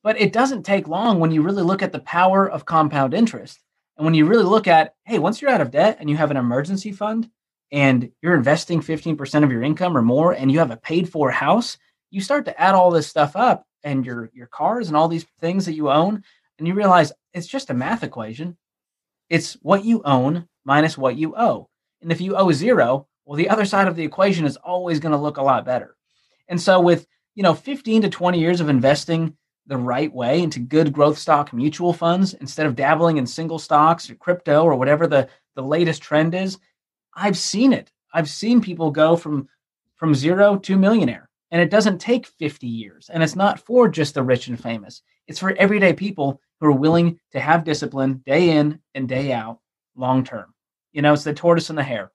But 0.01 0.19
it 0.19 0.33
doesn't 0.33 0.63
take 0.63 0.87
long 0.87 1.19
when 1.19 1.31
you 1.31 1.43
really 1.43 1.61
look 1.61 1.83
at 1.83 1.91
the 1.91 1.99
power 1.99 2.49
of 2.49 2.65
compound 2.65 3.13
interest 3.13 3.59
and 3.97 4.05
when 4.05 4.13
you 4.13 4.25
really 4.25 4.43
look 4.43 4.67
at, 4.67 4.95
hey, 5.05 5.19
once 5.19 5.41
you're 5.41 5.51
out 5.51 5.61
of 5.61 5.71
debt 5.71 5.97
and 5.99 6.09
you 6.09 6.17
have 6.17 6.31
an 6.31 6.37
emergency 6.37 6.91
fund 6.91 7.29
and 7.71 8.11
you're 8.21 8.35
investing 8.35 8.81
15% 8.81 9.43
of 9.43 9.51
your 9.51 9.63
income 9.63 9.97
or 9.97 10.01
more 10.01 10.33
and 10.33 10.51
you 10.51 10.59
have 10.59 10.71
a 10.71 10.77
paid 10.77 11.09
for 11.09 11.31
house, 11.31 11.77
you 12.11 12.21
start 12.21 12.45
to 12.45 12.61
add 12.61 12.75
all 12.75 12.91
this 12.91 13.07
stuff 13.07 13.35
up 13.35 13.65
and 13.83 14.05
your 14.05 14.29
your 14.33 14.47
cars 14.47 14.87
and 14.87 14.95
all 14.95 15.07
these 15.07 15.25
things 15.39 15.65
that 15.65 15.73
you 15.73 15.89
own 15.89 16.23
and 16.57 16.67
you 16.67 16.73
realize 16.73 17.11
it's 17.33 17.47
just 17.47 17.69
a 17.69 17.73
math 17.73 18.03
equation. 18.03 18.57
It's 19.29 19.53
what 19.61 19.85
you 19.85 20.01
own 20.03 20.47
minus 20.65 20.97
what 20.97 21.17
you 21.17 21.35
owe. 21.35 21.69
And 22.01 22.11
if 22.11 22.21
you 22.21 22.35
owe 22.35 22.51
zero, 22.51 23.07
well 23.25 23.37
the 23.37 23.49
other 23.49 23.65
side 23.65 23.87
of 23.87 23.95
the 23.95 24.03
equation 24.03 24.45
is 24.45 24.57
always 24.57 24.99
going 24.99 25.11
to 25.11 25.17
look 25.17 25.37
a 25.37 25.43
lot 25.43 25.65
better. 25.65 25.95
And 26.47 26.61
so 26.61 26.79
with, 26.79 27.07
you 27.35 27.43
know, 27.43 27.53
15 27.53 28.03
to 28.03 28.09
20 28.09 28.39
years 28.39 28.61
of 28.61 28.69
investing 28.69 29.35
the 29.65 29.77
right 29.77 30.13
way 30.13 30.41
into 30.41 30.59
good 30.59 30.93
growth 30.93 31.17
stock 31.17 31.51
mutual 31.51 31.93
funds 31.93 32.33
instead 32.35 32.65
of 32.65 32.75
dabbling 32.75 33.17
in 33.17 33.27
single 33.27 33.59
stocks 33.59 34.09
or 34.09 34.15
crypto 34.15 34.63
or 34.63 34.75
whatever 34.75 35.07
the, 35.07 35.27
the 35.55 35.61
latest 35.61 36.01
trend 36.01 36.33
is. 36.33 36.57
I've 37.13 37.37
seen 37.37 37.73
it. 37.73 37.91
I've 38.13 38.29
seen 38.29 38.61
people 38.61 38.91
go 38.91 39.15
from 39.15 39.49
from 39.97 40.13
zero 40.13 40.57
to 40.57 40.77
millionaire. 40.77 41.27
And 41.51 41.61
it 41.61 41.71
doesn't 41.71 41.99
take 41.99 42.27
50 42.27 42.67
years. 42.67 43.09
And 43.11 43.23
it's 43.23 43.35
not 43.35 43.59
for 43.59 43.87
just 43.87 44.13
the 44.13 44.23
rich 44.23 44.47
and 44.47 44.61
famous. 44.61 45.01
It's 45.27 45.39
for 45.39 45.53
everyday 45.57 45.91
people 45.91 46.39
who 46.59 46.67
are 46.67 46.71
willing 46.71 47.19
to 47.33 47.39
have 47.39 47.65
discipline 47.65 48.23
day 48.25 48.51
in 48.51 48.79
and 48.95 49.09
day 49.09 49.33
out, 49.33 49.59
long 49.95 50.23
term. 50.23 50.53
You 50.93 51.01
know, 51.01 51.11
it's 51.13 51.25
the 51.25 51.33
tortoise 51.33 51.69
and 51.69 51.77
the 51.77 51.83
hare. 51.83 52.11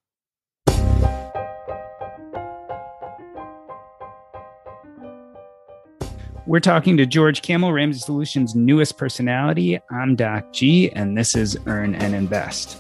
We're 6.47 6.61
talking 6.61 6.97
to 6.97 7.07
George 7.07 7.43
Kamel, 7.43 7.73
Ramsey 7.73 8.01
Solutions' 8.01 8.55
newest 8.55 8.97
personality. 8.97 9.79
I'm 9.91 10.17
Doc 10.17 10.53
G, 10.53 10.91
and 10.91 11.17
this 11.17 11.37
is 11.37 11.57
Earn 11.67 11.95
and 11.95 12.15
Invest. 12.15 12.79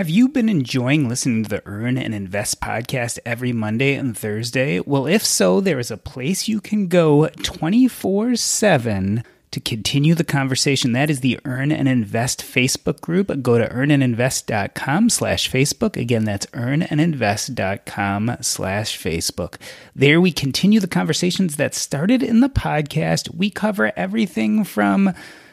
Have 0.00 0.08
you 0.08 0.30
been 0.30 0.48
enjoying 0.48 1.10
listening 1.10 1.42
to 1.42 1.50
the 1.50 1.62
Earn 1.66 1.98
and 1.98 2.14
Invest 2.14 2.58
podcast 2.58 3.18
every 3.26 3.52
Monday 3.52 3.92
and 3.96 4.16
Thursday? 4.16 4.80
Well, 4.80 5.06
if 5.06 5.22
so, 5.22 5.60
there 5.60 5.78
is 5.78 5.90
a 5.90 5.98
place 5.98 6.48
you 6.48 6.58
can 6.62 6.88
go 6.88 7.28
24 7.42 8.36
7 8.36 9.22
to 9.50 9.60
continue 9.60 10.14
the 10.14 10.24
conversation. 10.24 10.92
That 10.92 11.10
is 11.10 11.20
the 11.20 11.38
Earn 11.44 11.70
and 11.70 11.86
Invest 11.86 12.40
Facebook 12.40 13.02
group. 13.02 13.42
Go 13.42 13.58
to 13.58 13.68
earnandinvest.com 13.68 15.10
slash 15.10 15.50
Facebook. 15.50 15.98
Again, 15.98 16.24
that's 16.24 16.46
earnandinvest.com 16.46 18.36
slash 18.40 18.98
Facebook. 18.98 19.56
There 19.94 20.18
we 20.18 20.32
continue 20.32 20.80
the 20.80 20.88
conversations 20.88 21.56
that 21.56 21.74
started 21.74 22.22
in 22.22 22.40
the 22.40 22.48
podcast. 22.48 23.34
We 23.34 23.50
cover 23.50 23.92
everything 23.98 24.64
from 24.64 25.12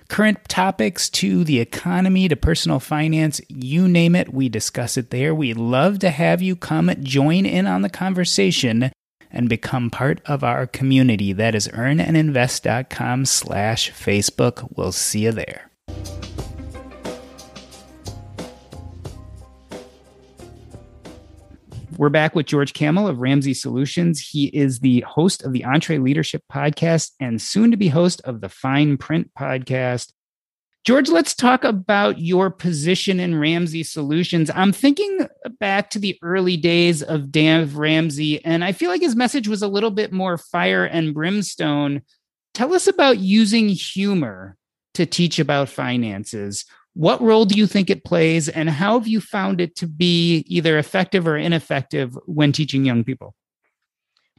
current 0.09 0.47
topics 0.47 1.09
to 1.09 1.43
the 1.43 1.59
economy 1.59 2.27
to 2.27 2.35
personal 2.35 2.79
finance, 2.79 3.41
you 3.49 3.87
name 3.87 4.15
it, 4.15 4.33
we 4.33 4.49
discuss 4.49 4.97
it 4.97 5.09
there. 5.09 5.33
We 5.33 5.53
love 5.53 5.99
to 5.99 6.09
have 6.09 6.41
you 6.41 6.55
come 6.55 6.91
join 7.01 7.45
in 7.45 7.67
on 7.67 7.81
the 7.81 7.89
conversation 7.89 8.91
and 9.31 9.49
become 9.49 9.89
part 9.89 10.21
of 10.25 10.43
our 10.43 10.65
community. 10.65 11.33
That 11.33 11.55
is 11.55 11.67
earnandinvest.com 11.67 13.25
slash 13.25 13.91
Facebook. 13.91 14.67
We'll 14.75 14.91
see 14.91 15.21
you 15.21 15.31
there. 15.31 15.69
We're 21.97 22.09
back 22.09 22.35
with 22.35 22.45
George 22.45 22.73
Kamel 22.73 23.07
of 23.07 23.21
Ramsey 23.21 23.55
Solutions. 23.55 24.19
He 24.19 24.49
is 24.49 24.81
the 24.81 24.99
host 25.01 25.43
of 25.43 25.51
the 25.51 25.61
EntreLeadership 25.61 26.41
podcast 26.51 27.13
and 27.19 27.41
soon 27.41 27.71
to 27.71 27.77
be 27.77 27.87
host 27.87 28.21
of 28.21 28.39
the 28.39 28.49
Fine 28.49 28.97
Print 28.97 29.31
podcast. 29.35 30.11
George, 30.85 31.09
let's 31.09 31.33
talk 31.33 31.63
about 31.63 32.19
your 32.19 32.51
position 32.51 33.19
in 33.19 33.39
Ramsey 33.39 33.81
Solutions. 33.81 34.51
I'm 34.53 34.71
thinking 34.71 35.27
back 35.59 35.89
to 35.89 35.99
the 35.99 36.19
early 36.21 36.55
days 36.55 37.01
of 37.01 37.31
Dave 37.31 37.77
Ramsey, 37.77 38.45
and 38.45 38.63
I 38.63 38.73
feel 38.73 38.91
like 38.91 39.01
his 39.01 39.15
message 39.15 39.47
was 39.47 39.63
a 39.63 39.67
little 39.67 39.89
bit 39.89 40.13
more 40.13 40.37
fire 40.37 40.85
and 40.85 41.15
brimstone. 41.15 42.03
Tell 42.53 42.75
us 42.75 42.85
about 42.85 43.17
using 43.17 43.69
humor 43.69 44.55
to 44.93 45.07
teach 45.07 45.39
about 45.39 45.67
finances. 45.67 46.65
What 46.97 47.21
role 47.21 47.45
do 47.45 47.57
you 47.57 47.67
think 47.67 47.89
it 47.89 48.03
plays, 48.03 48.49
and 48.49 48.69
how 48.69 48.97
have 48.97 49.07
you 49.07 49.21
found 49.21 49.61
it 49.61 49.75
to 49.77 49.87
be 49.87 50.43
either 50.47 50.77
effective 50.77 51.27
or 51.27 51.37
ineffective 51.37 52.17
when 52.25 52.51
teaching 52.51 52.85
young 52.85 53.03
people? 53.03 53.35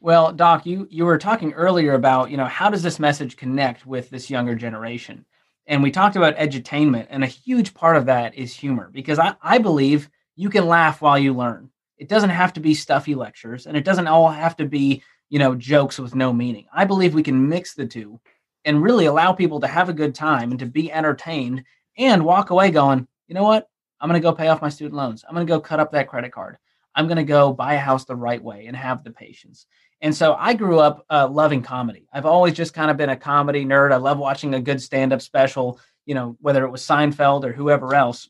Well, 0.01 0.33
Doc, 0.33 0.67
you 0.67 0.87
you 0.91 1.05
were 1.05 1.19
talking 1.19 1.53
earlier 1.53 1.95
about 1.95 2.31
you 2.31 2.37
know 2.37 2.47
how 2.47 2.69
does 2.69 2.83
this 2.83 2.99
message 2.99 3.37
connect 3.37 3.87
with 3.87 4.11
this 4.11 4.29
younger 4.29 4.55
generation? 4.55 5.25
and 5.69 5.83
we 5.83 5.91
talked 5.91 6.17
about 6.17 6.37
edutainment 6.37 7.07
and 7.11 7.23
a 7.23 7.29
huge 7.29 7.75
part 7.75 7.97
of 7.97 8.07
that 8.07 8.35
is 8.35 8.53
humor 8.53 8.91
because 8.93 9.19
I, 9.19 9.35
I 9.41 9.59
believe 9.59 10.11
you 10.35 10.49
can 10.49 10.67
laugh 10.67 11.01
while 11.01 11.19
you 11.19 11.33
learn 11.35 11.71
it 11.99 12.09
doesn't 12.09 12.31
have 12.31 12.55
to 12.55 12.61
be 12.61 12.75
stuffy 12.75 13.15
lectures 13.15 13.67
and 13.67 13.77
it 13.77 13.85
doesn't 13.85 14.09
all 14.09 14.31
have 14.31 14.57
to 14.57 14.65
be 14.65 15.03
you 15.29 15.39
know 15.39 15.55
jokes 15.55 15.99
with 15.99 16.15
no 16.15 16.33
meaning 16.33 16.67
i 16.73 16.85
believe 16.85 17.15
we 17.15 17.23
can 17.23 17.49
mix 17.49 17.75
the 17.75 17.87
two 17.87 18.19
and 18.65 18.83
really 18.83 19.07
allow 19.07 19.33
people 19.33 19.61
to 19.61 19.67
have 19.69 19.89
a 19.89 19.95
good 19.95 20.15
time 20.15 20.51
and 20.51 20.59
to 20.59 20.67
be 20.67 20.91
entertained 20.91 21.63
and 21.99 22.25
walk 22.25 22.51
away 22.51 22.71
going 22.71 23.07
you 23.27 23.35
know 23.35 23.45
what 23.45 23.69
i'm 24.01 24.09
going 24.09 24.21
to 24.21 24.27
go 24.27 24.33
pay 24.33 24.49
off 24.49 24.63
my 24.63 24.69
student 24.69 24.97
loans 24.97 25.25
i'm 25.29 25.35
going 25.35 25.47
to 25.47 25.53
go 25.53 25.61
cut 25.61 25.81
up 25.81 25.93
that 25.93 26.09
credit 26.09 26.33
card 26.33 26.57
i'm 26.95 27.07
going 27.07 27.17
to 27.17 27.25
go 27.25 27.53
buy 27.53 27.75
a 27.75 27.79
house 27.79 28.05
the 28.05 28.17
right 28.17 28.43
way 28.43 28.67
and 28.67 28.77
have 28.77 29.05
the 29.05 29.11
patience 29.11 29.67
and 30.01 30.15
so 30.15 30.35
I 30.35 30.55
grew 30.55 30.79
up 30.79 31.05
uh, 31.11 31.29
loving 31.29 31.63
comedy. 31.63 32.07
I've 32.13 32.27
always 32.27 32.55
just 32.55 32.75
kind 32.75 32.91
of 32.91 32.97
been 32.97 33.11
a 33.11 33.17
comedy 33.17 33.65
nerd. 33.65 33.93
I 33.93 33.97
love 33.97 34.19
watching 34.19 34.55
a 34.55 34.61
good 34.61 34.81
stand 34.81 35.13
up 35.13 35.21
special, 35.21 35.81
you 36.07 36.15
know, 36.15 36.37
whether 36.41 36.65
it 36.65 36.71
was 36.71 36.83
Seinfeld 36.83 37.45
or 37.45 37.53
whoever 37.53 37.95
else. 37.95 38.29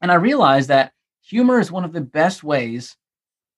And 0.00 0.10
I 0.10 0.16
realized 0.16 0.68
that 0.68 0.92
humor 1.22 1.60
is 1.60 1.70
one 1.70 1.84
of 1.84 1.92
the 1.92 2.00
best 2.00 2.42
ways 2.42 2.96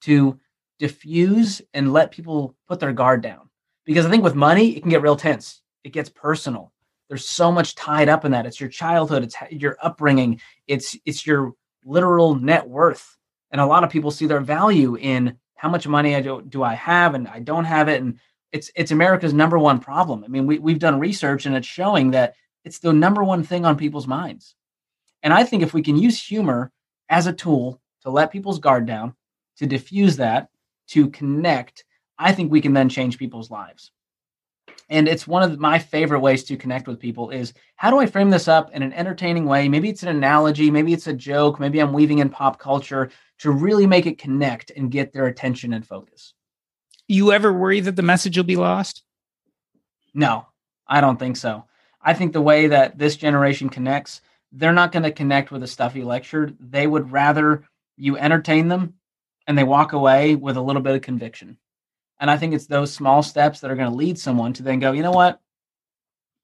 to 0.02 0.38
diffuse 0.78 1.62
and 1.72 1.94
let 1.94 2.10
people 2.10 2.54
put 2.68 2.78
their 2.78 2.92
guard 2.92 3.22
down. 3.22 3.48
Because 3.86 4.04
I 4.04 4.10
think 4.10 4.22
with 4.22 4.34
money, 4.34 4.76
it 4.76 4.80
can 4.80 4.90
get 4.90 5.02
real 5.02 5.16
tense, 5.16 5.62
it 5.82 5.92
gets 5.92 6.10
personal. 6.10 6.72
There's 7.08 7.26
so 7.26 7.52
much 7.52 7.74
tied 7.74 8.08
up 8.08 8.24
in 8.24 8.32
that. 8.32 8.46
It's 8.46 8.60
your 8.60 8.70
childhood, 8.70 9.22
it's 9.22 9.36
your 9.50 9.76
upbringing, 9.82 10.40
it's 10.66 10.96
it's 11.04 11.26
your 11.26 11.52
literal 11.84 12.34
net 12.34 12.68
worth. 12.68 13.16
And 13.50 13.60
a 13.60 13.66
lot 13.66 13.84
of 13.84 13.90
people 13.90 14.10
see 14.10 14.26
their 14.26 14.40
value 14.40 14.96
in 14.96 15.38
how 15.54 15.68
much 15.68 15.86
money 15.86 16.16
I 16.16 16.20
do, 16.20 16.42
do 16.42 16.62
I 16.62 16.74
have 16.74 17.14
and 17.14 17.28
I 17.28 17.40
don't 17.40 17.64
have 17.64 17.88
it. 17.88 18.02
And 18.02 18.18
it's 18.52 18.70
it's 18.74 18.90
America's 18.90 19.34
number 19.34 19.58
one 19.58 19.80
problem. 19.80 20.24
I 20.24 20.28
mean, 20.28 20.46
we, 20.46 20.58
we've 20.58 20.78
done 20.78 20.98
research 20.98 21.46
and 21.46 21.54
it's 21.54 21.66
showing 21.66 22.10
that 22.12 22.34
it's 22.64 22.78
the 22.78 22.92
number 22.92 23.22
one 23.22 23.42
thing 23.42 23.64
on 23.64 23.76
people's 23.76 24.06
minds. 24.06 24.54
And 25.22 25.32
I 25.32 25.44
think 25.44 25.62
if 25.62 25.74
we 25.74 25.82
can 25.82 25.96
use 25.96 26.22
humor 26.22 26.72
as 27.08 27.26
a 27.26 27.32
tool 27.32 27.80
to 28.02 28.10
let 28.10 28.32
people's 28.32 28.58
guard 28.58 28.86
down, 28.86 29.14
to 29.58 29.66
diffuse 29.66 30.16
that, 30.16 30.48
to 30.88 31.08
connect, 31.10 31.84
I 32.18 32.32
think 32.32 32.50
we 32.50 32.60
can 32.60 32.72
then 32.72 32.88
change 32.88 33.18
people's 33.18 33.50
lives. 33.50 33.90
And 34.90 35.08
it's 35.08 35.26
one 35.26 35.42
of 35.42 35.58
my 35.58 35.78
favorite 35.78 36.20
ways 36.20 36.44
to 36.44 36.56
connect 36.56 36.86
with 36.86 37.00
people 37.00 37.30
is 37.30 37.54
how 37.76 37.90
do 37.90 37.98
I 37.98 38.06
frame 38.06 38.30
this 38.30 38.48
up 38.48 38.72
in 38.72 38.82
an 38.82 38.92
entertaining 38.92 39.46
way? 39.46 39.68
Maybe 39.68 39.88
it's 39.88 40.02
an 40.02 40.08
analogy, 40.08 40.70
maybe 40.70 40.92
it's 40.92 41.06
a 41.06 41.14
joke, 41.14 41.58
maybe 41.58 41.80
I'm 41.80 41.92
weaving 41.92 42.18
in 42.18 42.28
pop 42.28 42.58
culture 42.58 43.10
to 43.38 43.50
really 43.50 43.86
make 43.86 44.06
it 44.06 44.18
connect 44.18 44.70
and 44.70 44.90
get 44.90 45.12
their 45.12 45.26
attention 45.26 45.72
and 45.72 45.86
focus. 45.86 46.34
You 47.08 47.32
ever 47.32 47.52
worry 47.52 47.80
that 47.80 47.96
the 47.96 48.02
message 48.02 48.36
will 48.36 48.44
be 48.44 48.56
lost? 48.56 49.02
No, 50.14 50.46
I 50.86 51.00
don't 51.00 51.18
think 51.18 51.36
so. 51.36 51.64
I 52.00 52.14
think 52.14 52.32
the 52.32 52.42
way 52.42 52.68
that 52.68 52.98
this 52.98 53.16
generation 53.16 53.68
connects, 53.68 54.20
they're 54.52 54.72
not 54.72 54.92
going 54.92 55.02
to 55.02 55.10
connect 55.10 55.50
with 55.50 55.62
a 55.62 55.66
stuffy 55.66 56.02
lecture. 56.02 56.52
They 56.60 56.86
would 56.86 57.10
rather 57.10 57.64
you 57.96 58.16
entertain 58.16 58.68
them 58.68 58.94
and 59.46 59.56
they 59.56 59.64
walk 59.64 59.92
away 59.92 60.34
with 60.34 60.56
a 60.56 60.62
little 60.62 60.82
bit 60.82 60.94
of 60.94 61.02
conviction. 61.02 61.58
And 62.20 62.30
I 62.30 62.36
think 62.36 62.54
it's 62.54 62.66
those 62.66 62.92
small 62.92 63.22
steps 63.22 63.60
that 63.60 63.70
are 63.70 63.76
going 63.76 63.90
to 63.90 63.96
lead 63.96 64.18
someone 64.18 64.52
to 64.54 64.62
then 64.62 64.78
go, 64.78 64.92
you 64.92 65.02
know 65.02 65.10
what? 65.10 65.40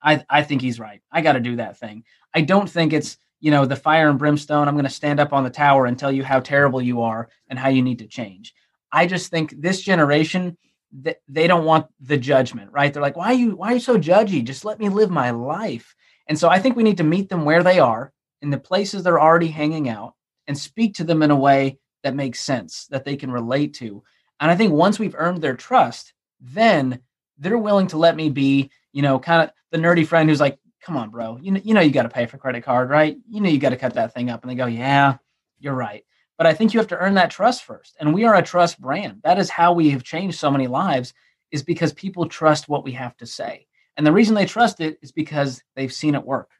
I, 0.02 0.24
I 0.28 0.42
think 0.42 0.62
he's 0.62 0.80
right. 0.80 1.00
I 1.12 1.20
got 1.20 1.32
to 1.32 1.40
do 1.40 1.56
that 1.56 1.78
thing. 1.78 2.04
I 2.34 2.40
don't 2.40 2.68
think 2.68 2.92
it's 2.92 3.18
you 3.40 3.50
know, 3.50 3.64
the 3.64 3.76
fire 3.76 4.08
and 4.08 4.18
brimstone, 4.18 4.68
I'm 4.68 4.74
going 4.74 4.84
to 4.84 4.90
stand 4.90 5.18
up 5.18 5.32
on 5.32 5.44
the 5.44 5.50
tower 5.50 5.86
and 5.86 5.98
tell 5.98 6.12
you 6.12 6.22
how 6.22 6.40
terrible 6.40 6.80
you 6.80 7.02
are 7.02 7.30
and 7.48 7.58
how 7.58 7.70
you 7.70 7.82
need 7.82 7.98
to 8.00 8.06
change. 8.06 8.54
I 8.92 9.06
just 9.06 9.30
think 9.30 9.54
this 9.58 9.80
generation, 9.80 10.58
they 10.92 11.46
don't 11.46 11.64
want 11.64 11.86
the 12.00 12.18
judgment, 12.18 12.70
right? 12.72 12.92
They're 12.92 13.02
like, 13.02 13.16
why 13.16 13.26
are 13.28 13.34
you, 13.34 13.56
why 13.56 13.70
are 13.70 13.74
you 13.74 13.80
so 13.80 13.96
judgy? 13.96 14.44
Just 14.44 14.64
let 14.64 14.78
me 14.78 14.88
live 14.88 15.10
my 15.10 15.30
life. 15.30 15.94
And 16.26 16.38
so 16.38 16.48
I 16.48 16.58
think 16.58 16.76
we 16.76 16.82
need 16.82 16.98
to 16.98 17.04
meet 17.04 17.28
them 17.28 17.44
where 17.44 17.62
they 17.62 17.78
are 17.78 18.12
in 18.42 18.50
the 18.50 18.58
places 18.58 19.02
they're 19.02 19.20
already 19.20 19.48
hanging 19.48 19.88
out 19.88 20.14
and 20.46 20.58
speak 20.58 20.94
to 20.94 21.04
them 21.04 21.22
in 21.22 21.30
a 21.30 21.36
way 21.36 21.78
that 22.02 22.14
makes 22.14 22.40
sense, 22.40 22.86
that 22.90 23.04
they 23.04 23.16
can 23.16 23.30
relate 23.30 23.74
to. 23.74 24.02
And 24.40 24.50
I 24.50 24.56
think 24.56 24.72
once 24.72 24.98
we've 24.98 25.14
earned 25.16 25.42
their 25.42 25.54
trust, 25.54 26.14
then 26.40 27.00
they're 27.38 27.58
willing 27.58 27.86
to 27.88 27.98
let 27.98 28.16
me 28.16 28.30
be, 28.30 28.70
you 28.92 29.02
know, 29.02 29.18
kind 29.18 29.42
of 29.42 29.50
the 29.70 29.78
nerdy 29.78 30.06
friend 30.06 30.28
who's 30.28 30.40
like, 30.40 30.58
come 30.82 30.96
on, 30.96 31.10
bro. 31.10 31.38
You 31.40 31.52
know, 31.52 31.60
you 31.62 31.74
know, 31.74 31.80
you 31.80 31.90
got 31.90 32.04
to 32.04 32.08
pay 32.08 32.26
for 32.26 32.38
credit 32.38 32.64
card, 32.64 32.88
right? 32.88 33.16
You 33.28 33.40
know, 33.40 33.50
you 33.50 33.58
got 33.58 33.70
to 33.70 33.76
cut 33.76 33.94
that 33.94 34.14
thing 34.14 34.30
up. 34.30 34.42
And 34.42 34.50
they 34.50 34.54
go, 34.54 34.66
yeah, 34.66 35.16
you're 35.58 35.74
right. 35.74 36.04
But 36.38 36.46
I 36.46 36.54
think 36.54 36.72
you 36.72 36.80
have 36.80 36.88
to 36.88 36.98
earn 36.98 37.14
that 37.14 37.30
trust 37.30 37.64
first. 37.64 37.96
And 38.00 38.14
we 38.14 38.24
are 38.24 38.34
a 38.34 38.42
trust 38.42 38.80
brand. 38.80 39.20
That 39.24 39.38
is 39.38 39.50
how 39.50 39.74
we 39.74 39.90
have 39.90 40.02
changed 40.02 40.38
so 40.38 40.50
many 40.50 40.66
lives 40.66 41.12
is 41.50 41.62
because 41.62 41.92
people 41.92 42.26
trust 42.26 42.68
what 42.68 42.84
we 42.84 42.92
have 42.92 43.16
to 43.18 43.26
say. 43.26 43.66
And 43.96 44.06
the 44.06 44.12
reason 44.12 44.34
they 44.34 44.46
trust 44.46 44.80
it 44.80 44.98
is 45.02 45.12
because 45.12 45.62
they've 45.76 45.92
seen 45.92 46.14
it 46.14 46.24
work. 46.24 46.50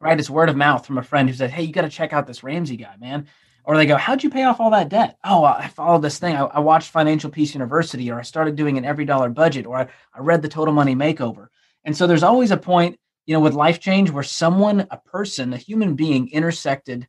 Right? 0.00 0.18
It's 0.18 0.30
word 0.30 0.48
of 0.48 0.56
mouth 0.56 0.86
from 0.86 0.98
a 0.98 1.02
friend 1.02 1.28
who 1.28 1.34
said, 1.34 1.50
Hey, 1.50 1.64
you 1.64 1.72
got 1.72 1.82
to 1.82 1.90
check 1.90 2.12
out 2.12 2.26
this 2.26 2.42
Ramsey 2.42 2.76
guy, 2.76 2.96
man. 2.98 3.26
Or 3.66 3.76
they 3.76 3.86
go, 3.86 3.96
How'd 3.96 4.22
you 4.22 4.30
pay 4.30 4.44
off 4.44 4.60
all 4.60 4.70
that 4.70 4.88
debt? 4.88 5.18
Oh, 5.24 5.44
I 5.44 5.68
followed 5.68 6.02
this 6.02 6.18
thing. 6.18 6.36
I, 6.36 6.44
I 6.44 6.60
watched 6.60 6.90
Financial 6.90 7.30
Peace 7.30 7.52
University, 7.52 8.10
or 8.10 8.18
I 8.18 8.22
started 8.22 8.56
doing 8.56 8.78
an 8.78 8.84
EveryDollar 8.84 9.34
budget, 9.34 9.66
or 9.66 9.76
I, 9.76 9.88
I 10.14 10.20
read 10.20 10.40
the 10.40 10.48
Total 10.48 10.72
Money 10.72 10.94
Makeover. 10.94 11.48
And 11.84 11.96
so 11.96 12.06
there's 12.06 12.22
always 12.22 12.52
a 12.52 12.56
point 12.56 12.98
you 13.26 13.34
know, 13.34 13.40
with 13.40 13.54
life 13.54 13.80
change 13.80 14.10
where 14.10 14.22
someone, 14.22 14.86
a 14.90 14.96
person, 14.98 15.52
a 15.52 15.58
human 15.58 15.94
being 15.94 16.30
intersected 16.30 17.06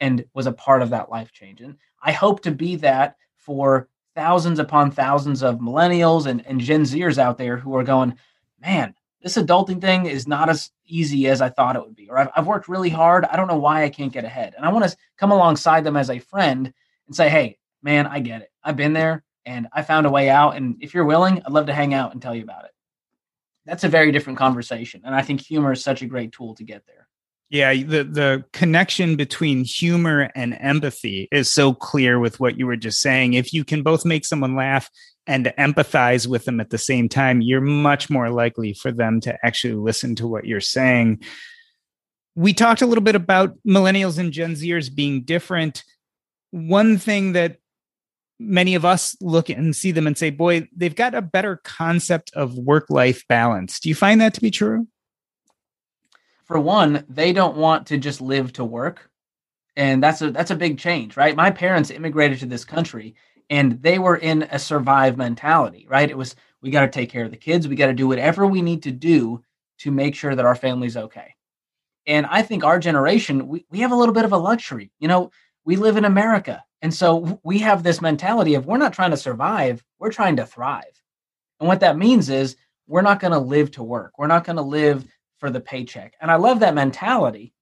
and 0.00 0.24
was 0.34 0.46
a 0.46 0.52
part 0.52 0.82
of 0.82 0.90
that 0.90 1.10
life 1.10 1.32
change. 1.32 1.62
And 1.62 1.76
I 2.02 2.12
hope 2.12 2.42
to 2.42 2.50
be 2.50 2.76
that 2.76 3.16
for 3.38 3.88
thousands 4.14 4.58
upon 4.58 4.90
thousands 4.90 5.42
of 5.42 5.58
millennials 5.58 6.26
and, 6.26 6.46
and 6.46 6.60
Gen 6.60 6.82
Zers 6.82 7.18
out 7.18 7.38
there 7.38 7.56
who 7.56 7.74
are 7.74 7.82
going, 7.82 8.18
man, 8.60 8.94
this 9.26 9.36
adulting 9.36 9.80
thing 9.80 10.06
is 10.06 10.28
not 10.28 10.48
as 10.48 10.70
easy 10.86 11.26
as 11.26 11.40
I 11.40 11.48
thought 11.48 11.74
it 11.74 11.82
would 11.82 11.96
be. 11.96 12.08
Or 12.08 12.16
I've, 12.16 12.28
I've 12.36 12.46
worked 12.46 12.68
really 12.68 12.90
hard. 12.90 13.24
I 13.24 13.34
don't 13.34 13.48
know 13.48 13.56
why 13.56 13.82
I 13.82 13.88
can't 13.88 14.12
get 14.12 14.24
ahead. 14.24 14.54
And 14.56 14.64
I 14.64 14.68
want 14.68 14.88
to 14.88 14.96
come 15.16 15.32
alongside 15.32 15.82
them 15.82 15.96
as 15.96 16.10
a 16.10 16.20
friend 16.20 16.72
and 17.08 17.16
say, 17.16 17.28
hey, 17.28 17.58
man, 17.82 18.06
I 18.06 18.20
get 18.20 18.42
it. 18.42 18.52
I've 18.62 18.76
been 18.76 18.92
there 18.92 19.24
and 19.44 19.66
I 19.72 19.82
found 19.82 20.06
a 20.06 20.10
way 20.10 20.30
out. 20.30 20.54
And 20.54 20.76
if 20.80 20.94
you're 20.94 21.04
willing, 21.04 21.42
I'd 21.44 21.50
love 21.50 21.66
to 21.66 21.74
hang 21.74 21.92
out 21.92 22.12
and 22.12 22.22
tell 22.22 22.36
you 22.36 22.44
about 22.44 22.66
it. 22.66 22.70
that's 23.64 23.82
a 23.82 23.88
very 23.88 24.12
different 24.12 24.38
conversation. 24.38 25.02
And 25.04 25.12
I 25.12 25.22
think 25.22 25.40
humor 25.40 25.72
is 25.72 25.82
such 25.82 26.02
a 26.02 26.06
great 26.06 26.30
tool 26.30 26.54
to 26.54 26.62
get 26.62 26.86
there. 26.86 27.08
Yeah, 27.48 27.74
the 27.74 28.04
the 28.04 28.44
connection 28.52 29.16
between 29.16 29.64
humor 29.64 30.30
and 30.34 30.56
empathy 30.60 31.28
is 31.30 31.52
so 31.52 31.74
clear 31.74 32.18
with 32.18 32.40
what 32.40 32.58
you 32.58 32.66
were 32.66 32.76
just 32.76 33.00
saying. 33.00 33.34
If 33.34 33.52
you 33.52 33.64
can 33.64 33.82
both 33.82 34.04
make 34.04 34.24
someone 34.24 34.56
laugh 34.56 34.90
and 35.26 35.44
to 35.44 35.52
empathize 35.58 36.26
with 36.26 36.44
them 36.44 36.60
at 36.60 36.70
the 36.70 36.78
same 36.78 37.08
time, 37.08 37.40
you're 37.40 37.60
much 37.60 38.08
more 38.08 38.30
likely 38.30 38.72
for 38.74 38.92
them 38.92 39.20
to 39.20 39.36
actually 39.44 39.74
listen 39.74 40.14
to 40.16 40.26
what 40.26 40.46
you're 40.46 40.60
saying. 40.60 41.22
We 42.34 42.52
talked 42.52 42.82
a 42.82 42.86
little 42.86 43.02
bit 43.02 43.16
about 43.16 43.56
millennials 43.66 44.18
and 44.18 44.32
Gen 44.32 44.54
Zers 44.54 44.94
being 44.94 45.22
different. 45.22 45.82
One 46.50 46.98
thing 46.98 47.32
that 47.32 47.58
many 48.38 48.74
of 48.74 48.84
us 48.84 49.16
look 49.20 49.48
and 49.48 49.74
see 49.74 49.90
them 49.90 50.06
and 50.06 50.16
say, 50.16 50.30
boy, 50.30 50.68
they've 50.76 50.94
got 50.94 51.14
a 51.14 51.22
better 51.22 51.56
concept 51.64 52.30
of 52.34 52.56
work 52.58 52.90
life 52.90 53.26
balance. 53.28 53.80
Do 53.80 53.88
you 53.88 53.94
find 53.94 54.20
that 54.20 54.34
to 54.34 54.40
be 54.40 54.50
true? 54.50 54.86
For 56.44 56.60
one, 56.60 57.04
they 57.08 57.32
don't 57.32 57.56
want 57.56 57.88
to 57.88 57.98
just 57.98 58.20
live 58.20 58.52
to 58.54 58.64
work. 58.64 59.10
And 59.74 60.02
that's 60.02 60.22
a 60.22 60.30
that's 60.30 60.50
a 60.50 60.56
big 60.56 60.78
change, 60.78 61.16
right? 61.16 61.36
My 61.36 61.50
parents 61.50 61.90
immigrated 61.90 62.38
to 62.40 62.46
this 62.46 62.64
country 62.64 63.14
and 63.50 63.82
they 63.82 63.98
were 63.98 64.16
in 64.16 64.42
a 64.44 64.58
survive 64.58 65.16
mentality, 65.16 65.86
right? 65.88 66.10
It 66.10 66.18
was 66.18 66.34
we 66.62 66.70
got 66.70 66.80
to 66.80 66.88
take 66.88 67.10
care 67.10 67.24
of 67.24 67.30
the 67.30 67.36
kids, 67.36 67.68
we 67.68 67.76
got 67.76 67.86
to 67.86 67.92
do 67.92 68.08
whatever 68.08 68.46
we 68.46 68.62
need 68.62 68.82
to 68.84 68.90
do 68.90 69.42
to 69.78 69.90
make 69.90 70.14
sure 70.14 70.34
that 70.34 70.44
our 70.44 70.54
family's 70.54 70.96
okay. 70.96 71.34
And 72.06 72.26
I 72.26 72.42
think 72.42 72.64
our 72.64 72.78
generation, 72.78 73.48
we, 73.48 73.66
we 73.70 73.80
have 73.80 73.92
a 73.92 73.96
little 73.96 74.14
bit 74.14 74.24
of 74.24 74.32
a 74.32 74.38
luxury. 74.38 74.90
You 74.98 75.08
know, 75.08 75.30
we 75.64 75.76
live 75.76 75.96
in 75.96 76.04
America. 76.04 76.64
And 76.82 76.94
so 76.94 77.40
we 77.42 77.58
have 77.58 77.82
this 77.82 78.00
mentality 78.00 78.54
of 78.54 78.66
we're 78.66 78.78
not 78.78 78.92
trying 78.92 79.10
to 79.10 79.16
survive, 79.16 79.84
we're 79.98 80.12
trying 80.12 80.36
to 80.36 80.46
thrive. 80.46 81.02
And 81.58 81.68
what 81.68 81.80
that 81.80 81.98
means 81.98 82.28
is 82.30 82.56
we're 82.86 83.02
not 83.02 83.20
going 83.20 83.32
to 83.32 83.38
live 83.38 83.70
to 83.72 83.82
work. 83.82 84.18
We're 84.18 84.26
not 84.26 84.44
going 84.44 84.56
to 84.56 84.62
live 84.62 85.04
for 85.38 85.50
the 85.50 85.60
paycheck. 85.60 86.14
And 86.20 86.30
I 86.30 86.36
love 86.36 86.60
that 86.60 86.74
mentality, 86.74 87.52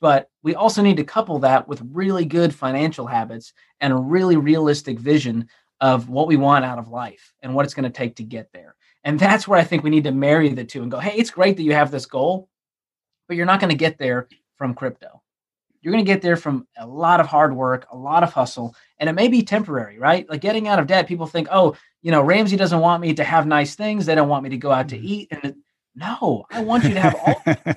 but 0.00 0.30
we 0.42 0.54
also 0.54 0.82
need 0.82 0.96
to 0.98 1.04
couple 1.04 1.38
that 1.40 1.66
with 1.68 1.82
really 1.92 2.24
good 2.24 2.54
financial 2.54 3.06
habits 3.06 3.52
and 3.80 3.92
a 3.92 3.96
really 3.96 4.36
realistic 4.36 4.98
vision 4.98 5.48
of 5.80 6.08
what 6.08 6.26
we 6.26 6.36
want 6.36 6.64
out 6.64 6.78
of 6.78 6.88
life 6.88 7.32
and 7.42 7.54
what 7.54 7.64
it's 7.64 7.74
going 7.74 7.84
to 7.84 7.90
take 7.90 8.16
to 8.16 8.22
get 8.22 8.52
there. 8.52 8.74
And 9.04 9.18
that's 9.18 9.46
where 9.46 9.58
I 9.58 9.64
think 9.64 9.82
we 9.84 9.90
need 9.90 10.04
to 10.04 10.12
marry 10.12 10.48
the 10.48 10.64
two 10.64 10.82
and 10.82 10.90
go, 10.90 10.98
hey, 10.98 11.16
it's 11.16 11.30
great 11.30 11.56
that 11.56 11.62
you 11.62 11.74
have 11.74 11.90
this 11.90 12.06
goal, 12.06 12.48
but 13.28 13.36
you're 13.36 13.46
not 13.46 13.60
going 13.60 13.70
to 13.70 13.76
get 13.76 13.98
there 13.98 14.28
from 14.56 14.74
crypto. 14.74 15.22
You're 15.80 15.92
going 15.92 16.04
to 16.04 16.12
get 16.12 16.22
there 16.22 16.36
from 16.36 16.66
a 16.76 16.86
lot 16.86 17.20
of 17.20 17.26
hard 17.26 17.54
work, 17.54 17.86
a 17.92 17.96
lot 17.96 18.24
of 18.24 18.32
hustle, 18.32 18.74
and 18.98 19.08
it 19.08 19.12
may 19.12 19.28
be 19.28 19.42
temporary, 19.42 19.98
right? 19.98 20.28
Like 20.28 20.40
getting 20.40 20.66
out 20.66 20.80
of 20.80 20.88
debt, 20.88 21.06
people 21.06 21.26
think, 21.26 21.46
oh, 21.52 21.76
you 22.02 22.10
know, 22.10 22.22
Ramsey 22.22 22.56
doesn't 22.56 22.80
want 22.80 23.00
me 23.00 23.14
to 23.14 23.22
have 23.22 23.46
nice 23.46 23.76
things. 23.76 24.06
They 24.06 24.16
don't 24.16 24.28
want 24.28 24.42
me 24.42 24.50
to 24.50 24.56
go 24.56 24.72
out 24.72 24.88
to 24.88 24.96
mm-hmm. 24.96 25.06
eat. 25.06 25.28
And 25.30 25.54
no, 25.94 26.44
I 26.50 26.62
want 26.62 26.84
you 26.84 26.94
to 26.94 27.00
have 27.00 27.14
all. 27.14 27.42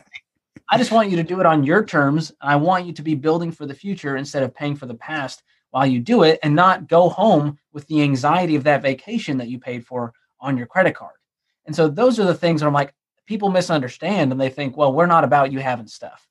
I 0.72 0.78
just 0.78 0.92
want 0.92 1.10
you 1.10 1.18
to 1.18 1.24
do 1.24 1.40
it 1.40 1.48
on 1.48 1.64
your 1.64 1.84
terms. 1.84 2.32
I 2.42 2.56
want 2.56 2.86
you 2.86 2.94
to 2.94 3.02
be 3.02 3.16
building 3.16 3.52
for 3.52 3.66
the 3.66 3.74
future 3.74 4.18
instead 4.18 4.44
of 4.44 4.54
paying 4.54 4.76
for 4.76 4.86
the 4.86 4.94
past 4.94 5.42
while 5.72 5.88
you 5.88 6.00
do 6.00 6.22
it 6.22 6.40
and 6.44 6.56
not 6.56 6.88
go 6.88 7.10
home 7.10 7.58
with 7.74 7.88
the 7.88 8.04
anxiety 8.04 8.56
of 8.56 8.64
that 8.66 8.84
vacation 8.84 9.38
that 9.40 9.48
you 9.48 9.58
paid 9.58 9.84
for 9.84 10.14
on 10.40 10.58
your 10.58 10.68
credit 10.68 10.96
card. 10.96 11.16
And 11.66 11.76
so 11.76 11.88
those 11.88 12.20
are 12.20 12.26
the 12.26 12.36
things 12.36 12.62
I'm 12.62 12.74
like, 12.74 12.94
people 13.26 13.50
misunderstand 13.50 14.32
and 14.32 14.40
they 14.40 14.50
think, 14.50 14.78
well, 14.78 14.94
we're 14.94 15.08
not 15.08 15.24
about 15.24 15.52
you 15.52 15.60
having 15.60 15.88
stuff. 15.88 16.28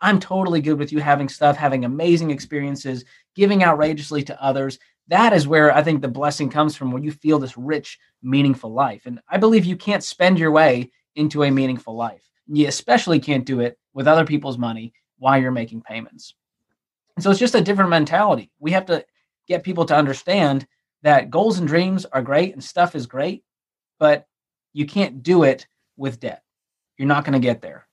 I'm 0.00 0.18
totally 0.18 0.60
good 0.60 0.78
with 0.78 0.92
you 0.92 0.98
having 0.98 1.28
stuff, 1.28 1.56
having 1.56 1.84
amazing 1.84 2.32
experiences, 2.32 3.04
giving 3.36 3.62
outrageously 3.62 4.24
to 4.24 4.42
others. 4.42 4.80
That 5.08 5.32
is 5.32 5.46
where 5.46 5.72
I 5.72 5.82
think 5.82 6.02
the 6.02 6.08
blessing 6.08 6.50
comes 6.50 6.76
from 6.76 6.90
when 6.90 7.04
you 7.04 7.12
feel 7.12 7.38
this 7.38 7.56
rich, 7.56 7.98
meaningful 8.20 8.72
life. 8.72 9.06
And 9.06 9.20
I 9.28 9.38
believe 9.38 9.64
you 9.64 9.76
can't 9.76 10.02
spend 10.02 10.40
your 10.40 10.50
way 10.50 10.90
into 11.14 11.44
a 11.44 11.50
meaningful 11.50 11.94
life. 11.94 12.25
You 12.48 12.68
especially 12.68 13.18
can't 13.18 13.44
do 13.44 13.60
it 13.60 13.78
with 13.92 14.08
other 14.08 14.24
people's 14.24 14.58
money 14.58 14.92
while 15.18 15.40
you're 15.40 15.50
making 15.50 15.82
payments. 15.82 16.34
And 17.16 17.22
so 17.22 17.30
it's 17.30 17.40
just 17.40 17.54
a 17.54 17.60
different 17.60 17.90
mentality. 17.90 18.50
We 18.58 18.72
have 18.72 18.86
to 18.86 19.04
get 19.48 19.62
people 19.62 19.86
to 19.86 19.96
understand 19.96 20.66
that 21.02 21.30
goals 21.30 21.58
and 21.58 21.66
dreams 21.66 22.04
are 22.04 22.22
great 22.22 22.52
and 22.52 22.62
stuff 22.62 22.94
is 22.94 23.06
great, 23.06 23.42
but 23.98 24.26
you 24.72 24.86
can't 24.86 25.22
do 25.22 25.42
it 25.44 25.66
with 25.96 26.20
debt. 26.20 26.42
You're 26.98 27.08
not 27.08 27.24
going 27.24 27.32
to 27.32 27.38
get 27.38 27.62
there. 27.62 27.86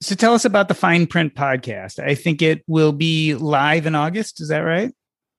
So 0.00 0.16
tell 0.16 0.34
us 0.34 0.44
about 0.44 0.66
the 0.66 0.74
Fine 0.74 1.06
Print 1.06 1.34
podcast. 1.36 2.00
I 2.00 2.16
think 2.16 2.42
it 2.42 2.64
will 2.66 2.92
be 2.92 3.34
live 3.34 3.86
in 3.86 3.94
August. 3.94 4.40
Is 4.40 4.48
that 4.48 4.60
right? 4.60 4.92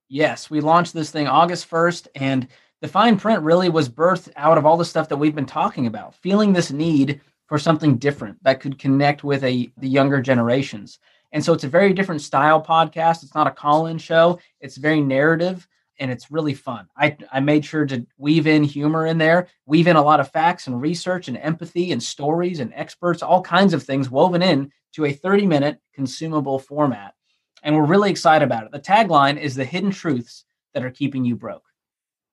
Yes, 0.08 0.50
we 0.50 0.62
launched 0.62 0.94
this 0.94 1.12
thing 1.12 1.28
August 1.28 1.70
1st, 1.70 2.08
and 2.16 2.48
the 2.82 2.88
Fine 2.88 3.18
Print 3.18 3.42
really 3.44 3.68
was 3.68 3.90
birthed 3.90 4.30
out 4.38 4.58
of 4.58 4.66
all 4.66 4.78
the 4.78 4.86
stuff 4.86 5.10
that 5.10 5.18
we've 5.18 5.36
been 5.36 5.46
talking 5.46 5.88
about, 5.88 6.16
feeling 6.16 6.54
this 6.54 6.72
need 6.72 7.20
for 7.54 7.60
something 7.60 7.98
different 7.98 8.44
that 8.44 8.60
could 8.60 8.80
connect 8.80 9.24
with 9.24 9.44
a 9.44 9.72
the 9.78 9.88
younger 9.88 10.20
generations. 10.20 10.98
And 11.34 11.46
so 11.46 11.54
it's 11.54 11.64
a 11.64 11.68
very 11.68 11.94
different 11.94 12.22
style 12.22 12.60
podcast. 12.60 13.22
It's 13.22 13.36
not 13.36 13.46
a 13.46 13.52
call-in 13.52 14.00
show. 14.00 14.40
It's 14.60 14.76
very 14.76 15.02
narrative 15.02 15.68
and 16.00 16.10
it's 16.10 16.32
really 16.32 16.56
fun. 16.56 16.88
I, 16.98 17.16
I 17.32 17.42
made 17.42 17.64
sure 17.64 17.86
to 17.86 18.08
weave 18.18 18.48
in 18.48 18.64
humor 18.64 19.06
in 19.06 19.20
there, 19.20 19.50
weave 19.68 19.86
in 19.86 19.98
a 19.98 20.02
lot 20.02 20.20
of 20.20 20.32
facts 20.32 20.66
and 20.66 20.82
research 20.82 21.28
and 21.28 21.38
empathy 21.38 21.92
and 21.92 22.02
stories 22.02 22.60
and 22.60 22.74
experts, 22.74 23.22
all 23.22 23.44
kinds 23.44 23.76
of 23.76 23.84
things 23.84 24.10
woven 24.10 24.42
in 24.42 24.72
to 24.94 25.06
a 25.06 25.14
30 25.14 25.46
minute 25.46 25.78
consumable 25.94 26.58
format. 26.58 27.14
And 27.62 27.76
we're 27.76 27.86
really 27.86 28.10
excited 28.10 28.44
about 28.44 28.66
it. 28.66 28.72
The 28.72 28.80
tagline 28.80 29.40
is 29.40 29.54
the 29.54 29.64
hidden 29.64 29.92
truths 29.92 30.44
that 30.74 30.84
are 30.84 30.90
keeping 30.90 31.24
you 31.24 31.36
broke. 31.36 31.68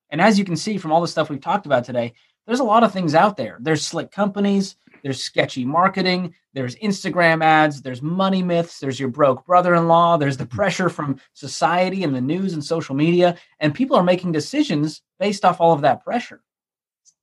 And 0.08 0.18
as 0.18 0.38
you 0.38 0.46
can 0.46 0.56
see 0.56 0.78
from 0.78 0.92
all 0.92 1.02
the 1.02 1.08
stuff 1.08 1.28
we've 1.28 1.42
talked 1.42 1.66
about 1.66 1.84
today, 1.84 2.14
there's 2.46 2.60
a 2.60 2.64
lot 2.64 2.84
of 2.84 2.92
things 2.92 3.14
out 3.14 3.36
there. 3.36 3.58
There's 3.60 3.86
slick 3.86 4.10
companies, 4.10 4.76
there's 5.02 5.22
sketchy 5.22 5.64
marketing, 5.64 6.34
there's 6.52 6.76
Instagram 6.76 7.42
ads, 7.44 7.82
there's 7.82 8.02
money 8.02 8.42
myths, 8.42 8.80
there's 8.80 8.98
your 8.98 9.08
broke 9.08 9.44
brother 9.46 9.74
in 9.74 9.88
law, 9.88 10.16
there's 10.16 10.36
the 10.36 10.46
pressure 10.46 10.88
from 10.88 11.20
society 11.34 12.04
and 12.04 12.14
the 12.14 12.20
news 12.20 12.54
and 12.54 12.64
social 12.64 12.94
media. 12.94 13.36
And 13.60 13.74
people 13.74 13.96
are 13.96 14.02
making 14.02 14.32
decisions 14.32 15.02
based 15.18 15.44
off 15.44 15.60
all 15.60 15.72
of 15.72 15.82
that 15.82 16.04
pressure 16.04 16.42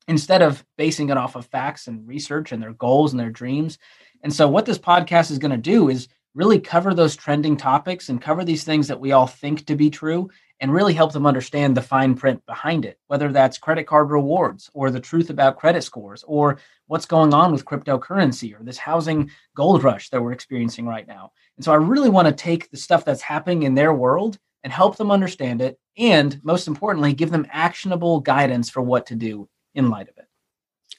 instead 0.08 0.42
of 0.42 0.66
basing 0.78 1.10
it 1.10 1.18
off 1.18 1.36
of 1.36 1.46
facts 1.48 1.88
and 1.88 2.08
research 2.08 2.52
and 2.52 2.64
their 2.64 2.74
goals 2.74 3.14
and 3.14 3.20
their 3.20 3.30
dreams. 3.30 3.78
And 4.24 4.34
so, 4.34 4.48
what 4.48 4.66
this 4.66 4.80
podcast 4.80 5.32
is 5.32 5.40
going 5.40 5.52
to 5.52 5.58
do 5.58 5.90
is 5.90 6.08
really 6.34 6.60
cover 6.60 6.94
those 6.94 7.16
trending 7.16 7.58
topics 7.58 8.10
and 8.10 8.22
cover 8.22 8.44
these 8.44 8.64
things 8.64 8.88
that 8.88 9.00
we 9.00 9.12
all 9.12 9.28
think 9.28 9.66
to 9.66 9.76
be 9.76 9.90
true 9.90 10.30
and 10.60 10.74
really 10.74 10.94
help 10.94 11.14
them 11.14 11.26
understand 11.26 11.78
the 11.78 11.82
fine 11.82 12.16
print 12.16 12.44
behind 12.46 12.86
it, 12.86 13.00
whether 13.08 13.32
that's 13.32 13.58
credit 13.58 13.86
card 13.86 14.10
rewards 14.10 14.70
or 14.74 14.90
the 14.90 15.00
truth 15.00 15.30
about 15.30 15.58
credit 15.58 15.84
scores 15.84 16.24
or 16.28 16.60
what's 16.88 17.06
going 17.06 17.34
on 17.34 17.52
with 17.52 17.66
cryptocurrency 17.66 18.60
or 18.60 18.64
this 18.64 18.78
housing 18.78 19.30
gold 19.56 19.84
rush 19.84 20.10
that 20.10 20.22
we're 20.22 20.32
experiencing 20.32 20.88
right 20.88 21.08
now. 21.08 21.32
And 21.58 21.66
so 21.66 21.72
I 21.72 21.76
really 21.76 22.10
want 22.10 22.28
to 22.28 22.34
take 22.34 22.72
the 22.72 22.78
stuff 22.78 23.06
that's 23.06 23.22
happening 23.22 23.64
in 23.64 23.76
their 23.76 23.94
world 23.94 24.38
and 24.64 24.74
help 24.74 24.98
them 24.98 25.12
understand 25.12 25.62
it. 25.62 25.80
And 25.98 26.40
most 26.44 26.68
importantly, 26.68 27.14
give 27.14 27.32
them 27.32 27.48
actionable 27.52 28.20
guidance 28.20 28.70
for 28.70 28.82
what 28.82 29.08
to 29.08 29.16
do 29.16 29.48
in 29.76 29.90
light 29.90 30.10
of 30.10 30.18
it. 30.18 30.26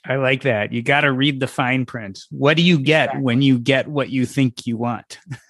I 0.05 0.17
like 0.17 0.43
that. 0.43 0.73
You 0.73 0.83
got 0.83 1.03
to 1.03 1.13
read 1.13 1.41
the 1.41 1.47
fine 1.47 1.85
print. 1.85 2.21
What 2.31 2.57
do 2.57 2.63
you 2.63 2.79
get 2.79 3.07
exactly. 3.07 3.23
when 3.23 3.43
you 3.43 3.59
get 3.59 3.89
what 3.89 4.11
you 4.11 4.27
think 4.27 4.67
you 4.67 4.77
want? 4.77 5.19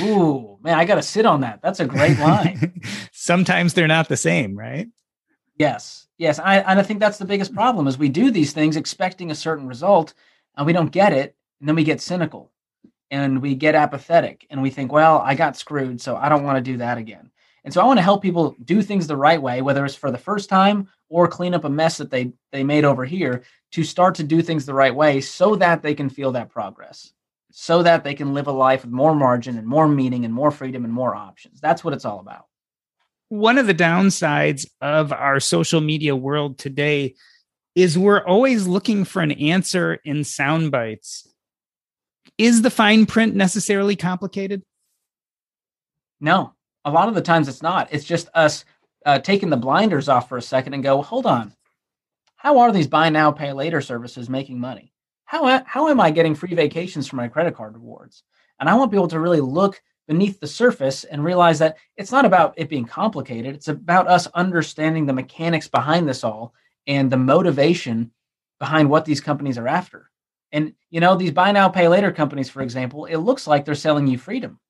Ooh, 0.00 0.58
man, 0.62 0.78
I 0.78 0.84
got 0.84 0.96
to 0.96 1.02
sit 1.02 1.26
on 1.26 1.40
that. 1.40 1.60
That's 1.62 1.80
a 1.80 1.86
great 1.86 2.18
line. 2.18 2.80
Sometimes 3.12 3.74
they're 3.74 3.86
not 3.86 4.08
the 4.08 4.16
same, 4.16 4.56
right? 4.56 4.88
Yes, 5.58 6.06
yes. 6.18 6.38
I, 6.38 6.58
and 6.58 6.78
I 6.78 6.82
think 6.82 7.00
that's 7.00 7.18
the 7.18 7.24
biggest 7.24 7.54
problem 7.54 7.86
is 7.86 7.96
we 7.98 8.08
do 8.08 8.30
these 8.30 8.52
things 8.52 8.76
expecting 8.76 9.30
a 9.30 9.34
certain 9.34 9.66
result 9.66 10.14
and 10.56 10.66
we 10.66 10.72
don't 10.72 10.92
get 10.92 11.12
it. 11.12 11.34
And 11.60 11.68
then 11.68 11.76
we 11.76 11.84
get 11.84 12.02
cynical 12.02 12.52
and 13.10 13.40
we 13.40 13.54
get 13.54 13.74
apathetic 13.74 14.46
and 14.50 14.62
we 14.62 14.70
think, 14.70 14.92
well, 14.92 15.18
I 15.18 15.34
got 15.34 15.56
screwed, 15.56 16.00
so 16.00 16.16
I 16.16 16.28
don't 16.28 16.44
want 16.44 16.56
to 16.56 16.72
do 16.72 16.78
that 16.78 16.98
again. 16.98 17.30
And 17.64 17.72
so 17.72 17.80
I 17.80 17.84
want 17.84 17.98
to 17.98 18.02
help 18.02 18.22
people 18.22 18.54
do 18.64 18.80
things 18.82 19.06
the 19.06 19.16
right 19.16 19.40
way, 19.40 19.62
whether 19.62 19.84
it's 19.84 19.96
for 19.96 20.12
the 20.12 20.18
first 20.18 20.48
time 20.48 20.88
or 21.08 21.26
clean 21.26 21.54
up 21.54 21.64
a 21.64 21.70
mess 21.70 21.96
that 21.98 22.10
they 22.10 22.32
they 22.52 22.62
made 22.62 22.84
over 22.84 23.04
here 23.04 23.42
to 23.72 23.82
start 23.82 24.14
to 24.16 24.22
do 24.22 24.42
things 24.42 24.66
the 24.66 24.74
right 24.74 24.94
way 24.94 25.20
so 25.20 25.56
that 25.56 25.82
they 25.82 25.94
can 25.94 26.08
feel 26.08 26.32
that 26.32 26.50
progress 26.50 27.12
so 27.58 27.82
that 27.82 28.04
they 28.04 28.12
can 28.12 28.34
live 28.34 28.48
a 28.48 28.52
life 28.52 28.84
with 28.84 28.92
more 28.92 29.14
margin 29.14 29.56
and 29.56 29.66
more 29.66 29.88
meaning 29.88 30.26
and 30.26 30.34
more 30.34 30.50
freedom 30.50 30.84
and 30.84 30.92
more 30.92 31.14
options. 31.14 31.58
That's 31.58 31.82
what 31.82 31.94
it's 31.94 32.04
all 32.04 32.20
about. 32.20 32.44
One 33.30 33.56
of 33.56 33.66
the 33.66 33.74
downsides 33.74 34.66
of 34.82 35.10
our 35.10 35.40
social 35.40 35.80
media 35.80 36.14
world 36.14 36.58
today 36.58 37.14
is 37.74 37.96
we're 37.96 38.22
always 38.22 38.66
looking 38.66 39.06
for 39.06 39.22
an 39.22 39.32
answer 39.32 39.94
in 40.04 40.22
sound 40.22 40.70
bites. 40.70 41.26
Is 42.36 42.60
the 42.60 42.68
fine 42.68 43.06
print 43.06 43.34
necessarily 43.34 43.96
complicated? 43.96 44.62
No, 46.20 46.52
a 46.84 46.90
lot 46.90 47.08
of 47.08 47.14
the 47.14 47.22
times 47.22 47.48
it's 47.48 47.62
not. 47.62 47.88
It's 47.90 48.04
just 48.04 48.28
us 48.34 48.66
uh, 49.06 49.18
taking 49.20 49.48
the 49.48 49.56
blinders 49.56 50.10
off 50.10 50.28
for 50.28 50.36
a 50.36 50.42
second 50.42 50.74
and 50.74 50.82
go, 50.82 51.00
hold 51.00 51.24
on. 51.24 51.54
How 52.36 52.58
are 52.58 52.70
these 52.70 52.86
buy 52.86 53.08
now, 53.08 53.32
pay 53.32 53.54
later 53.54 53.80
services 53.80 54.28
making 54.28 54.60
money? 54.60 54.92
How, 55.26 55.62
how 55.66 55.88
am 55.88 56.00
I 56.00 56.10
getting 56.10 56.34
free 56.34 56.54
vacations 56.54 57.06
for 57.06 57.16
my 57.16 57.28
credit 57.28 57.54
card 57.54 57.74
rewards? 57.74 58.22
And 58.58 58.68
I 58.68 58.74
want 58.74 58.90
people 58.90 59.08
to 59.08 59.20
really 59.20 59.40
look 59.40 59.82
beneath 60.08 60.40
the 60.40 60.46
surface 60.46 61.04
and 61.04 61.22
realize 61.22 61.58
that 61.58 61.76
it's 61.96 62.12
not 62.12 62.24
about 62.24 62.54
it 62.56 62.68
being 62.68 62.84
complicated. 62.84 63.54
It's 63.54 63.68
about 63.68 64.08
us 64.08 64.28
understanding 64.28 65.04
the 65.04 65.12
mechanics 65.12 65.68
behind 65.68 66.08
this 66.08 66.24
all 66.24 66.54
and 66.86 67.10
the 67.10 67.16
motivation 67.16 68.12
behind 68.60 68.88
what 68.88 69.04
these 69.04 69.20
companies 69.20 69.58
are 69.58 69.68
after. 69.68 70.10
And 70.52 70.74
you 70.90 71.00
know, 71.00 71.16
these 71.16 71.32
buy 71.32 71.50
now, 71.50 71.68
pay 71.68 71.88
later 71.88 72.12
companies, 72.12 72.48
for 72.48 72.62
example, 72.62 73.06
it 73.06 73.16
looks 73.16 73.48
like 73.48 73.64
they're 73.64 73.74
selling 73.74 74.06
you 74.06 74.16
freedom. 74.16 74.60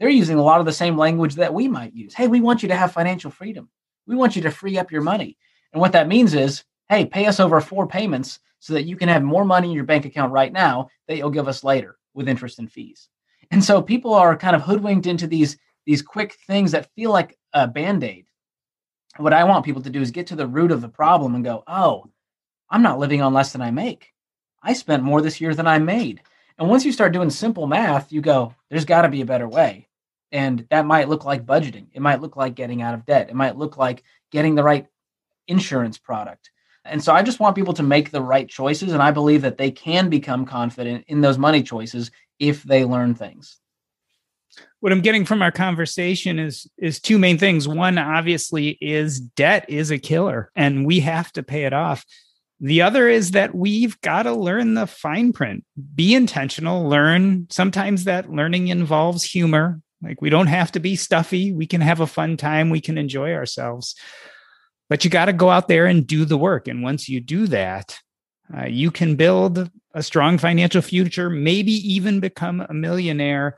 They're 0.00 0.08
using 0.08 0.38
a 0.38 0.42
lot 0.42 0.60
of 0.60 0.66
the 0.66 0.72
same 0.72 0.96
language 0.96 1.34
that 1.36 1.52
we 1.52 1.68
might 1.68 1.94
use. 1.94 2.14
Hey, 2.14 2.28
we 2.28 2.40
want 2.40 2.62
you 2.62 2.68
to 2.68 2.76
have 2.76 2.92
financial 2.92 3.30
freedom. 3.30 3.68
We 4.06 4.16
want 4.16 4.36
you 4.36 4.42
to 4.42 4.50
free 4.50 4.78
up 4.78 4.90
your 4.90 5.02
money. 5.02 5.36
And 5.72 5.80
what 5.80 5.92
that 5.92 6.08
means 6.08 6.34
is, 6.34 6.64
hey, 6.88 7.04
pay 7.04 7.26
us 7.26 7.40
over 7.40 7.60
four 7.60 7.86
payments 7.86 8.40
so 8.66 8.74
that 8.74 8.84
you 8.84 8.96
can 8.96 9.08
have 9.08 9.22
more 9.22 9.44
money 9.44 9.68
in 9.68 9.74
your 9.74 9.84
bank 9.84 10.04
account 10.04 10.32
right 10.32 10.52
now 10.52 10.88
that 11.06 11.16
you'll 11.16 11.30
give 11.30 11.46
us 11.46 11.62
later 11.62 11.98
with 12.14 12.28
interest 12.28 12.58
and 12.58 12.70
fees. 12.70 13.08
And 13.52 13.62
so 13.62 13.80
people 13.80 14.12
are 14.12 14.36
kind 14.36 14.56
of 14.56 14.62
hoodwinked 14.62 15.06
into 15.06 15.28
these 15.28 15.56
these 15.84 16.02
quick 16.02 16.34
things 16.48 16.72
that 16.72 16.90
feel 16.96 17.12
like 17.12 17.38
a 17.52 17.68
band-aid. 17.68 18.26
What 19.18 19.32
I 19.32 19.44
want 19.44 19.64
people 19.64 19.82
to 19.82 19.90
do 19.90 20.02
is 20.02 20.10
get 20.10 20.26
to 20.26 20.34
the 20.34 20.48
root 20.48 20.72
of 20.72 20.80
the 20.80 20.88
problem 20.88 21.36
and 21.36 21.44
go, 21.44 21.62
"Oh, 21.68 22.06
I'm 22.68 22.82
not 22.82 22.98
living 22.98 23.22
on 23.22 23.32
less 23.32 23.52
than 23.52 23.62
I 23.62 23.70
make. 23.70 24.12
I 24.64 24.72
spent 24.72 25.04
more 25.04 25.22
this 25.22 25.40
year 25.40 25.54
than 25.54 25.68
I 25.68 25.78
made." 25.78 26.22
And 26.58 26.68
once 26.68 26.84
you 26.84 26.90
start 26.90 27.12
doing 27.12 27.30
simple 27.30 27.68
math, 27.68 28.10
you 28.10 28.20
go, 28.20 28.52
"There's 28.68 28.84
got 28.84 29.02
to 29.02 29.08
be 29.08 29.20
a 29.20 29.26
better 29.26 29.46
way." 29.46 29.86
And 30.32 30.66
that 30.70 30.86
might 30.86 31.08
look 31.08 31.24
like 31.24 31.46
budgeting. 31.46 31.86
It 31.92 32.02
might 32.02 32.20
look 32.20 32.34
like 32.34 32.56
getting 32.56 32.82
out 32.82 32.94
of 32.94 33.06
debt. 33.06 33.30
It 33.30 33.36
might 33.36 33.56
look 33.56 33.76
like 33.76 34.02
getting 34.32 34.56
the 34.56 34.64
right 34.64 34.88
insurance 35.46 35.98
product. 35.98 36.50
And 36.88 37.02
so 37.02 37.12
I 37.12 37.22
just 37.22 37.40
want 37.40 37.56
people 37.56 37.74
to 37.74 37.82
make 37.82 38.10
the 38.10 38.22
right 38.22 38.48
choices. 38.48 38.92
And 38.92 39.02
I 39.02 39.10
believe 39.10 39.42
that 39.42 39.58
they 39.58 39.70
can 39.70 40.08
become 40.08 40.46
confident 40.46 41.04
in 41.08 41.20
those 41.20 41.38
money 41.38 41.62
choices 41.62 42.10
if 42.38 42.62
they 42.62 42.84
learn 42.84 43.14
things. 43.14 43.58
What 44.80 44.92
I'm 44.92 45.00
getting 45.00 45.24
from 45.24 45.42
our 45.42 45.50
conversation 45.50 46.38
is 46.38 46.66
is 46.78 47.00
two 47.00 47.18
main 47.18 47.38
things. 47.38 47.68
One 47.68 47.98
obviously 47.98 48.78
is 48.80 49.20
debt 49.20 49.66
is 49.68 49.90
a 49.90 49.98
killer 49.98 50.50
and 50.54 50.86
we 50.86 51.00
have 51.00 51.32
to 51.32 51.42
pay 51.42 51.64
it 51.64 51.72
off. 51.72 52.04
The 52.60 52.82
other 52.82 53.08
is 53.08 53.32
that 53.32 53.54
we've 53.54 54.00
got 54.00 54.22
to 54.22 54.32
learn 54.32 54.74
the 54.74 54.86
fine 54.86 55.32
print. 55.32 55.64
Be 55.94 56.14
intentional, 56.14 56.88
learn. 56.88 57.48
Sometimes 57.50 58.04
that 58.04 58.30
learning 58.30 58.68
involves 58.68 59.24
humor. 59.24 59.80
Like 60.02 60.22
we 60.22 60.30
don't 60.30 60.46
have 60.46 60.72
to 60.72 60.80
be 60.80 60.96
stuffy. 60.96 61.52
We 61.52 61.66
can 61.66 61.82
have 61.82 62.00
a 62.00 62.06
fun 62.06 62.36
time. 62.36 62.70
We 62.70 62.80
can 62.80 62.96
enjoy 62.96 63.34
ourselves 63.34 63.94
but 64.88 65.04
you 65.04 65.10
got 65.10 65.26
to 65.26 65.32
go 65.32 65.50
out 65.50 65.68
there 65.68 65.86
and 65.86 66.06
do 66.06 66.24
the 66.24 66.38
work. 66.38 66.68
And 66.68 66.82
once 66.82 67.08
you 67.08 67.20
do 67.20 67.46
that, 67.48 67.98
uh, 68.56 68.66
you 68.66 68.90
can 68.90 69.16
build 69.16 69.70
a 69.94 70.02
strong 70.02 70.38
financial 70.38 70.82
future, 70.82 71.28
maybe 71.30 71.72
even 71.72 72.20
become 72.20 72.60
a 72.60 72.74
millionaire. 72.74 73.56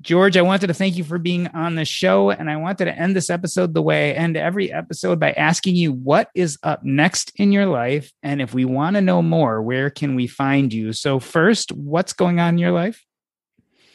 George, 0.00 0.36
I 0.36 0.42
wanted 0.42 0.66
to 0.68 0.74
thank 0.74 0.96
you 0.96 1.04
for 1.04 1.18
being 1.18 1.46
on 1.48 1.76
the 1.76 1.84
show. 1.84 2.30
And 2.30 2.50
I 2.50 2.56
wanted 2.56 2.86
to 2.86 2.98
end 2.98 3.14
this 3.14 3.30
episode 3.30 3.74
the 3.74 3.82
way 3.82 4.10
I 4.10 4.14
end 4.14 4.36
every 4.36 4.72
episode 4.72 5.20
by 5.20 5.32
asking 5.32 5.76
you 5.76 5.92
what 5.92 6.30
is 6.34 6.58
up 6.64 6.82
next 6.82 7.32
in 7.36 7.52
your 7.52 7.66
life. 7.66 8.10
And 8.22 8.42
if 8.42 8.52
we 8.52 8.64
want 8.64 8.96
to 8.96 9.02
know 9.02 9.22
more, 9.22 9.62
where 9.62 9.90
can 9.90 10.16
we 10.16 10.26
find 10.26 10.72
you? 10.72 10.92
So, 10.92 11.20
first, 11.20 11.70
what's 11.70 12.12
going 12.12 12.40
on 12.40 12.54
in 12.54 12.58
your 12.58 12.72
life? 12.72 13.04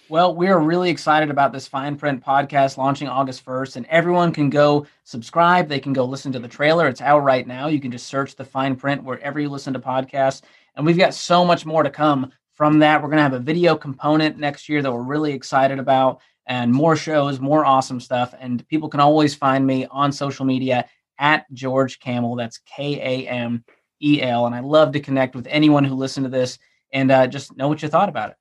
Well, 0.10 0.36
we 0.36 0.48
are 0.48 0.60
really 0.60 0.90
excited 0.90 1.30
about 1.30 1.54
this 1.54 1.68
Fine 1.68 1.98
Print 1.98 2.26
podcast 2.26 2.78
launching 2.78 3.08
August 3.08 3.46
1st, 3.46 3.76
and 3.76 3.86
everyone 3.86 4.34
can 4.34 4.50
go 4.50 4.88
subscribe. 5.04 5.70
They 5.70 5.80
can 5.80 5.94
go 5.94 6.04
listen 6.04 6.32
to 6.32 6.40
the 6.40 6.48
trailer. 6.48 6.88
It's 6.88 7.00
out 7.00 7.20
right 7.20 7.46
now. 7.46 7.68
You 7.68 7.80
can 7.80 7.92
just 7.92 8.08
search 8.08 8.36
the 8.36 8.44
Fine 8.44 8.78
Print 8.78 9.04
wherever 9.04 9.40
you 9.40 9.50
listen 9.50 9.72
to 9.74 9.80
podcasts. 9.80 10.42
And 10.76 10.84
we've 10.84 10.98
got 10.98 11.14
so 11.14 11.46
much 11.46 11.64
more 11.64 11.84
to 11.84 11.92
come 11.92 12.32
from 12.56 12.80
that. 12.80 13.00
We're 13.00 13.10
going 13.10 13.18
to 13.18 13.24
have 13.24 13.34
a 13.34 13.40
video 13.40 13.76
component 13.76 14.40
next 14.40 14.68
year 14.68 14.82
that 14.82 14.92
we're 14.92 15.04
really 15.04 15.32
excited 15.32 15.78
about, 15.78 16.22
and 16.48 16.74
more 16.74 16.96
shows, 16.96 17.40
more 17.40 17.64
awesome 17.64 18.00
stuff. 18.00 18.34
And 18.40 18.68
people 18.68 18.90
can 18.90 19.02
always 19.02 19.36
find 19.36 19.64
me 19.64 19.86
on 19.92 20.12
social 20.12 20.44
media 20.44 20.90
at 21.20 21.46
George 21.54 22.00
Kamel. 22.00 22.36
That's 22.36 22.58
K 22.66 22.96
A 22.96 23.28
M 23.28 23.64
E 24.02 24.24
L. 24.24 24.48
And 24.48 24.56
I 24.56 24.62
love 24.62 24.92
to 24.94 25.02
connect 25.02 25.36
with 25.36 25.46
anyone 25.48 25.84
who 25.84 25.94
listened 25.94 26.24
to 26.24 26.32
this 26.32 26.58
and 26.92 27.12
uh, 27.12 27.28
just 27.28 27.56
know 27.56 27.68
what 27.68 27.84
you 27.84 27.90
thought 27.90 28.10
about 28.10 28.32
it. 28.32 28.38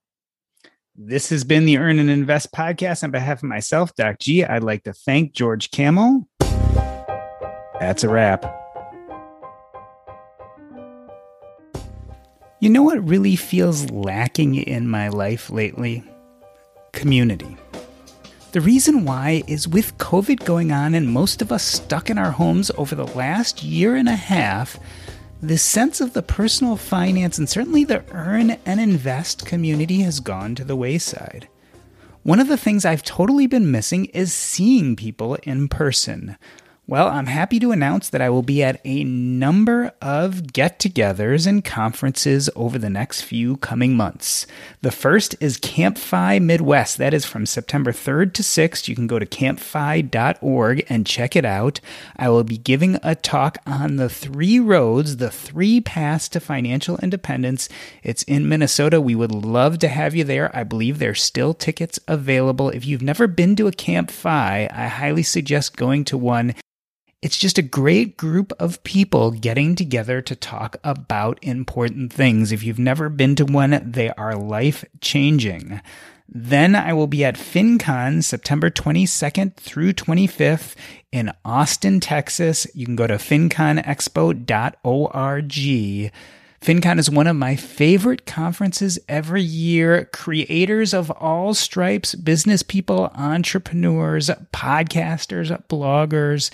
This 1.01 1.29
has 1.29 1.45
been 1.45 1.63
the 1.63 1.77
Earn 1.77 1.97
and 1.97 2.09
Invest 2.09 2.51
podcast. 2.51 3.05
On 3.05 3.11
behalf 3.11 3.37
of 3.37 3.47
myself, 3.47 3.95
Doc 3.95 4.19
G, 4.19 4.43
I'd 4.43 4.65
like 4.65 4.83
to 4.83 4.91
thank 4.91 5.31
George 5.31 5.71
Kamel. 5.71 6.27
That's 7.79 8.03
a 8.03 8.09
wrap. 8.09 8.43
You 12.59 12.69
know 12.69 12.83
what 12.83 13.01
really 13.07 13.37
feels 13.37 13.89
lacking 13.91 14.55
in 14.55 14.89
my 14.89 15.07
life 15.07 15.49
lately? 15.49 16.03
Community. 16.91 17.55
The 18.51 18.59
reason 18.59 19.05
why 19.05 19.43
is 19.47 19.69
with 19.69 19.97
COVID 19.99 20.43
going 20.43 20.73
on 20.73 20.95
and 20.95 21.07
most 21.07 21.41
of 21.41 21.53
us 21.53 21.63
stuck 21.63 22.09
in 22.09 22.17
our 22.17 22.31
homes 22.31 22.71
over 22.77 22.93
the 22.95 23.07
last 23.07 23.63
year 23.63 23.95
and 23.95 24.09
a 24.09 24.17
half, 24.17 24.77
this 25.41 25.63
sense 25.63 26.01
of 26.01 26.13
the 26.13 26.21
personal 26.21 26.75
finance 26.75 27.37
and 27.37 27.47
certainly 27.47 27.83
the 27.83 28.03
earn 28.11 28.51
and 28.65 28.79
invest 28.79 29.45
community 29.45 30.01
has 30.01 30.19
gone 30.19 30.53
to 30.55 30.65
the 30.65 30.75
wayside. 30.75 31.47
One 32.23 32.41
of 32.41 32.49
the 32.49 32.57
things 32.57 32.83
I've 32.83 33.03
totally 33.03 33.47
been 33.47 33.71
missing 33.71 34.05
is 34.07 34.33
seeing 34.33 34.95
people 34.97 35.35
in 35.43 35.69
person. 35.69 36.37
Well, 36.89 37.09
I'm 37.09 37.27
happy 37.27 37.59
to 37.59 37.69
announce 37.69 38.09
that 38.09 38.19
I 38.19 38.31
will 38.31 38.41
be 38.41 38.63
at 38.63 38.81
a 38.83 39.03
number 39.03 39.91
of 40.01 40.51
get 40.51 40.79
togethers 40.79 41.45
and 41.45 41.63
conferences 41.63 42.49
over 42.55 42.79
the 42.79 42.89
next 42.89 43.21
few 43.21 43.57
coming 43.57 43.95
months. 43.95 44.47
The 44.81 44.89
first 44.89 45.35
is 45.39 45.59
CampFi 45.59 46.41
Midwest. 46.41 46.97
That 46.97 47.13
is 47.13 47.25
from 47.25 47.45
September 47.45 47.91
3rd 47.91 48.33
to 48.33 48.41
6th. 48.41 48.87
You 48.87 48.95
can 48.95 49.05
go 49.05 49.19
to 49.19 49.27
campfi.org 49.27 50.83
and 50.89 51.05
check 51.05 51.35
it 51.35 51.45
out. 51.45 51.79
I 52.17 52.29
will 52.29 52.43
be 52.43 52.57
giving 52.57 52.97
a 53.03 53.13
talk 53.13 53.59
on 53.67 53.97
the 53.97 54.09
three 54.09 54.59
roads, 54.59 55.17
the 55.17 55.29
three 55.29 55.81
paths 55.81 56.27
to 56.29 56.39
financial 56.39 56.97
independence. 57.03 57.69
It's 58.01 58.23
in 58.23 58.49
Minnesota. 58.49 58.99
We 58.99 59.13
would 59.13 59.31
love 59.31 59.77
to 59.79 59.89
have 59.89 60.15
you 60.15 60.23
there. 60.23 60.49
I 60.57 60.63
believe 60.63 60.97
there's 60.97 61.21
still 61.21 61.53
tickets 61.53 61.99
available. 62.07 62.71
If 62.71 62.83
you've 62.83 63.03
never 63.03 63.27
been 63.27 63.55
to 63.57 63.67
a 63.67 63.71
CampFi, 63.71 64.73
I 64.73 64.87
highly 64.87 65.21
suggest 65.21 65.77
going 65.77 66.03
to 66.05 66.17
one. 66.17 66.55
It's 67.21 67.37
just 67.37 67.57
a 67.57 67.61
great 67.61 68.15
group 68.15 68.53
of 68.59 68.81
people 68.85 69.31
getting 69.31 69.75
together 69.75 70.21
to 70.21 70.37
talk 70.37 70.77
about 70.85 71.37
important 71.41 72.13
things. 72.13 72.53
If 72.53 72.63
you've 72.63 72.79
never 72.79 73.09
been 73.09 73.35
to 73.35 73.45
one, 73.45 73.81
they 73.85 74.09
are 74.11 74.37
life 74.37 74.85
changing. 75.01 75.81
Then 76.29 76.75
I 76.75 76.93
will 76.93 77.07
be 77.07 77.25
at 77.25 77.35
FinCon 77.35 78.23
September 78.23 78.69
22nd 78.69 79.55
through 79.55 79.93
25th 79.93 80.75
in 81.11 81.33
Austin, 81.43 81.99
Texas. 81.99 82.65
You 82.73 82.85
can 82.85 82.95
go 82.95 83.07
to 83.07 83.15
finconexpo.org. 83.15 86.11
FinCon 86.61 86.99
is 86.99 87.09
one 87.09 87.27
of 87.27 87.35
my 87.35 87.55
favorite 87.55 88.25
conferences 88.25 88.99
every 89.09 89.41
year. 89.41 90.05
Creators 90.13 90.93
of 90.93 91.11
all 91.11 91.53
stripes, 91.53 92.15
business 92.15 92.63
people, 92.63 93.11
entrepreneurs, 93.15 94.29
podcasters, 94.53 95.51
bloggers, 95.67 96.49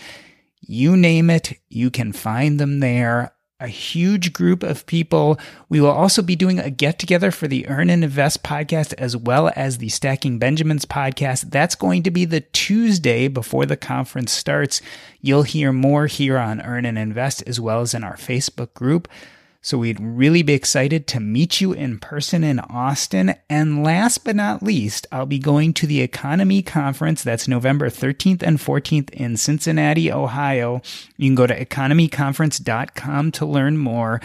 you 0.67 0.97
name 0.97 1.29
it, 1.29 1.59
you 1.69 1.89
can 1.89 2.11
find 2.11 2.59
them 2.59 2.79
there. 2.79 3.31
A 3.61 3.67
huge 3.67 4.33
group 4.33 4.63
of 4.63 4.85
people. 4.85 5.39
We 5.69 5.79
will 5.79 5.89
also 5.91 6.21
be 6.21 6.35
doing 6.35 6.59
a 6.59 6.69
get 6.69 6.99
together 6.99 7.31
for 7.31 7.47
the 7.47 7.65
Earn 7.69 7.89
and 7.89 8.03
Invest 8.03 8.43
podcast 8.43 8.93
as 8.97 9.15
well 9.15 9.49
as 9.55 9.77
the 9.77 9.87
Stacking 9.87 10.39
Benjamins 10.39 10.85
podcast. 10.85 11.51
That's 11.51 11.73
going 11.73 12.03
to 12.03 12.11
be 12.11 12.25
the 12.25 12.41
Tuesday 12.41 13.29
before 13.29 13.65
the 13.65 13.77
conference 13.77 14.33
starts. 14.33 14.81
You'll 15.21 15.43
hear 15.43 15.71
more 15.71 16.07
here 16.07 16.37
on 16.37 16.61
Earn 16.61 16.85
and 16.85 16.97
Invest 16.97 17.43
as 17.47 17.57
well 17.57 17.79
as 17.79 17.93
in 17.93 18.03
our 18.03 18.17
Facebook 18.17 18.73
group. 18.73 19.07
So 19.65 19.79
we'd 19.79 19.99
really 19.99 20.43
be 20.43 20.53
excited 20.53 21.07
to 21.07 21.19
meet 21.19 21.59
you 21.59 21.73
in 21.73 21.97
person 21.97 22.43
in 22.43 22.59
Austin. 22.59 23.33
And 23.49 23.83
last 23.83 24.23
but 24.23 24.35
not 24.35 24.61
least, 24.61 25.07
I'll 25.11 25.25
be 25.25 25.39
going 25.39 25.73
to 25.73 25.87
the 25.87 26.07
EconoMe 26.07 26.63
Conference. 26.63 27.23
That's 27.23 27.47
November 27.47 27.89
13th 27.89 28.43
and 28.43 28.59
14th 28.59 29.09
in 29.09 29.37
Cincinnati, 29.37 30.11
Ohio. 30.11 30.83
You 31.17 31.29
can 31.29 31.33
go 31.33 31.47
to 31.47 31.65
economeconference.com 31.65 33.31
to 33.31 33.45
learn 33.47 33.79
more. 33.79 34.21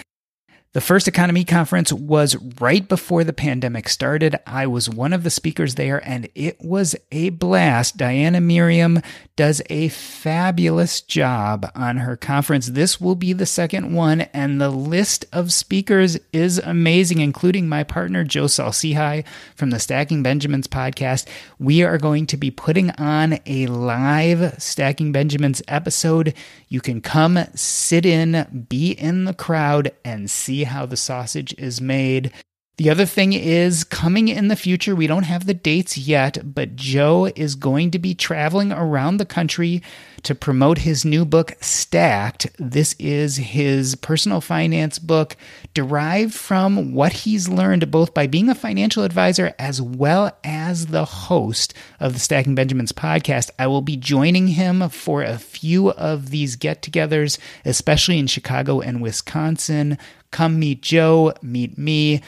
The 0.72 0.80
first 0.80 1.08
EconoMe 1.08 1.48
conference 1.48 1.92
was 1.92 2.36
right 2.60 2.88
before 2.88 3.24
the 3.24 3.32
pandemic 3.32 3.88
started. 3.88 4.38
I 4.46 4.68
was 4.68 4.88
one 4.88 5.12
of 5.12 5.24
the 5.24 5.30
speakers 5.30 5.74
there 5.74 6.00
and 6.08 6.28
it 6.36 6.60
was 6.60 6.94
a 7.10 7.30
blast. 7.30 7.96
Diania 7.96 8.40
Merriam 8.40 9.00
does 9.34 9.60
a 9.68 9.88
fabulous 9.88 11.00
job 11.00 11.68
on 11.74 11.96
her 11.96 12.16
conference. 12.16 12.68
This 12.68 13.00
will 13.00 13.16
be 13.16 13.32
the 13.32 13.46
second 13.46 13.94
one 13.94 14.20
and 14.20 14.60
the 14.60 14.70
list 14.70 15.24
of 15.32 15.52
speakers 15.52 16.16
is 16.32 16.58
amazing, 16.58 17.18
including 17.18 17.68
my 17.68 17.82
partner 17.82 18.22
Joe 18.22 18.46
Saul-Sehy 18.46 19.24
from 19.56 19.70
the 19.70 19.80
Stacking 19.80 20.22
Benjamins 20.22 20.68
podcast. 20.68 21.26
We 21.58 21.82
are 21.82 21.98
going 21.98 22.26
to 22.26 22.36
be 22.36 22.52
putting 22.52 22.90
on 22.92 23.40
a 23.44 23.66
live 23.66 24.62
Stacking 24.62 25.10
Benjamins 25.10 25.62
episode. 25.66 26.32
You 26.68 26.80
can 26.80 27.00
come 27.00 27.40
sit 27.56 28.06
in, 28.06 28.66
be 28.68 28.92
in 28.92 29.24
the 29.24 29.34
crowd 29.34 29.90
and 30.04 30.30
see 30.30 30.59
how 30.64 30.86
the 30.86 30.96
sausage 30.96 31.54
is 31.58 31.80
made. 31.80 32.32
The 32.80 32.88
other 32.88 33.04
thing 33.04 33.34
is 33.34 33.84
coming 33.84 34.28
in 34.28 34.48
the 34.48 34.56
future, 34.56 34.96
we 34.96 35.06
don't 35.06 35.24
have 35.24 35.44
the 35.44 35.52
dates 35.52 35.98
yet, 35.98 36.54
but 36.54 36.76
Joe 36.76 37.30
is 37.36 37.54
going 37.54 37.90
to 37.90 37.98
be 37.98 38.14
traveling 38.14 38.72
around 38.72 39.18
the 39.18 39.26
country 39.26 39.82
to 40.22 40.34
promote 40.34 40.78
his 40.78 41.04
new 41.04 41.26
book, 41.26 41.52
Stacked. 41.60 42.46
This 42.58 42.94
is 42.98 43.36
his 43.36 43.96
personal 43.96 44.40
finance 44.40 44.98
book 44.98 45.36
derived 45.74 46.32
from 46.32 46.94
what 46.94 47.12
he's 47.12 47.50
learned 47.50 47.90
both 47.90 48.14
by 48.14 48.26
being 48.26 48.48
a 48.48 48.54
financial 48.54 49.04
advisor 49.04 49.52
as 49.58 49.82
well 49.82 50.34
as 50.42 50.86
the 50.86 51.04
host 51.04 51.74
of 52.00 52.14
the 52.14 52.18
Stacking 52.18 52.54
Benjamins 52.54 52.92
podcast. 52.92 53.50
I 53.58 53.66
will 53.66 53.82
be 53.82 53.98
joining 53.98 54.46
him 54.46 54.88
for 54.88 55.22
a 55.22 55.36
few 55.36 55.90
of 55.90 56.30
these 56.30 56.56
get 56.56 56.80
togethers, 56.80 57.38
especially 57.66 58.18
in 58.18 58.26
Chicago 58.26 58.80
and 58.80 59.02
Wisconsin. 59.02 59.98
Come 60.30 60.58
meet 60.58 60.80
Joe, 60.80 61.34
meet 61.42 61.76
me. 61.76 62.22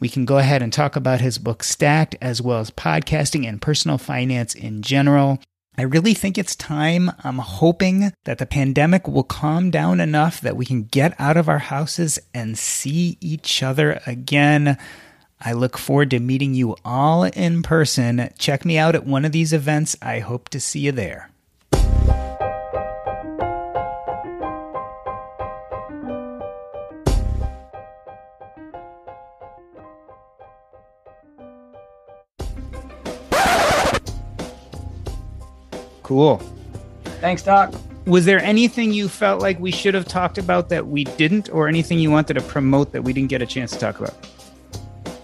We 0.00 0.08
can 0.08 0.24
go 0.24 0.38
ahead 0.38 0.62
and 0.62 0.72
talk 0.72 0.96
about 0.96 1.20
his 1.20 1.38
book 1.38 1.62
Stacked, 1.62 2.16
as 2.20 2.40
well 2.40 2.58
as 2.58 2.70
podcasting 2.70 3.46
and 3.46 3.60
personal 3.60 3.98
finance 3.98 4.54
in 4.54 4.82
general. 4.82 5.40
I 5.76 5.82
really 5.82 6.12
think 6.12 6.36
it's 6.36 6.54
time. 6.54 7.10
I'm 7.24 7.38
hoping 7.38 8.12
that 8.24 8.38
the 8.38 8.46
pandemic 8.46 9.08
will 9.08 9.22
calm 9.22 9.70
down 9.70 10.00
enough 10.00 10.40
that 10.42 10.56
we 10.56 10.66
can 10.66 10.84
get 10.84 11.18
out 11.18 11.38
of 11.38 11.48
our 11.48 11.58
houses 11.58 12.18
and 12.34 12.58
see 12.58 13.16
each 13.20 13.62
other 13.62 14.00
again. 14.06 14.76
I 15.40 15.54
look 15.54 15.78
forward 15.78 16.10
to 16.10 16.20
meeting 16.20 16.54
you 16.54 16.76
all 16.84 17.24
in 17.24 17.62
person. 17.62 18.30
Check 18.38 18.64
me 18.64 18.78
out 18.78 18.94
at 18.94 19.06
one 19.06 19.24
of 19.24 19.32
these 19.32 19.52
events. 19.52 19.96
I 20.02 20.20
hope 20.20 20.50
to 20.50 20.60
see 20.60 20.80
you 20.80 20.92
there. 20.92 21.31
Cool. 36.12 36.36
Thanks, 37.22 37.42
Doc. 37.42 37.72
Was 38.04 38.26
there 38.26 38.38
anything 38.40 38.92
you 38.92 39.08
felt 39.08 39.40
like 39.40 39.58
we 39.58 39.70
should 39.70 39.94
have 39.94 40.06
talked 40.06 40.36
about 40.36 40.68
that 40.68 40.86
we 40.86 41.04
didn't, 41.04 41.48
or 41.48 41.68
anything 41.68 41.98
you 41.98 42.10
wanted 42.10 42.34
to 42.34 42.42
promote 42.42 42.92
that 42.92 43.02
we 43.02 43.14
didn't 43.14 43.30
get 43.30 43.40
a 43.40 43.46
chance 43.46 43.70
to 43.70 43.78
talk 43.78 43.98
about? 43.98 44.14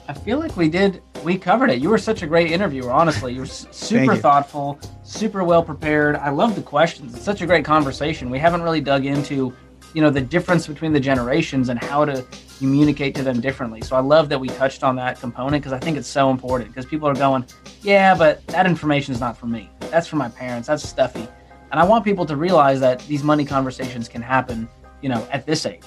I 0.08 0.14
feel 0.14 0.38
like 0.38 0.56
we 0.56 0.70
did. 0.70 1.02
We 1.22 1.36
covered 1.36 1.68
it. 1.68 1.82
You 1.82 1.90
were 1.90 1.98
such 1.98 2.22
a 2.22 2.26
great 2.26 2.50
interviewer. 2.50 2.90
Honestly, 2.90 3.34
you 3.34 3.40
were 3.40 3.46
super 3.46 4.14
you. 4.14 4.20
thoughtful, 4.20 4.80
super 5.02 5.44
well 5.44 5.62
prepared. 5.62 6.16
I 6.16 6.30
love 6.30 6.54
the 6.54 6.62
questions. 6.62 7.14
It's 7.14 7.22
such 7.22 7.42
a 7.42 7.46
great 7.46 7.66
conversation. 7.66 8.30
We 8.30 8.38
haven't 8.38 8.62
really 8.62 8.80
dug 8.80 9.04
into, 9.04 9.52
you 9.92 10.00
know, 10.00 10.08
the 10.08 10.22
difference 10.22 10.66
between 10.66 10.94
the 10.94 11.00
generations 11.00 11.68
and 11.68 11.78
how 11.78 12.06
to 12.06 12.24
communicate 12.58 13.14
to 13.14 13.22
them 13.22 13.40
differently. 13.40 13.80
So 13.80 13.96
I 13.96 14.00
love 14.00 14.28
that 14.28 14.38
we 14.38 14.48
touched 14.48 14.82
on 14.82 14.96
that 14.96 15.20
component 15.20 15.62
because 15.62 15.72
I 15.72 15.78
think 15.78 15.96
it's 15.96 16.08
so 16.08 16.30
important 16.30 16.70
because 16.70 16.84
people 16.84 17.08
are 17.08 17.14
going, 17.14 17.44
yeah, 17.82 18.14
but 18.14 18.46
that 18.48 18.66
information 18.66 19.14
is 19.14 19.20
not 19.20 19.36
for 19.36 19.46
me. 19.46 19.70
That's 19.90 20.06
for 20.06 20.16
my 20.16 20.28
parents. 20.28 20.68
That's 20.68 20.86
stuffy. 20.86 21.26
And 21.70 21.80
I 21.80 21.84
want 21.84 22.04
people 22.04 22.26
to 22.26 22.36
realize 22.36 22.80
that 22.80 23.00
these 23.06 23.22
money 23.22 23.44
conversations 23.44 24.08
can 24.08 24.22
happen, 24.22 24.68
you 25.02 25.08
know, 25.08 25.26
at 25.30 25.46
this 25.46 25.66
age. 25.66 25.86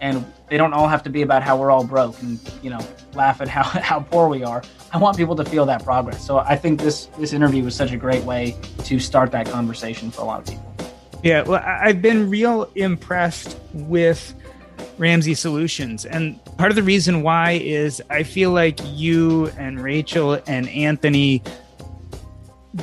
And 0.00 0.24
they 0.48 0.56
don't 0.56 0.72
all 0.72 0.88
have 0.88 1.02
to 1.04 1.10
be 1.10 1.22
about 1.22 1.42
how 1.42 1.56
we're 1.56 1.70
all 1.70 1.84
broke 1.84 2.20
and, 2.22 2.38
you 2.62 2.70
know, 2.70 2.80
laugh 3.14 3.40
at 3.40 3.48
how, 3.48 3.62
how 3.80 4.00
poor 4.00 4.28
we 4.28 4.44
are. 4.44 4.62
I 4.92 4.98
want 4.98 5.16
people 5.16 5.34
to 5.36 5.44
feel 5.44 5.66
that 5.66 5.84
progress. 5.84 6.24
So 6.24 6.38
I 6.38 6.56
think 6.56 6.80
this 6.80 7.06
this 7.18 7.32
interview 7.32 7.64
was 7.64 7.74
such 7.74 7.92
a 7.92 7.96
great 7.96 8.24
way 8.24 8.56
to 8.84 9.00
start 9.00 9.30
that 9.32 9.46
conversation 9.48 10.10
for 10.10 10.22
a 10.22 10.24
lot 10.24 10.40
of 10.40 10.46
people. 10.46 10.72
Yeah, 11.22 11.42
well, 11.42 11.62
I've 11.64 12.02
been 12.02 12.28
real 12.28 12.68
impressed 12.74 13.56
with 13.72 14.34
Ramsey 14.98 15.34
Solutions. 15.34 16.04
And 16.04 16.42
part 16.56 16.70
of 16.70 16.76
the 16.76 16.82
reason 16.82 17.22
why 17.22 17.52
is 17.52 18.02
I 18.10 18.22
feel 18.22 18.50
like 18.50 18.78
you 18.92 19.48
and 19.58 19.82
Rachel 19.82 20.40
and 20.46 20.68
Anthony 20.68 21.42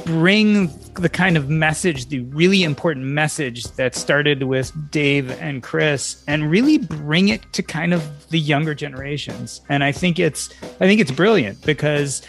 bring 0.05 0.67
the 0.95 1.09
kind 1.09 1.35
of 1.37 1.49
message, 1.49 2.07
the 2.07 2.19
really 2.19 2.63
important 2.63 3.05
message 3.05 3.63
that 3.75 3.95
started 3.95 4.43
with 4.43 4.71
Dave 4.91 5.31
and 5.41 5.63
Chris, 5.63 6.23
and 6.27 6.51
really 6.51 6.77
bring 6.77 7.29
it 7.29 7.41
to 7.53 7.63
kind 7.63 7.93
of 7.93 8.29
the 8.29 8.39
younger 8.39 8.75
generations. 8.75 9.61
And 9.69 9.83
I 9.83 9.91
think 9.91 10.19
it's 10.19 10.49
I 10.63 10.85
think 10.85 11.01
it's 11.01 11.11
brilliant 11.11 11.61
because 11.65 12.21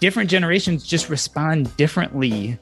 different 0.00 0.30
generations 0.30 0.86
just 0.86 1.08
respond 1.08 1.76
differently 1.76 2.58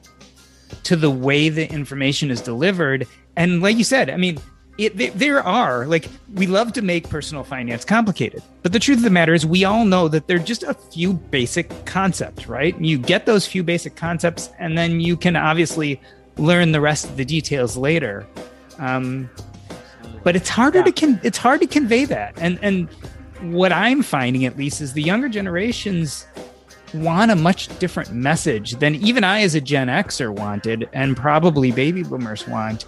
to 0.83 0.95
the 0.95 1.09
way 1.09 1.49
the 1.49 1.69
information 1.71 2.31
is 2.31 2.41
delivered. 2.41 3.07
And 3.35 3.61
like 3.61 3.77
you 3.77 3.83
said, 3.83 4.09
I 4.09 4.17
mean, 4.17 4.39
it, 4.77 5.17
there 5.17 5.41
are 5.41 5.85
like 5.85 6.09
we 6.33 6.47
love 6.47 6.73
to 6.73 6.81
make 6.81 7.07
personal 7.07 7.43
finance 7.43 7.85
complicated 7.85 8.41
but 8.63 8.71
the 8.73 8.79
truth 8.79 8.97
of 8.97 9.03
the 9.03 9.09
matter 9.09 9.33
is 9.33 9.45
we 9.45 9.63
all 9.63 9.85
know 9.85 10.07
that 10.07 10.27
they're 10.27 10.39
just 10.39 10.63
a 10.63 10.73
few 10.73 11.13
basic 11.13 11.85
concepts 11.85 12.47
right? 12.47 12.79
You 12.79 12.97
get 12.97 13.25
those 13.25 13.45
few 13.45 13.63
basic 13.63 13.95
concepts 13.95 14.49
and 14.59 14.77
then 14.77 14.99
you 14.99 15.15
can 15.15 15.35
obviously 15.35 16.01
learn 16.37 16.71
the 16.71 16.81
rest 16.81 17.05
of 17.05 17.17
the 17.17 17.25
details 17.25 17.77
later. 17.77 18.25
Um, 18.79 19.29
but 20.23 20.35
it's 20.35 20.49
harder 20.49 20.79
yeah. 20.79 20.85
to 20.85 20.91
con- 20.91 21.19
it's 21.21 21.37
hard 21.37 21.61
to 21.61 21.67
convey 21.67 22.05
that. 22.05 22.33
And 22.37 22.57
and 22.61 22.89
what 23.51 23.73
i'm 23.73 24.01
finding 24.01 24.45
at 24.45 24.57
least 24.57 24.79
is 24.79 24.93
the 24.93 25.01
younger 25.01 25.27
generations 25.27 26.25
want 26.93 27.29
a 27.29 27.35
much 27.35 27.67
different 27.79 28.09
message 28.13 28.71
than 28.77 28.95
even 28.95 29.23
i 29.23 29.41
as 29.41 29.53
a 29.53 29.59
gen 29.59 29.87
xer 29.87 30.33
wanted 30.33 30.87
and 30.93 31.17
probably 31.17 31.69
baby 31.69 32.03
boomers 32.03 32.47
want 32.47 32.85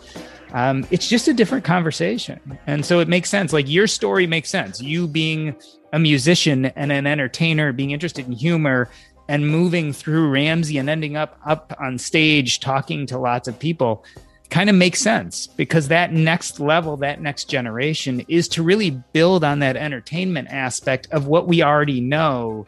um, 0.56 0.88
it's 0.90 1.10
just 1.10 1.28
a 1.28 1.34
different 1.34 1.66
conversation. 1.66 2.40
And 2.66 2.86
so 2.86 3.02
it 3.02 3.10
makes 3.10 3.30
sense. 3.30 3.52
Like 3.52 3.70
your 3.70 3.88
story 3.88 4.26
makes 4.26 4.50
sense. 4.50 4.82
You 4.82 5.06
being 5.06 5.54
a 5.92 6.00
musician 6.00 6.68
and 6.68 6.94
an 6.94 7.06
entertainer, 7.06 7.74
being 7.74 7.92
interested 7.92 8.26
in 8.26 8.32
humor 8.32 8.90
and 9.28 9.50
moving 9.50 9.92
through 9.92 10.30
Ramsey 10.30 10.78
and 10.78 10.90
ending 10.90 11.18
up 11.18 11.38
up 11.46 11.76
on 11.78 11.98
stage 11.98 12.62
talking 12.62 13.06
to 13.08 13.18
lots 13.18 13.50
of 13.50 13.60
people 13.60 14.06
kind 14.50 14.70
of 14.70 14.78
makes 14.78 15.02
sense 15.02 15.46
because 15.46 15.90
that 15.90 16.14
next 16.14 16.62
level, 16.62 16.96
that 16.98 17.20
next 17.20 17.50
generation 17.50 18.24
is 18.30 18.48
to 18.48 18.64
really 18.64 18.92
build 19.12 19.44
on 19.44 19.60
that 19.60 19.76
entertainment 19.76 20.48
aspect 20.50 21.10
of 21.12 21.28
what 21.28 21.48
we 21.50 21.64
already 21.64 22.00
know 22.00 22.66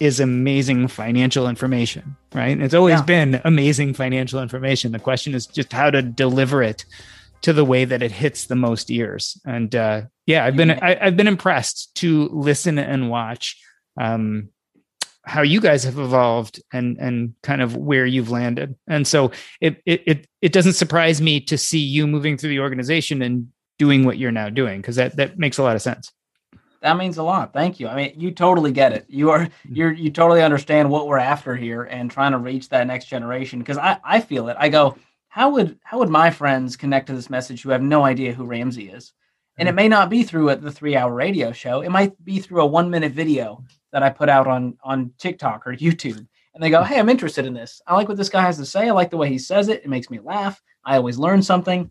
is 0.00 0.18
amazing 0.18 0.88
financial 0.88 1.48
information, 1.48 2.16
right? 2.34 2.60
It's 2.60 2.74
always 2.74 2.98
yeah. 2.98 3.04
been 3.04 3.40
amazing 3.44 3.94
financial 3.94 4.42
information. 4.42 4.90
The 4.90 4.98
question 4.98 5.36
is 5.36 5.46
just 5.46 5.72
how 5.72 5.90
to 5.90 6.02
deliver 6.02 6.64
it 6.64 6.84
to 7.42 7.52
the 7.52 7.64
way 7.64 7.84
that 7.84 8.02
it 8.02 8.12
hits 8.12 8.46
the 8.46 8.56
most 8.56 8.90
ears. 8.90 9.40
And 9.46 9.74
uh, 9.74 10.02
yeah, 10.26 10.44
I've 10.44 10.56
been 10.56 10.70
I, 10.70 11.04
have 11.04 11.16
been 11.16 11.28
impressed 11.28 11.94
to 11.96 12.28
listen 12.32 12.78
and 12.78 13.10
watch 13.10 13.56
um, 14.00 14.50
how 15.24 15.42
you 15.42 15.60
guys 15.60 15.84
have 15.84 15.98
evolved 15.98 16.62
and 16.72 16.98
and 16.98 17.34
kind 17.42 17.62
of 17.62 17.76
where 17.76 18.06
you've 18.06 18.30
landed. 18.30 18.74
And 18.86 19.06
so 19.06 19.32
it 19.60 19.80
it 19.86 20.02
it, 20.06 20.26
it 20.42 20.52
doesn't 20.52 20.72
surprise 20.74 21.20
me 21.20 21.40
to 21.42 21.58
see 21.58 21.80
you 21.80 22.06
moving 22.06 22.36
through 22.36 22.50
the 22.50 22.60
organization 22.60 23.22
and 23.22 23.48
doing 23.78 24.04
what 24.04 24.18
you're 24.18 24.32
now 24.32 24.48
doing 24.48 24.80
because 24.80 24.96
that 24.96 25.16
that 25.16 25.38
makes 25.38 25.58
a 25.58 25.62
lot 25.62 25.76
of 25.76 25.82
sense. 25.82 26.12
That 26.80 26.96
means 26.96 27.18
a 27.18 27.24
lot. 27.24 27.52
Thank 27.52 27.80
you. 27.80 27.88
I 27.88 27.96
mean, 27.96 28.14
you 28.16 28.30
totally 28.30 28.70
get 28.70 28.92
it. 28.92 29.04
You 29.08 29.30
are 29.30 29.40
mm-hmm. 29.40 29.74
you're 29.74 29.92
you 29.92 30.10
totally 30.10 30.42
understand 30.42 30.90
what 30.90 31.06
we're 31.08 31.18
after 31.18 31.56
here 31.56 31.84
and 31.84 32.10
trying 32.10 32.32
to 32.32 32.38
reach 32.38 32.68
that 32.70 32.86
next 32.86 33.06
generation 33.06 33.58
because 33.58 33.78
I 33.78 33.98
I 34.04 34.20
feel 34.20 34.48
it. 34.48 34.56
I 34.58 34.68
go 34.68 34.96
how 35.28 35.50
would 35.50 35.78
how 35.84 35.98
would 35.98 36.08
my 36.08 36.30
friends 36.30 36.76
connect 36.76 37.06
to 37.06 37.14
this 37.14 37.30
message 37.30 37.62
who 37.62 37.70
have 37.70 37.82
no 37.82 38.04
idea 38.04 38.32
who 38.32 38.44
Ramsey 38.44 38.90
is? 38.90 39.12
And 39.58 39.68
it 39.68 39.72
mm. 39.72 39.76
may 39.76 39.88
not 39.88 40.10
be 40.10 40.22
through 40.22 40.50
a, 40.50 40.56
the 40.56 40.72
three 40.72 40.96
hour 40.96 41.12
radio 41.12 41.52
show. 41.52 41.82
It 41.82 41.90
might 41.90 42.22
be 42.24 42.38
through 42.38 42.62
a 42.62 42.66
one 42.66 42.90
minute 42.90 43.12
video 43.12 43.64
that 43.92 44.02
I 44.02 44.10
put 44.10 44.28
out 44.28 44.46
on 44.46 44.76
on 44.82 45.12
TikTok 45.18 45.66
or 45.66 45.74
YouTube. 45.74 46.26
And 46.54 46.62
they 46.62 46.70
go, 46.70 46.82
Hey, 46.82 46.98
I'm 46.98 47.08
interested 47.08 47.46
in 47.46 47.54
this. 47.54 47.80
I 47.86 47.94
like 47.94 48.08
what 48.08 48.16
this 48.16 48.30
guy 48.30 48.42
has 48.42 48.56
to 48.58 48.66
say. 48.66 48.88
I 48.88 48.92
like 48.92 49.10
the 49.10 49.16
way 49.16 49.28
he 49.28 49.38
says 49.38 49.68
it. 49.68 49.82
It 49.84 49.88
makes 49.88 50.10
me 50.10 50.18
laugh. 50.18 50.60
I 50.84 50.96
always 50.96 51.18
learn 51.18 51.42
something. 51.42 51.90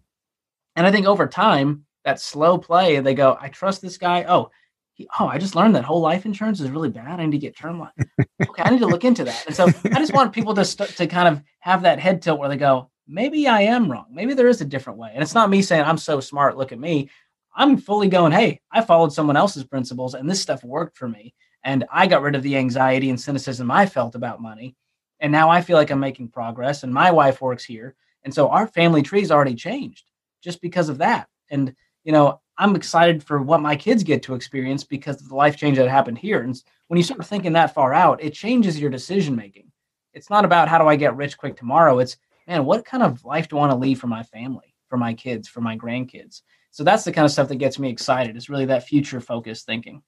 And 0.75 0.85
I 0.85 0.91
think 0.91 1.07
over 1.07 1.27
time, 1.27 1.85
that 2.05 2.21
slow 2.21 2.57
play, 2.57 2.99
they 2.99 3.13
go, 3.13 3.37
I 3.39 3.49
trust 3.49 3.81
this 3.81 3.97
guy. 3.97 4.25
Oh, 4.27 4.49
he, 4.93 5.07
oh, 5.19 5.27
I 5.27 5.37
just 5.37 5.55
learned 5.55 5.75
that 5.75 5.83
whole 5.83 6.01
life 6.01 6.25
insurance 6.25 6.59
is 6.59 6.69
really 6.69 6.89
bad. 6.89 7.19
I 7.19 7.25
need 7.25 7.31
to 7.31 7.37
get 7.37 7.55
term 7.55 7.79
life. 7.79 7.91
Okay, 8.49 8.63
I 8.63 8.69
need 8.69 8.79
to 8.79 8.87
look 8.87 9.03
into 9.03 9.23
that. 9.23 9.45
And 9.45 9.55
so 9.55 9.65
I 9.65 9.99
just 9.99 10.13
want 10.13 10.31
people 10.31 10.53
to 10.55 10.63
st- 10.63 10.89
to 10.97 11.05
kind 11.05 11.27
of 11.27 11.43
have 11.59 11.81
that 11.81 11.99
head 11.99 12.21
tilt 12.21 12.39
where 12.39 12.49
they 12.49 12.55
go, 12.55 12.89
maybe 13.07 13.47
I 13.47 13.61
am 13.61 13.91
wrong. 13.91 14.07
Maybe 14.11 14.33
there 14.33 14.47
is 14.47 14.61
a 14.61 14.65
different 14.65 14.99
way. 14.99 15.11
And 15.13 15.23
it's 15.23 15.33
not 15.33 15.49
me 15.49 15.61
saying 15.61 15.83
I'm 15.83 15.97
so 15.97 16.19
smart. 16.19 16.57
Look 16.57 16.71
at 16.71 16.79
me. 16.79 17.09
I'm 17.55 17.77
fully 17.77 18.07
going, 18.07 18.31
hey, 18.31 18.61
I 18.71 18.81
followed 18.81 19.11
someone 19.11 19.37
else's 19.37 19.63
principles 19.63 20.13
and 20.13 20.29
this 20.29 20.41
stuff 20.41 20.63
worked 20.63 20.97
for 20.97 21.07
me. 21.09 21.33
And 21.63 21.85
I 21.91 22.07
got 22.07 22.21
rid 22.21 22.35
of 22.35 22.43
the 22.43 22.55
anxiety 22.55 23.09
and 23.09 23.19
cynicism 23.19 23.71
I 23.71 23.85
felt 23.85 24.15
about 24.15 24.41
money. 24.41 24.75
And 25.19 25.31
now 25.31 25.49
I 25.49 25.61
feel 25.61 25.75
like 25.75 25.89
I'm 25.89 25.99
making 25.99 26.29
progress. 26.29 26.83
And 26.83 26.93
my 26.93 27.09
wife 27.09 27.41
works 27.41 27.65
here. 27.65 27.95
And 28.23 28.33
so 28.33 28.49
our 28.49 28.67
family 28.67 29.01
tree's 29.01 29.31
already 29.31 29.55
changed 29.55 30.05
just 30.43 30.61
because 30.61 30.89
of 30.89 30.99
that. 30.99 31.27
And, 31.49 31.75
you 32.03 32.11
know, 32.11 32.41
I'm 32.57 32.75
excited 32.75 33.23
for 33.23 33.41
what 33.41 33.61
my 33.61 33.75
kids 33.75 34.03
get 34.03 34.23
to 34.23 34.35
experience 34.35 34.83
because 34.83 35.21
of 35.21 35.29
the 35.29 35.35
life 35.35 35.57
change 35.57 35.77
that 35.77 35.89
happened 35.89 36.17
here. 36.17 36.41
And 36.41 36.61
when 36.87 36.97
you 36.97 37.03
start 37.03 37.25
thinking 37.25 37.53
that 37.53 37.73
far 37.73 37.93
out, 37.93 38.23
it 38.23 38.33
changes 38.33 38.79
your 38.79 38.89
decision 38.89 39.35
making. 39.35 39.71
It's 40.13 40.29
not 40.29 40.45
about 40.45 40.67
how 40.67 40.77
do 40.77 40.87
I 40.87 40.95
get 40.95 41.15
rich 41.15 41.37
quick 41.37 41.55
tomorrow. 41.55 41.99
It's 41.99 42.17
man, 42.47 42.65
what 42.65 42.85
kind 42.85 43.03
of 43.03 43.23
life 43.25 43.47
do 43.47 43.57
I 43.57 43.59
want 43.59 43.71
to 43.71 43.77
leave 43.77 43.99
for 43.99 44.07
my 44.07 44.23
family, 44.23 44.73
for 44.89 44.97
my 44.97 45.13
kids, 45.13 45.47
for 45.47 45.61
my 45.61 45.77
grandkids? 45.77 46.41
So 46.71 46.83
that's 46.83 47.03
the 47.03 47.11
kind 47.11 47.25
of 47.25 47.31
stuff 47.31 47.47
that 47.49 47.55
gets 47.55 47.79
me 47.79 47.89
excited. 47.89 48.35
It's 48.35 48.49
really 48.49 48.65
that 48.65 48.87
future 48.87 49.19
focused 49.19 49.65
thinking. 49.65 50.01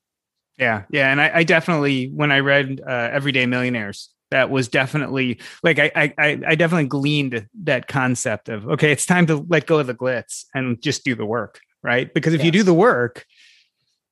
Yeah, 0.58 0.84
yeah, 0.90 1.12
and 1.12 1.22
I, 1.22 1.32
I 1.36 1.44
definitely 1.44 2.08
when 2.08 2.32
I 2.32 2.40
read 2.40 2.82
uh, 2.86 3.10
Everyday 3.12 3.46
Millionaires, 3.46 4.10
that 4.30 4.50
was 4.50 4.68
definitely 4.68 5.40
like 5.64 5.80
I, 5.80 5.92
I 5.96 6.40
I 6.46 6.56
definitely 6.56 6.88
gleaned 6.88 7.48
that 7.64 7.88
concept 7.88 8.50
of 8.50 8.68
okay, 8.68 8.92
it's 8.92 9.06
time 9.06 9.26
to 9.28 9.46
let 9.50 9.66
go 9.66 9.80
of 9.80 9.88
the 9.88 9.96
glitz 9.96 10.46
and 10.54 10.82
just 10.82 11.04
do 11.04 11.16
the 11.16 11.26
work, 11.26 11.62
right? 11.82 12.14
Because 12.14 12.34
if 12.34 12.40
yes. 12.40 12.46
you 12.46 12.52
do 12.52 12.64
the 12.64 12.74
work, 12.74 13.26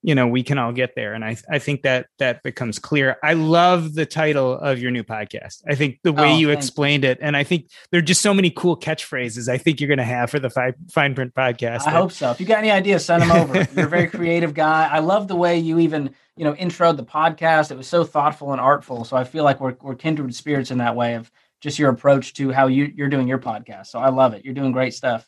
you 0.03 0.13
know 0.15 0.27
we 0.27 0.43
can 0.43 0.57
all 0.57 0.71
get 0.71 0.95
there. 0.95 1.13
And 1.13 1.25
i 1.25 1.35
i 1.49 1.59
think 1.59 1.81
that 1.81 2.07
that 2.19 2.43
becomes 2.43 2.79
clear. 2.79 3.17
I 3.23 3.33
love 3.33 3.93
the 3.93 4.05
title 4.05 4.53
of 4.53 4.79
your 4.79 4.91
new 4.91 5.03
podcast. 5.03 5.63
I 5.67 5.75
think 5.75 5.99
the 6.03 6.13
way 6.13 6.33
oh, 6.33 6.37
you 6.37 6.49
explained 6.51 7.03
you. 7.03 7.11
it 7.11 7.19
and 7.21 7.35
i 7.35 7.43
think 7.43 7.69
there 7.91 7.99
are 7.99 8.03
just 8.03 8.21
so 8.21 8.33
many 8.33 8.49
cool 8.49 8.77
catchphrases 8.77 9.49
i 9.49 9.57
think 9.57 9.79
you're 9.79 9.87
going 9.87 9.97
to 9.97 10.03
have 10.03 10.29
for 10.29 10.39
the 10.39 10.49
fine, 10.49 10.73
fine 10.91 11.15
print 11.15 11.33
podcast 11.33 11.87
i 11.87 11.91
hope 11.91 12.11
so. 12.11 12.31
If 12.31 12.39
you 12.39 12.45
got 12.45 12.59
any 12.59 12.71
ideas 12.71 13.05
send 13.05 13.23
them 13.23 13.31
over. 13.31 13.67
You're 13.75 13.87
a 13.87 13.89
very 13.89 14.07
creative 14.17 14.53
guy. 14.53 14.87
I 14.91 14.99
love 14.99 15.27
the 15.27 15.35
way 15.35 15.57
you 15.57 15.79
even 15.79 16.13
you 16.35 16.43
know 16.43 16.53
introed 16.53 16.97
the 16.97 17.05
podcast. 17.05 17.71
It 17.71 17.77
was 17.77 17.87
so 17.87 18.03
thoughtful 18.03 18.51
and 18.51 18.61
artful. 18.61 19.05
So 19.05 19.17
i 19.17 19.23
feel 19.23 19.43
like 19.43 19.59
we're, 19.59 19.75
we're 19.81 19.95
kindred 19.95 20.33
spirits 20.35 20.71
in 20.71 20.79
that 20.79 20.95
way 20.95 21.15
of 21.15 21.31
just 21.61 21.79
your 21.79 21.89
approach 21.89 22.33
to 22.35 22.51
how 22.51 22.67
you, 22.67 22.91
you're 22.95 23.09
doing 23.09 23.27
your 23.27 23.39
podcast. 23.39 23.87
So 23.87 23.99
i 23.99 24.09
love 24.09 24.33
it. 24.33 24.45
You're 24.45 24.53
doing 24.53 24.71
great 24.71 24.93
stuff 24.93 25.27